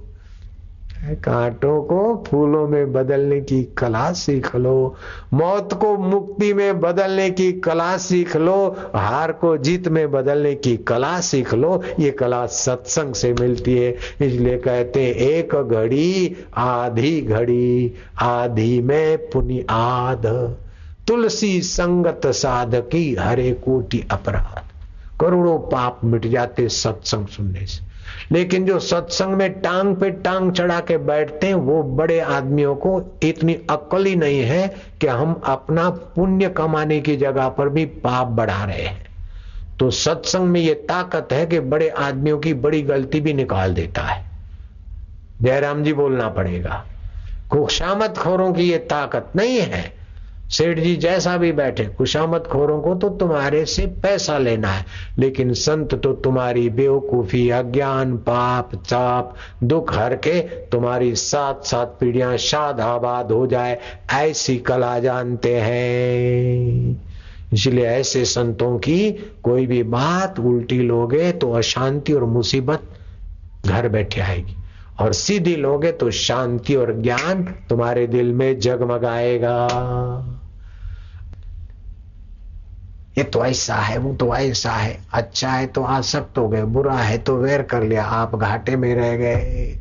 कांटों 1.08 1.82
को 1.82 2.24
फूलों 2.26 2.68
में 2.68 2.92
बदलने 2.92 3.40
की 3.40 3.64
कला 3.64 4.12
सीख 4.12 4.56
लो। 4.56 4.94
मौत 5.32 5.72
को 5.72 5.96
मुक्ति 5.96 6.54
में 6.54 6.80
बदलने 6.80 7.30
की 7.30 7.52
कला 7.52 7.96
सीख 7.96 8.36
लो। 8.36 8.76
हार 8.94 9.32
को 9.32 9.56
जीत 9.56 9.88
में 9.88 10.10
बदलने 10.10 10.54
की 10.54 10.76
कला 10.76 11.20
सीख 11.20 11.54
लो। 11.54 11.82
ये 12.00 12.10
कला 12.10 12.46
सत्संग 12.46 13.14
से 13.14 13.32
मिलती 13.32 13.78
है। 13.78 13.90
इसलिए 14.20 14.58
कहते 14.58 15.02
हैं, 15.02 15.14
एक 15.14 15.54
घड़ी, 15.54 16.36
आधी 16.56 17.20
घड़ी, 17.20 17.94
आधी 18.22 18.82
में 18.82 19.30
पुनि 19.30 19.66
आध। 19.70 20.56
तुलसी 21.08 21.62
संगत 21.62 22.20
साधकी, 22.26 23.14
हरे 23.14 23.50
कोटि 23.50 24.04
अपराध। 24.10 24.62
करोड़ों 25.20 25.58
पाप 25.58 26.00
मिट 26.04 26.26
जाते 26.26 26.68
सत्संग 26.68 27.26
सुनने 27.26 27.66
से। 27.66 27.89
लेकिन 28.32 28.66
जो 28.66 28.78
सत्संग 28.78 29.34
में 29.34 29.60
टांग 29.60 29.96
पे 29.96 30.10
टांग 30.10 30.52
चढ़ा 30.52 30.80
के 30.80 30.98
बैठते 30.98 31.46
हैं, 31.46 31.54
वो 31.54 31.82
बड़े 31.82 32.20
आदमियों 32.20 32.74
को 32.74 33.02
इतनी 33.22 33.54
अक्ल 33.70 34.04
ही 34.04 34.16
नहीं 34.16 34.40
है 34.40 34.76
कि 35.00 35.06
हम 35.06 35.40
अपना 35.44 35.90
पुण्य 35.90 36.48
कमाने 36.48 37.00
की 37.00 37.16
जगह 37.16 37.48
पर 37.48 37.68
भी 37.68 37.84
पाप 37.84 38.26
बढ़ा 38.26 38.64
रहे 38.64 38.82
हैं। 38.82 39.06
तो 39.78 39.90
सत्संग 39.90 40.42
में 40.42 40.60
ये 40.60 40.74
ताकत 40.74 41.28
है 41.32 41.46
कि 41.46 41.60
बड़े 41.60 41.88
आदमियों 41.88 42.38
की 42.38 42.54
बड़ी 42.54 42.82
गलती 42.82 43.20
भी 43.20 43.32
निकाल 43.32 43.74
देता 43.74 44.02
है। 44.02 44.30
जयराम 45.42 45.82
जी 45.84 45.92
बोलना 45.92 46.28
पड़ेगा 46.28 46.84
खुशामत 47.52 48.18
खोरों 48.18 48.52
की 48.52 48.62
ये 48.62 48.78
ताकत 48.78 49.32
नहीं 49.36 49.58
है 49.58 49.99
सेठ 50.50 50.78
जी 50.78 50.94
जैसा 50.96 51.36
भी 51.36 51.50
बैठे 51.52 51.84
खुशामत 51.88 52.46
खोरों 52.46 52.80
को 52.80 52.94
तो 52.94 53.08
तुम्हारे 53.08 53.64
से 53.64 53.86
पैसा 54.02 54.38
लेना 54.38 54.68
है, 54.68 54.84
लेकिन 55.18 55.52
संत 55.54 55.94
तो 55.94 56.12
तुम्हारी 56.14 56.68
बेवकूफ़ी, 56.70 57.48
अज्ञान, 57.50 58.16
पाप, 58.16 58.74
चाप, 58.76 59.34
दुख 59.64 59.94
हर 59.94 60.14
के 60.16 60.40
तुम्हारी 60.66 61.14
सात 61.14 61.64
सात 61.64 61.96
पीढ़ियाँ 62.00 62.36
शाद 62.38 62.80
आबाद 62.80 63.32
हो 63.32 63.46
जाए, 63.46 63.78
ऐसी 64.12 64.56
कला 64.58 64.98
जानते 64.98 65.54
हैं। 65.56 67.08
इसलिए 67.52 67.86
ऐसे 67.86 68.24
संतों 68.24 68.78
की 68.78 69.10
कोई 69.42 69.66
भी 69.66 69.82
बात 69.84 70.38
उल्टी 70.40 70.78
लोगे 70.78 71.30
तो 71.32 71.52
अशांति 71.52 72.12
और 72.12 72.24
मुसीबत 72.24 72.82
घर 73.66 73.88
बैठे 73.88 74.20
आएगी, 74.20 74.56
और 75.00 75.12
सीधी 75.12 75.56
लोगे 75.56 75.92
तो 75.92 76.10
शांति 76.10 76.74
और 76.74 76.92
ज्ञान 77.02 77.42
तुम्हारे 77.68 78.06
दिल 78.08 78.32
में 78.32 78.58
जगमगाएगा। 78.60 79.56
ये 83.20 83.24
तो 83.24 83.44
ऐसा 83.44 83.74
है, 83.74 83.98
वो 83.98 84.14
तो 84.14 84.34
ऐसा 84.34 84.72
है। 84.72 84.98
अच्छा 85.12 85.50
है 85.50 85.66
तो 85.66 85.82
आसक्त 85.82 86.38
हो 86.38 86.48
गए, 86.48 86.62
बुरा 86.64 86.94
है 86.94 87.18
तो 87.18 87.36
वेर 87.36 87.62
कर 87.62 87.82
लिया, 87.82 88.04
आप 88.04 88.34
घाटे 88.36 88.76
में 88.76 88.94
रह 88.94 89.16
गए। 89.16 89.76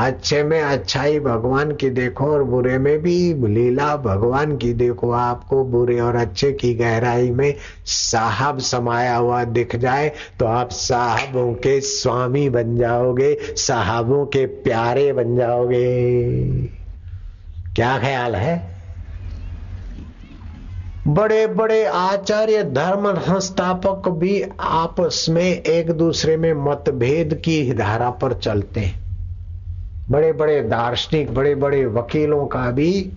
अच्छे 0.00 0.42
में 0.42 0.60
अच्छाई 0.60 1.18
भगवान 1.20 1.72
की 1.72 1.90
देखो 1.90 2.26
और 2.26 2.42
बुरे 2.44 2.78
में 2.78 2.98
भी, 2.98 3.34
लीला 3.34 3.96
भगवान 3.96 4.56
की 4.56 4.72
देखो, 4.72 5.10
आपको 5.10 5.64
बुरे 5.64 5.98
और 6.00 6.16
अच्छे 6.16 6.52
की 6.52 6.72
गहराई 6.74 7.30
में 7.30 7.54
साहब 7.86 8.58
समाया 8.58 9.16
हुआ 9.16 9.44
दिख 9.44 9.76
जाए 9.76 10.10
तो 10.38 10.46
आप 10.46 10.70
साहबों 10.70 11.52
के 11.54 11.80
स्वामी 11.80 12.48
बन 12.50 12.76
जाओगे, 12.78 13.36
साहबों 13.42 14.24
के 14.26 14.46
प्यारे 14.64 15.12
बन 15.12 15.36
जाओगे। 15.36 15.86
क्या 17.76 17.98
ख्याल 17.98 18.34
है? 18.36 18.71
बड़े 21.08 21.46
बड़े 21.46 21.84
आचार्य, 21.84 22.62
धर्म 22.62 23.14
संस्थापक 23.14 24.08
भी 24.08 24.44
आपस 24.60 25.26
में 25.28 25.62
एक 25.62 25.90
दूसरे 25.90 26.36
में 26.36 26.52
मतभेद 26.54 27.34
की 27.34 27.72
धारा 27.72 28.10
पर 28.10 28.32
चलते 28.32 28.80
हैं। 28.80 29.00
बड़े 30.10 30.32
बड़े 30.32 30.62
दार्शनिक 30.62 31.34
बड़े 31.34 31.54
बड़े 31.54 31.86
वकीलों 31.86 32.46
का 32.46 32.70
भी 32.70 33.10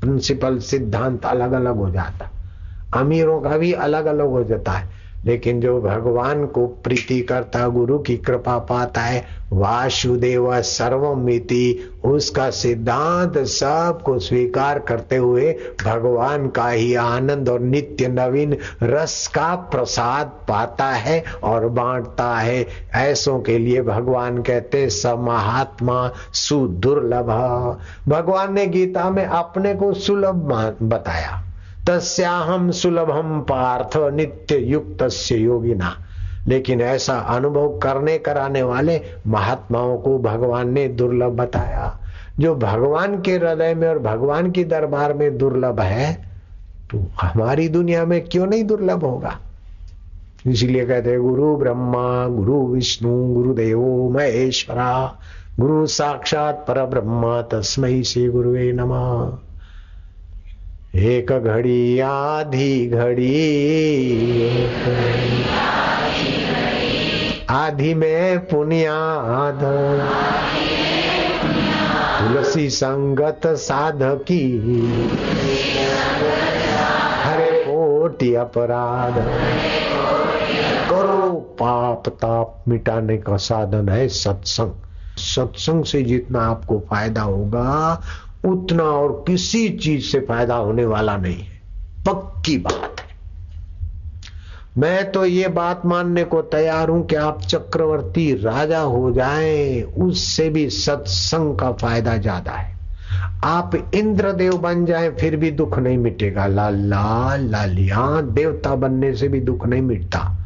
प्रिंसिपल 0.00 0.58
सिद्धांत 0.58 1.26
अलग 1.26 1.52
अलग 1.52 1.76
हो 1.76 1.90
जाता। 1.90 2.30
अमीरों 3.00 3.40
का 3.40 3.58
भी 3.58 3.72
अलग 3.72 4.06
अलग 4.06 4.26
हो 4.26 4.44
जाता 4.44 4.72
है। 4.72 4.88
लेकिन 5.24 5.60
जो 5.60 5.80
भगवान 5.80 6.46
को 6.46 6.66
प्रीति 6.66 7.20
करता, 7.20 7.68
गुरु 7.68 7.98
की 7.98 8.16
कृपा 8.16 8.58
पाता 8.58 9.00
है, 9.00 9.44
वासुदेव 9.52 10.62
सर्वमिति, 10.62 11.92
उसका 12.04 12.50
सिद्धांत 12.50 13.38
सबको 13.38 14.18
स्वीकार 14.18 14.78
करते 14.78 15.16
हुए 15.16 15.56
भगवान 15.84 16.48
का 16.48 16.68
ही 16.68 16.94
आनंद 16.94 17.48
और 17.48 17.60
नित्य 17.60 18.08
नवीन 18.08 18.56
रस 18.82 19.26
का 19.26 19.54
प्रसाद 19.54 20.26
पाता 20.26 20.84
है 20.84 21.24
और 21.44 21.68
बांटता 21.68 22.36
है। 22.36 22.66
ऐसों 22.94 23.40
के 23.40 23.58
लिए 23.58 23.82
भगवान 23.82 24.42
कहते 24.42 24.88
महात्मा 25.06 26.10
सुदुर्लभ। 26.32 27.30
भगवान 28.08 28.54
ने 28.54 28.66
गीता 28.66 29.10
में 29.10 29.26
अपने 29.26 29.74
को 29.74 29.92
सुलभ 29.94 30.34
बताया। 30.82 31.43
तस्याहम 31.86 32.70
सुलभम 32.70 33.40
पार्थ 33.40 33.96
नित्य 34.14 34.56
युक्त 34.56 35.08
योगिना। 35.32 35.94
लेकिन 36.48 36.80
ऐसा 36.80 37.18
अनुभव 37.18 37.78
करने 37.78 38.18
कराने 38.18 38.62
वाले 38.62 39.00
महात्माओं 39.26 39.98
को 39.98 40.18
भगवान 40.18 40.72
ने 40.72 40.88
दुर्लभ 40.88 41.32
बताया। 41.32 42.00
जो 42.38 42.54
भगवान 42.54 43.20
के 43.20 43.32
हृदय 43.32 43.74
में 43.74 43.88
और 43.88 43.98
भगवान 43.98 44.50
की 44.50 44.64
दरबार 44.64 45.12
में 45.12 45.38
दुर्लभ 45.38 45.80
है 45.80 46.14
तो 46.90 46.98
हमारी 47.20 47.68
दुनिया 47.68 48.04
में 48.04 48.24
क्यों 48.24 48.46
नहीं 48.46 48.64
दुर्लभ 48.64 49.04
होगा? 49.04 49.38
इसीलिए 50.46 50.86
कहते 50.86 51.10
हैं, 51.10 51.22
गुरु 51.22 51.56
ब्रह्मा, 51.56 52.26
गुरु 52.26 52.66
विष्णु, 52.66 53.34
गुरुदेव 53.34 54.10
महेश्वरा, 54.14 55.18
गुरु 55.60 55.86
साक्षात 55.86 56.64
पर 56.68 56.86
ब्रह्मा 56.86 57.42
तस्मय 57.42 58.02
से 58.02 58.28
गुरुवे 58.28 58.72
नमः। 58.72 59.38
एक 60.94 61.32
घड़ी, 61.32 61.98
आधी 61.98 62.86
घड़ी, 62.86 63.26
आधी 67.50 67.94
में 67.94 68.46
पुनियाद, 68.46 69.60
तुलसी 72.20 72.70
संगत 72.70 73.46
साधकी, 73.46 74.58
हरे 77.22 77.50
कोटि 77.50 78.34
अपराध, 78.34 79.18
करो 80.90 81.30
पाप 81.60 82.08
ताप 82.08 82.64
मिटाने 82.68 83.16
का 83.18 83.36
साधन 83.36 83.88
है 83.88 84.08
सत्संग। 84.08 84.72
सत्संग 85.18 85.84
से 85.84 86.02
जितना 86.02 86.40
आपको 86.40 86.78
फ़ायदा 86.90 87.22
होगा 87.22 88.02
उतना 88.44 88.84
और 88.84 89.24
किसी 89.26 89.68
चीज़ 89.68 90.04
से 90.04 90.20
फ़ायदा 90.20 90.54
होने 90.54 90.84
वाला 90.84 91.16
नहीं 91.16 91.36
है। 91.36 91.62
पक्की 92.08 92.56
बात 92.58 93.00
है। 93.00 93.12
मैं 94.78 95.12
तो 95.12 95.24
ये 95.24 95.48
बात 95.48 95.82
मानने 95.86 96.24
को 96.24 96.42
तैयार 96.42 96.88
हूँ 96.88 97.06
कि 97.06 97.16
आप 97.16 97.42
चक्रवर्ती 97.42 98.32
राजा 98.34 98.80
हो 98.80 99.12
जाएँ, 99.12 99.82
उससे 99.82 100.48
भी 100.50 100.70
सत्संग 100.70 101.56
का 101.58 101.72
फ़ायदा 101.72 102.16
ज़्यादा 102.16 102.52
है। 102.52 102.72
आप 103.44 103.90
इंद्रदेव 103.94 104.56
बन 104.58 104.86
जाएँ, 104.86 105.10
फिर 105.10 105.36
भी 105.36 105.50
दुख 105.50 105.78
नहीं 105.78 105.98
मिटेगा। 105.98 106.46
लाला 106.46 107.36
लालिया 107.36 108.20
देवता 108.20 108.74
बनने 108.74 109.14
से 109.14 109.28
भी 109.28 109.40
दुख 109.40 109.66
नहीं 109.66 109.82
मिटता। 109.82 110.40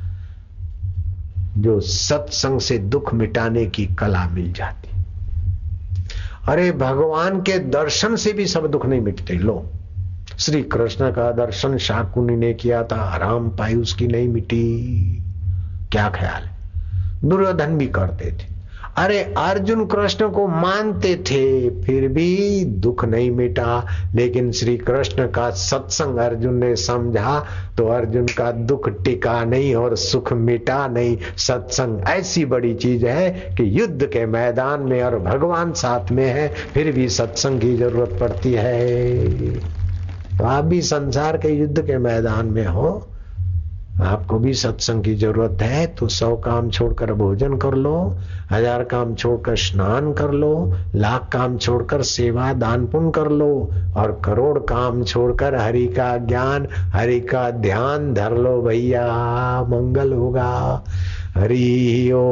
जो 1.58 1.80
सत्संग 1.80 2.60
से 2.60 2.78
दुख 2.78 3.14
मिटाने 3.14 3.66
की 3.66 3.86
कला 3.86 4.28
मिल 4.28 4.52
जाती। 4.52 4.87
अरे, 6.48 6.72
भगवान 6.72 7.40
के 7.40 7.58
दर्शन 7.58 8.16
से 8.16 8.32
भी 8.32 8.46
सब 8.46 8.66
दुख 8.66 8.86
नहीं 8.86 9.00
मिटते, 9.00 9.34
लो। 9.34 9.70
श्री 10.38 10.62
कृष्ण 10.62 11.10
का 11.10 11.32
दर्शन 11.32 11.76
शाकुनी 11.76 12.36
ने 12.36 12.54
किया 12.54 12.84
था, 12.84 12.96
आराम 12.96 13.48
पाई 13.48 13.74
उसकी 13.74 14.06
नहीं 14.06 14.28
मिटी। 14.28 14.88
क्या 15.92 16.10
ख्याल 16.10 16.48
दुर्योधन 17.28 17.78
भी 17.78 17.86
करते 17.86 18.32
थे। 18.32 18.57
अरे 18.98 19.18
अर्जुन 19.38 19.84
कृष्ण 19.86 20.28
को 20.30 20.46
मानते 20.48 21.14
थे, 21.22 21.70
फिर 21.82 22.06
भी 22.08 22.64
दुख 22.82 23.04
नहीं 23.04 23.30
मिटा। 23.30 23.84
लेकिन 24.14 24.50
श्री 24.52 24.76
कृष्ण 24.78 25.26
का 25.28 25.48
सत्संग 25.50 26.18
अर्जुन 26.18 26.54
ने 26.54 26.74
समझा 26.76 27.38
तो 27.76 27.86
अर्जुन 27.88 28.26
का 28.38 28.50
दुख 28.50 28.88
टिका 29.04 29.42
नहीं 29.44 29.74
और 29.74 29.96
सुख 29.96 30.32
मिटा 30.32 30.86
नहीं। 30.88 31.16
सत्संग 31.38 32.08
ऐसी 32.08 32.44
बड़ी 32.44 32.74
चीज़ 32.76 33.04
है 33.06 33.30
कि 33.56 33.68
युद्ध 33.80 34.06
के 34.06 34.24
मैदान 34.26 34.82
में 34.82 35.02
और 35.02 35.18
भगवान 35.20 35.72
साथ 35.74 36.10
में 36.12 36.24
है, 36.24 36.48
फिर 36.74 36.92
भी 36.92 37.08
सत्संग 37.08 37.60
की 37.60 37.76
ज़रूरत 37.76 38.18
पड़ती 38.20 38.52
है। 38.52 39.52
तो 40.38 40.44
आप 40.46 40.64
भी 40.64 40.80
संसार 40.82 41.36
के 41.36 41.48
युद्ध 41.50 41.80
के 41.80 41.98
मैदान 41.98 42.46
में 42.46 42.66
हो, 42.66 42.90
आपको 44.02 44.38
भी 44.38 44.52
सत्संग 44.54 45.02
की 45.04 45.14
ज़रूरत 45.16 45.62
है 45.62 45.86
तो 45.94 46.08
सौ 46.08 46.34
काम 46.40 46.68
छोड़कर 46.70 47.12
भोजन 47.14 47.56
कर 47.58 47.74
लो। 47.76 47.94
हज़ार 48.52 48.84
काम 48.84 49.14
छोड़कर 49.14 49.56
स्नान 49.56 50.12
कर 50.12 50.30
लो, 50.30 50.72
लाख 50.94 51.28
काम 51.32 51.56
छोड़कर 51.58 52.02
सेवा 52.02 52.52
दान 52.52 52.86
पुण्य 52.86 53.10
कर 53.10 53.28
लो, 53.28 53.70
और 53.96 54.22
करोड़ 54.24 54.58
काम 54.58 55.04
छोड़कर 55.04 55.54
हरि 55.54 55.86
का 55.86 56.16
ज्ञान, 56.16 56.66
हरि 56.72 57.20
का 57.20 57.50
ध्यान 57.50 58.14
धर 58.14 58.36
लो 58.36 58.62
भैया, 58.62 59.06
मंगल 59.62 60.12
होगा। 60.12 60.84
हरि 61.34 62.10
ओ 62.14 62.24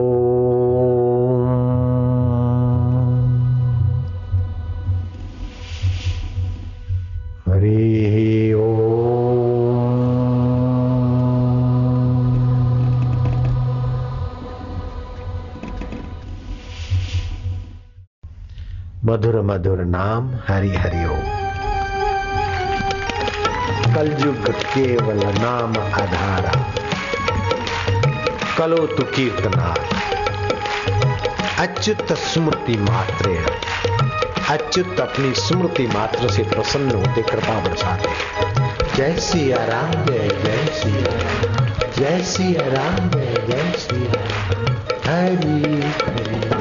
मधुर 19.47 19.78
नाम 19.78 20.30
हरि 20.49 20.70
हरिओ 20.76 21.16
कलयुग 23.94 24.49
केवल 24.51 25.20
नाम 25.26 25.76
आधारा। 25.94 26.55
कलो 28.59 28.86
तु 28.86 29.03
कीर्तना 29.03 29.74
अच्युत 31.59 32.12
स्मृति 32.12 32.76
मात्र। 32.76 33.36
अच्युत 34.51 35.01
अपनी 35.01 35.32
स्मृति 35.34 35.86
मात्र 35.86 36.30
से 36.30 36.42
प्रसन्न 36.42 36.97
होते 36.97 37.22
कृपा 37.22 37.61
बरसाते। 37.61 38.09
जय 38.97 39.20
सिया 39.20 39.64
राम, 39.64 40.05
जय 40.05 40.28
जय 40.44 40.66
सिया 40.74 41.14
जय 41.99 42.22
सिया 42.24 42.66
राम, 42.68 43.09
जय 43.09 43.47
जय 43.49 43.72
सिया 43.78 44.22
हरी 45.07 45.80
हरी। 45.82 46.55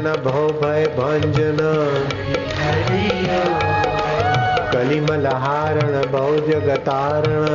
मनरंजन 0.00 0.22
भव 0.22 0.48
भय 0.48 0.86
भंजन 0.86 1.58
कलिमलहारण 4.72 5.92
भव 6.12 6.36
जगतारण। 6.36 7.46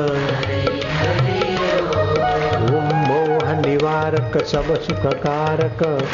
मोह 3.08 3.68
निवारक 3.68 4.46
सब 4.46 4.82
सुख 4.82 5.14
कारक 5.14 6.08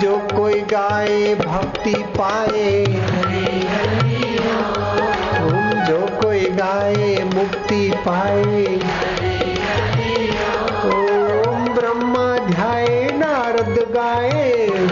जो 0.00 0.16
कोई 0.36 0.60
गाए 0.60 1.34
भक्ति 1.34 1.94
पाए। 1.94 2.84
जो 5.88 6.20
कोई 6.22 6.40
गाए 6.40 7.24
मुक्ति 7.34 7.92
पाए। 8.08 9.11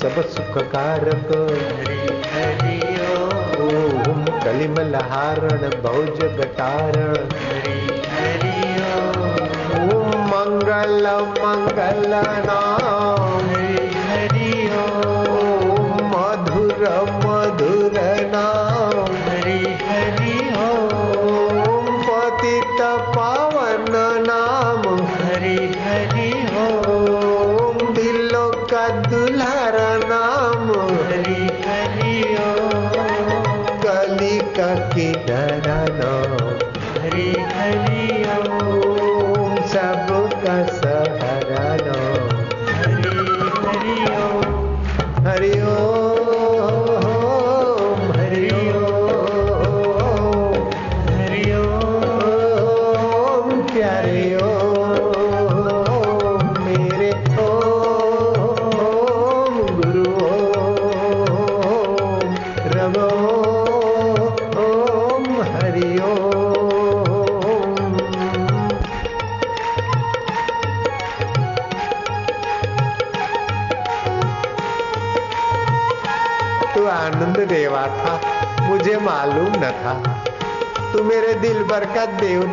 सब 0.00 0.20
सुख 0.28 0.56
कारक 0.72 1.32
हरि 2.32 2.76
ओम 3.64 4.22
कलिमलहारण 4.44 5.66
भौज 5.82 6.22
गटारण 6.38 7.34
मंगल 10.30 11.06
मंगल 11.42 12.14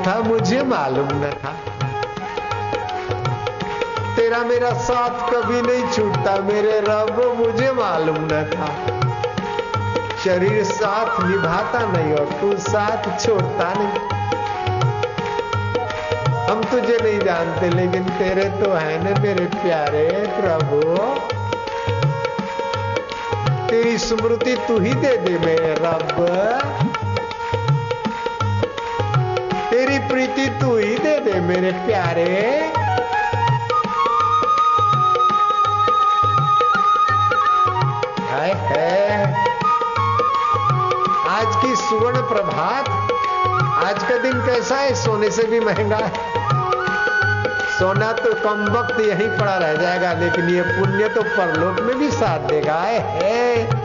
था, 0.07 0.19
मुझे 0.19 0.63
मालूम 0.63 1.07
न 1.11 1.31
था। 1.43 1.51
तेरा 4.15 4.37
मेरा 4.37 4.69
साथ 4.73 5.33
कभी 5.33 5.61
नहीं 5.61 5.91
छूटता, 5.91 6.35
मेरे 6.35 6.79
रब 6.79 7.35
मुझे 7.39 7.71
मालूम 7.71 8.15
न 8.19 8.49
था। 8.53 8.67
शरीर 10.25 10.63
साथ 10.63 11.23
निभाता 11.23 11.79
नहीं 11.79 12.13
और 12.13 12.25
तू 12.41 12.57
साथ 12.57 13.25
छोड़ता 13.25 13.73
नहीं। 13.73 14.17
हम 16.47 16.63
तुझे 16.63 16.97
नहीं 17.03 17.19
जानते, 17.19 17.69
लेकिन 17.69 18.03
तेरे 18.03 18.49
तो 18.49 18.71
है 18.71 19.03
ना 19.03 19.21
मेरे 19.21 19.45
प्यारे 19.45 20.07
प्रभु। 20.41 20.97
तेरी 23.67 23.97
स्मृति 23.97 24.55
तू 24.67 24.79
ही 24.79 24.93
दे 24.93 25.17
दे 25.17 25.45
मेरे 25.45 25.73
रब। 25.73 26.76
तेरी 30.37 30.49
तू 30.59 30.75
ही 30.77 30.97
दे 30.97 31.19
दे 31.19 31.39
मेरे 31.41 31.71
प्यारे। 31.85 32.23
है, 38.31 38.51
है 38.65 39.31
आज 41.27 41.55
की 41.63 41.75
सुवर्ण 41.75 42.21
प्रभात 42.21 42.89
आज 43.85 44.03
का 44.03 44.17
दिन 44.17 44.45
कैसा 44.45 44.75
है? 44.75 44.93
सोने 44.95 45.31
से 45.31 45.43
भी 45.43 45.59
महँगा 45.59 45.97
है। 45.97 46.11
सोना 47.79 48.11
तो 48.13 48.33
कम 48.43 48.63
वक्त 48.69 48.99
यहीं 48.99 49.29
पड़ा 49.39 49.57
रह 49.57 49.75
जाएगा 49.75 50.13
लेकिन 50.13 50.49
ये 50.49 50.61
पुण्य 50.61 51.09
तो 51.09 51.23
परलोक 51.23 51.79
में 51.79 51.97
भी 51.99 52.11
साथ 52.11 52.47
देगा। 52.49 52.75
है 52.75 53.76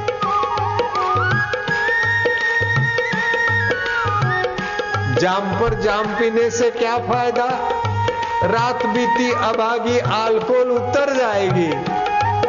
जाम 5.23 5.45
पर 5.61 5.75
जाम 5.81 6.07
पीने 6.07 6.51
से 6.51 6.71
क्या 6.71 6.97
फ़ायदा? 6.99 7.45
रात 8.45 8.87
बीती 8.87 9.31
अभागी 9.33 9.99
आलकोल 9.99 10.71
उतर 10.71 11.13
जाएगी। 11.17 11.69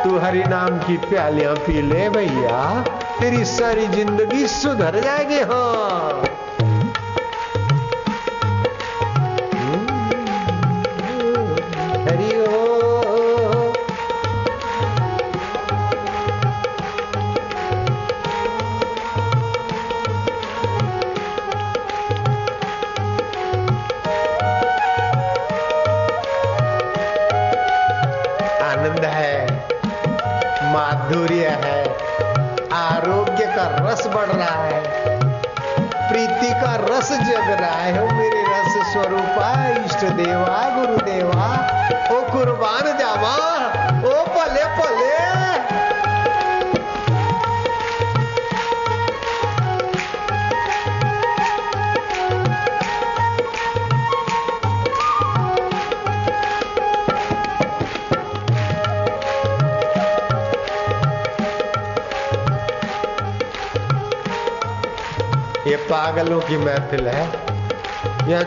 तू 0.03 0.17
हरि 0.19 0.43
नाम 0.43 0.80
की 0.80 0.97
प्यालियाँ 0.97 1.55
पी 1.55 1.82
ले 1.82 2.09
भैया। 2.09 2.61
तेरी 3.19 3.45
सारी 3.45 3.88
ज़िंदगी 3.88 4.47
सुधर 4.47 4.99
जाएगी 4.99 5.39
हाँ। 5.39 5.72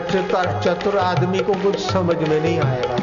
चतुर 0.07 0.61
चतुर 0.63 0.97
आदमी 0.97 1.39
को 1.39 1.53
कुछ 1.53 1.79
समझ 1.91 2.15
में 2.17 2.41
नहीं 2.41 2.59
आएगा। 2.59 2.97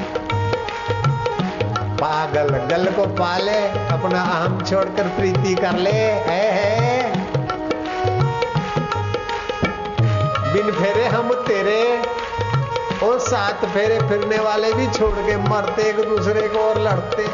पागल 1.97 2.49
गल 2.71 2.87
को 2.93 3.07
पाले 3.15 3.59
अपना 3.89 4.23
अहम 4.23 4.61
छोड़कर 4.65 5.09
प्रीति 5.09 5.55
कर 5.55 5.79
ले 5.79 5.91
है, 5.91 6.51
है। 6.51 7.13
बिन 10.53 10.73
फेरे 10.73 11.05
हम 11.05 11.33
तेरे 11.49 11.81
और 13.03 13.19
सात 13.19 13.65
फेरे 13.65 13.99
फिरने 14.01 14.39
वाले 14.39 14.73
भी 14.73 14.87
छोड़ 14.87 15.15
के 15.19 15.37
मरते 15.37 15.83
एक 15.83 15.97
दूसरे 16.09 16.49
को 16.49 16.59
और 16.59 16.81
लड़ते। 16.81 17.29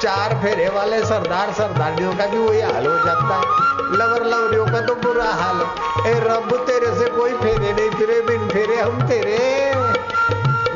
चार 0.00 0.34
फेरे 0.42 0.68
वाले 0.68 1.04
सरदार 1.04 1.52
सरदारियों 1.52 2.12
का 2.12 2.26
भी 2.26 2.38
वही 2.38 2.60
हाल 2.60 2.86
हो 2.86 2.96
जाता। 3.06 3.34
है 3.34 3.70
लवर 3.96 4.24
लवरियों 4.24 4.66
का 4.66 4.80
तो 4.80 4.94
बुरा 4.94 5.30
हाल 5.30 5.56
है। 5.56 6.10
ए 6.10 6.20
रब 6.20 6.64
तेरे 6.66 6.94
से 6.98 7.10
कोई 7.10 7.32
फेरे 7.32 7.72
नहीं 7.72 7.90
फिरे 7.90 8.20
बिन 8.20 8.41
फेरे 8.52 8.80
हम 8.80 9.02
तेरे। 9.02 9.72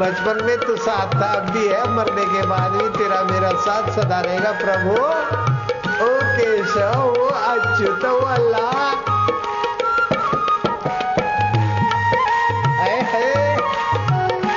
बचपन 0.01 0.45
में 0.45 0.59
तो 0.59 0.77
साथ 0.77 1.23
था 1.23 1.27
अब 1.27 1.51
भी 1.51 1.69
है, 1.69 1.89
मरने 1.89 2.25
के 2.25 2.47
बाद 2.47 2.71
भी 2.71 2.99
तेरा 2.99 3.23
मेरा 3.23 3.51
साथ 3.51 3.91
सदा 3.91 4.21
रहेगा, 4.21 4.53
प्रभु। 4.53 4.93
ओ 6.05 6.19
केशव, 6.23 7.23
ओ 7.23 7.27
अच्युत, 7.27 8.05
ओ 8.05 8.21
अल्लाह। 8.21 8.87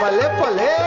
पले 0.04 0.28
पले। 0.28 0.80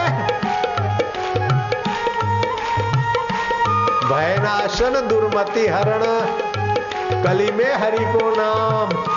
भयनाशन 4.07 5.07
दुर्मति 5.07 5.67
हरण 5.67 6.01
कली 7.23 7.51
में 7.51 7.73
हरि 7.73 8.05
को 8.05 8.35
नाम। 8.37 9.12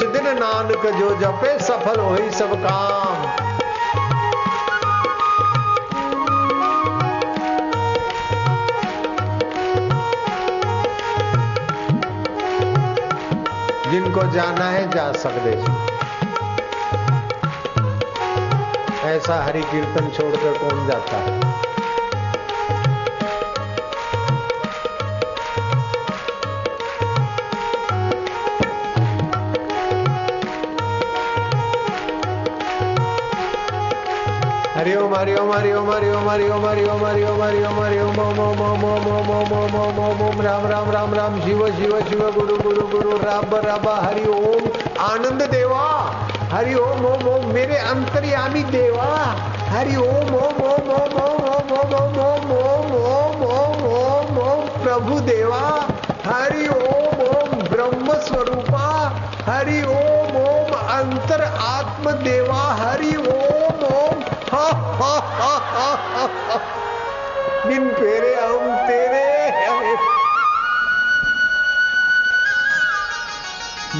निष्दिन 0.00 0.26
नानक 0.38 0.84
जो 0.96 1.08
जपे 1.16 1.58
सफल 1.58 2.00
ही 2.12 2.30
सब 2.30 2.52
काम। 2.62 3.24
जिनको 13.90 14.22
जाना 14.32 14.70
है 14.70 14.88
जा 14.90 15.12
सकते 15.18 15.52
ऐसा 19.08 19.42
हरि 19.44 19.62
कीर्तन 19.62 20.10
छोड़कर 20.16 20.58
कौन 20.58 20.86
जाता 20.86 21.16
है? 21.18 21.49
हरि 35.20 35.34
ओम 35.36 35.50
हरि 35.52 35.72
ओम 35.72 35.90
हरि 35.90 36.10
ओम 36.10 36.28
हरि 36.30 36.48
ओम 36.48 36.66
हरि 36.66 36.84
ओम 36.84 37.04
हरि 37.04 37.24
ओम 37.24 37.42
हरि 37.42 37.62
ओम 37.62 37.80
हरि 37.80 37.98
ओम 38.00 38.18
ओम 38.20 38.38
ओम 38.40 38.60
ओम 38.60 38.84
ओम 38.84 39.06
ओम 39.06 39.30
ओम 39.30 39.50
ओम 39.52 39.74
ओम 39.74 39.74
ओम 39.80 39.98
ओम 40.04 40.22
ओम 40.28 40.40
राम 40.40 40.66
राम 40.66 40.90
राम 40.90 41.14
राम 41.14 41.40
शिव 41.40 41.60
शिव 41.70 41.92
शिव 42.08 42.22
गुरु 42.30 42.56
गुरु 42.56 42.86
गुरु 42.86 43.16
रब 43.16 43.54
रब 43.66 43.88
हरि 44.04 44.24
ओम 44.28 44.70
आनंद 45.00 45.42
देवा 45.42 45.82
हरि 46.52 46.74
ओम 46.74 47.04
ओम 47.06 47.28
ओम 47.28 47.44
मेरे 47.54 47.76
अंतर्यामी 47.90 48.62
देवा 48.70 49.08
हरि 49.68 49.96
ओम 49.96 50.34
ओम 50.36 50.62
ओम 50.70 50.88
ओम 50.96 51.20
ओम 51.24 51.44
ओम 51.50 51.74
ओम 51.74 52.18
ओम 52.20 52.50
ओम 52.56 52.94
ओम 53.02 53.44
ओम 53.50 53.84
ओम 53.90 54.38
ओम 54.46 54.66
प्रभु 54.82 55.20
देवा 55.20 55.62
हरि 56.26 56.68
ओम 56.68 57.22
ओम 57.28 57.68
ब्रह्म 57.68 58.18
स्वरूपा 58.22 58.88
हरि 59.48 59.82
ओम 59.82 60.42
ओम 60.46 60.74
अंतर 60.96 61.44
आत्म 61.68 62.10
देवा 62.24 62.62
हरि 62.80 63.14
ओम 63.16 63.26
ओम 63.26 63.29
बिन 67.66 67.90
फेरे 67.90 68.34
हम 68.34 68.64
तेरे 68.86 69.28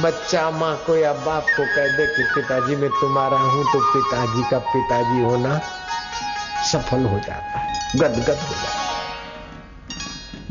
बच्चा 0.03 0.49
माँ 0.51 0.75
को 0.85 0.95
या 0.95 1.13
बाप 1.13 1.43
को 1.57 1.63
कह 1.65 1.87
दे 1.97 2.05
कि 2.05 2.23
पिताजी, 2.35 2.75
मैं 2.75 2.89
तुम्हारा 2.89 3.37
हूँ 3.37 3.63
तो 3.63 3.79
पिताजी 3.93 4.43
का 4.51 4.59
पिताजी 4.59 5.21
होना 5.23 5.59
सफल 6.71 7.05
हो 7.05 7.19
जाता 7.19 7.59
है, 7.59 7.67
गदगद 7.95 8.29
हो 8.29 8.53
जाता 8.53 8.69
है। 8.69 8.89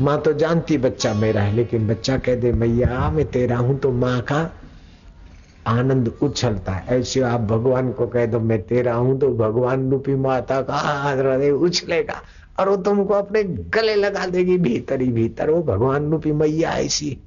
माँ 0.01 0.17
तो 0.21 0.33
जानती 0.33 0.77
बच्चा 0.77 1.13
मेरा 1.13 1.41
है, 1.41 1.53
लेकिन 1.55 1.87
बच्चा 1.87 2.17
कह 2.17 2.35
दे, 2.35 2.51
मैया, 2.51 3.09
मैं 3.09 3.25
तेरा 3.31 3.57
हूँ 3.57 3.79
तो 3.79 3.91
माँ 3.91 4.21
का 4.21 4.41
आनंद 5.67 6.11
उछलता 6.23 6.71
है। 6.71 6.99
ऐसे 6.99 7.21
आप 7.21 7.41
भगवान 7.41 7.91
को 7.91 8.07
कह 8.07 8.25
दो, 8.25 8.39
मैं 8.39 8.61
तेरा 8.63 8.93
हूँ 8.95 9.19
तो 9.19 9.29
भगवान 9.37 9.89
रूपी 9.91 10.15
माता 10.17 10.61
का 10.61 10.75
हृदय 10.75 11.51
उछलेगा 11.51 12.21
और 12.59 12.69
वो 12.69 12.75
तुमको 12.77 13.13
अपने 13.13 13.43
गले 13.43 13.95
लगा 13.95 14.25
देगी 14.27 14.57
भीतर 14.57 15.01
ही 15.01 15.11
भीतर। 15.11 15.49
वो 15.49 15.61
भगवान 15.63 16.09
रूपी 16.11 16.31
मैया 16.33 16.71
ऐसी 16.77 17.17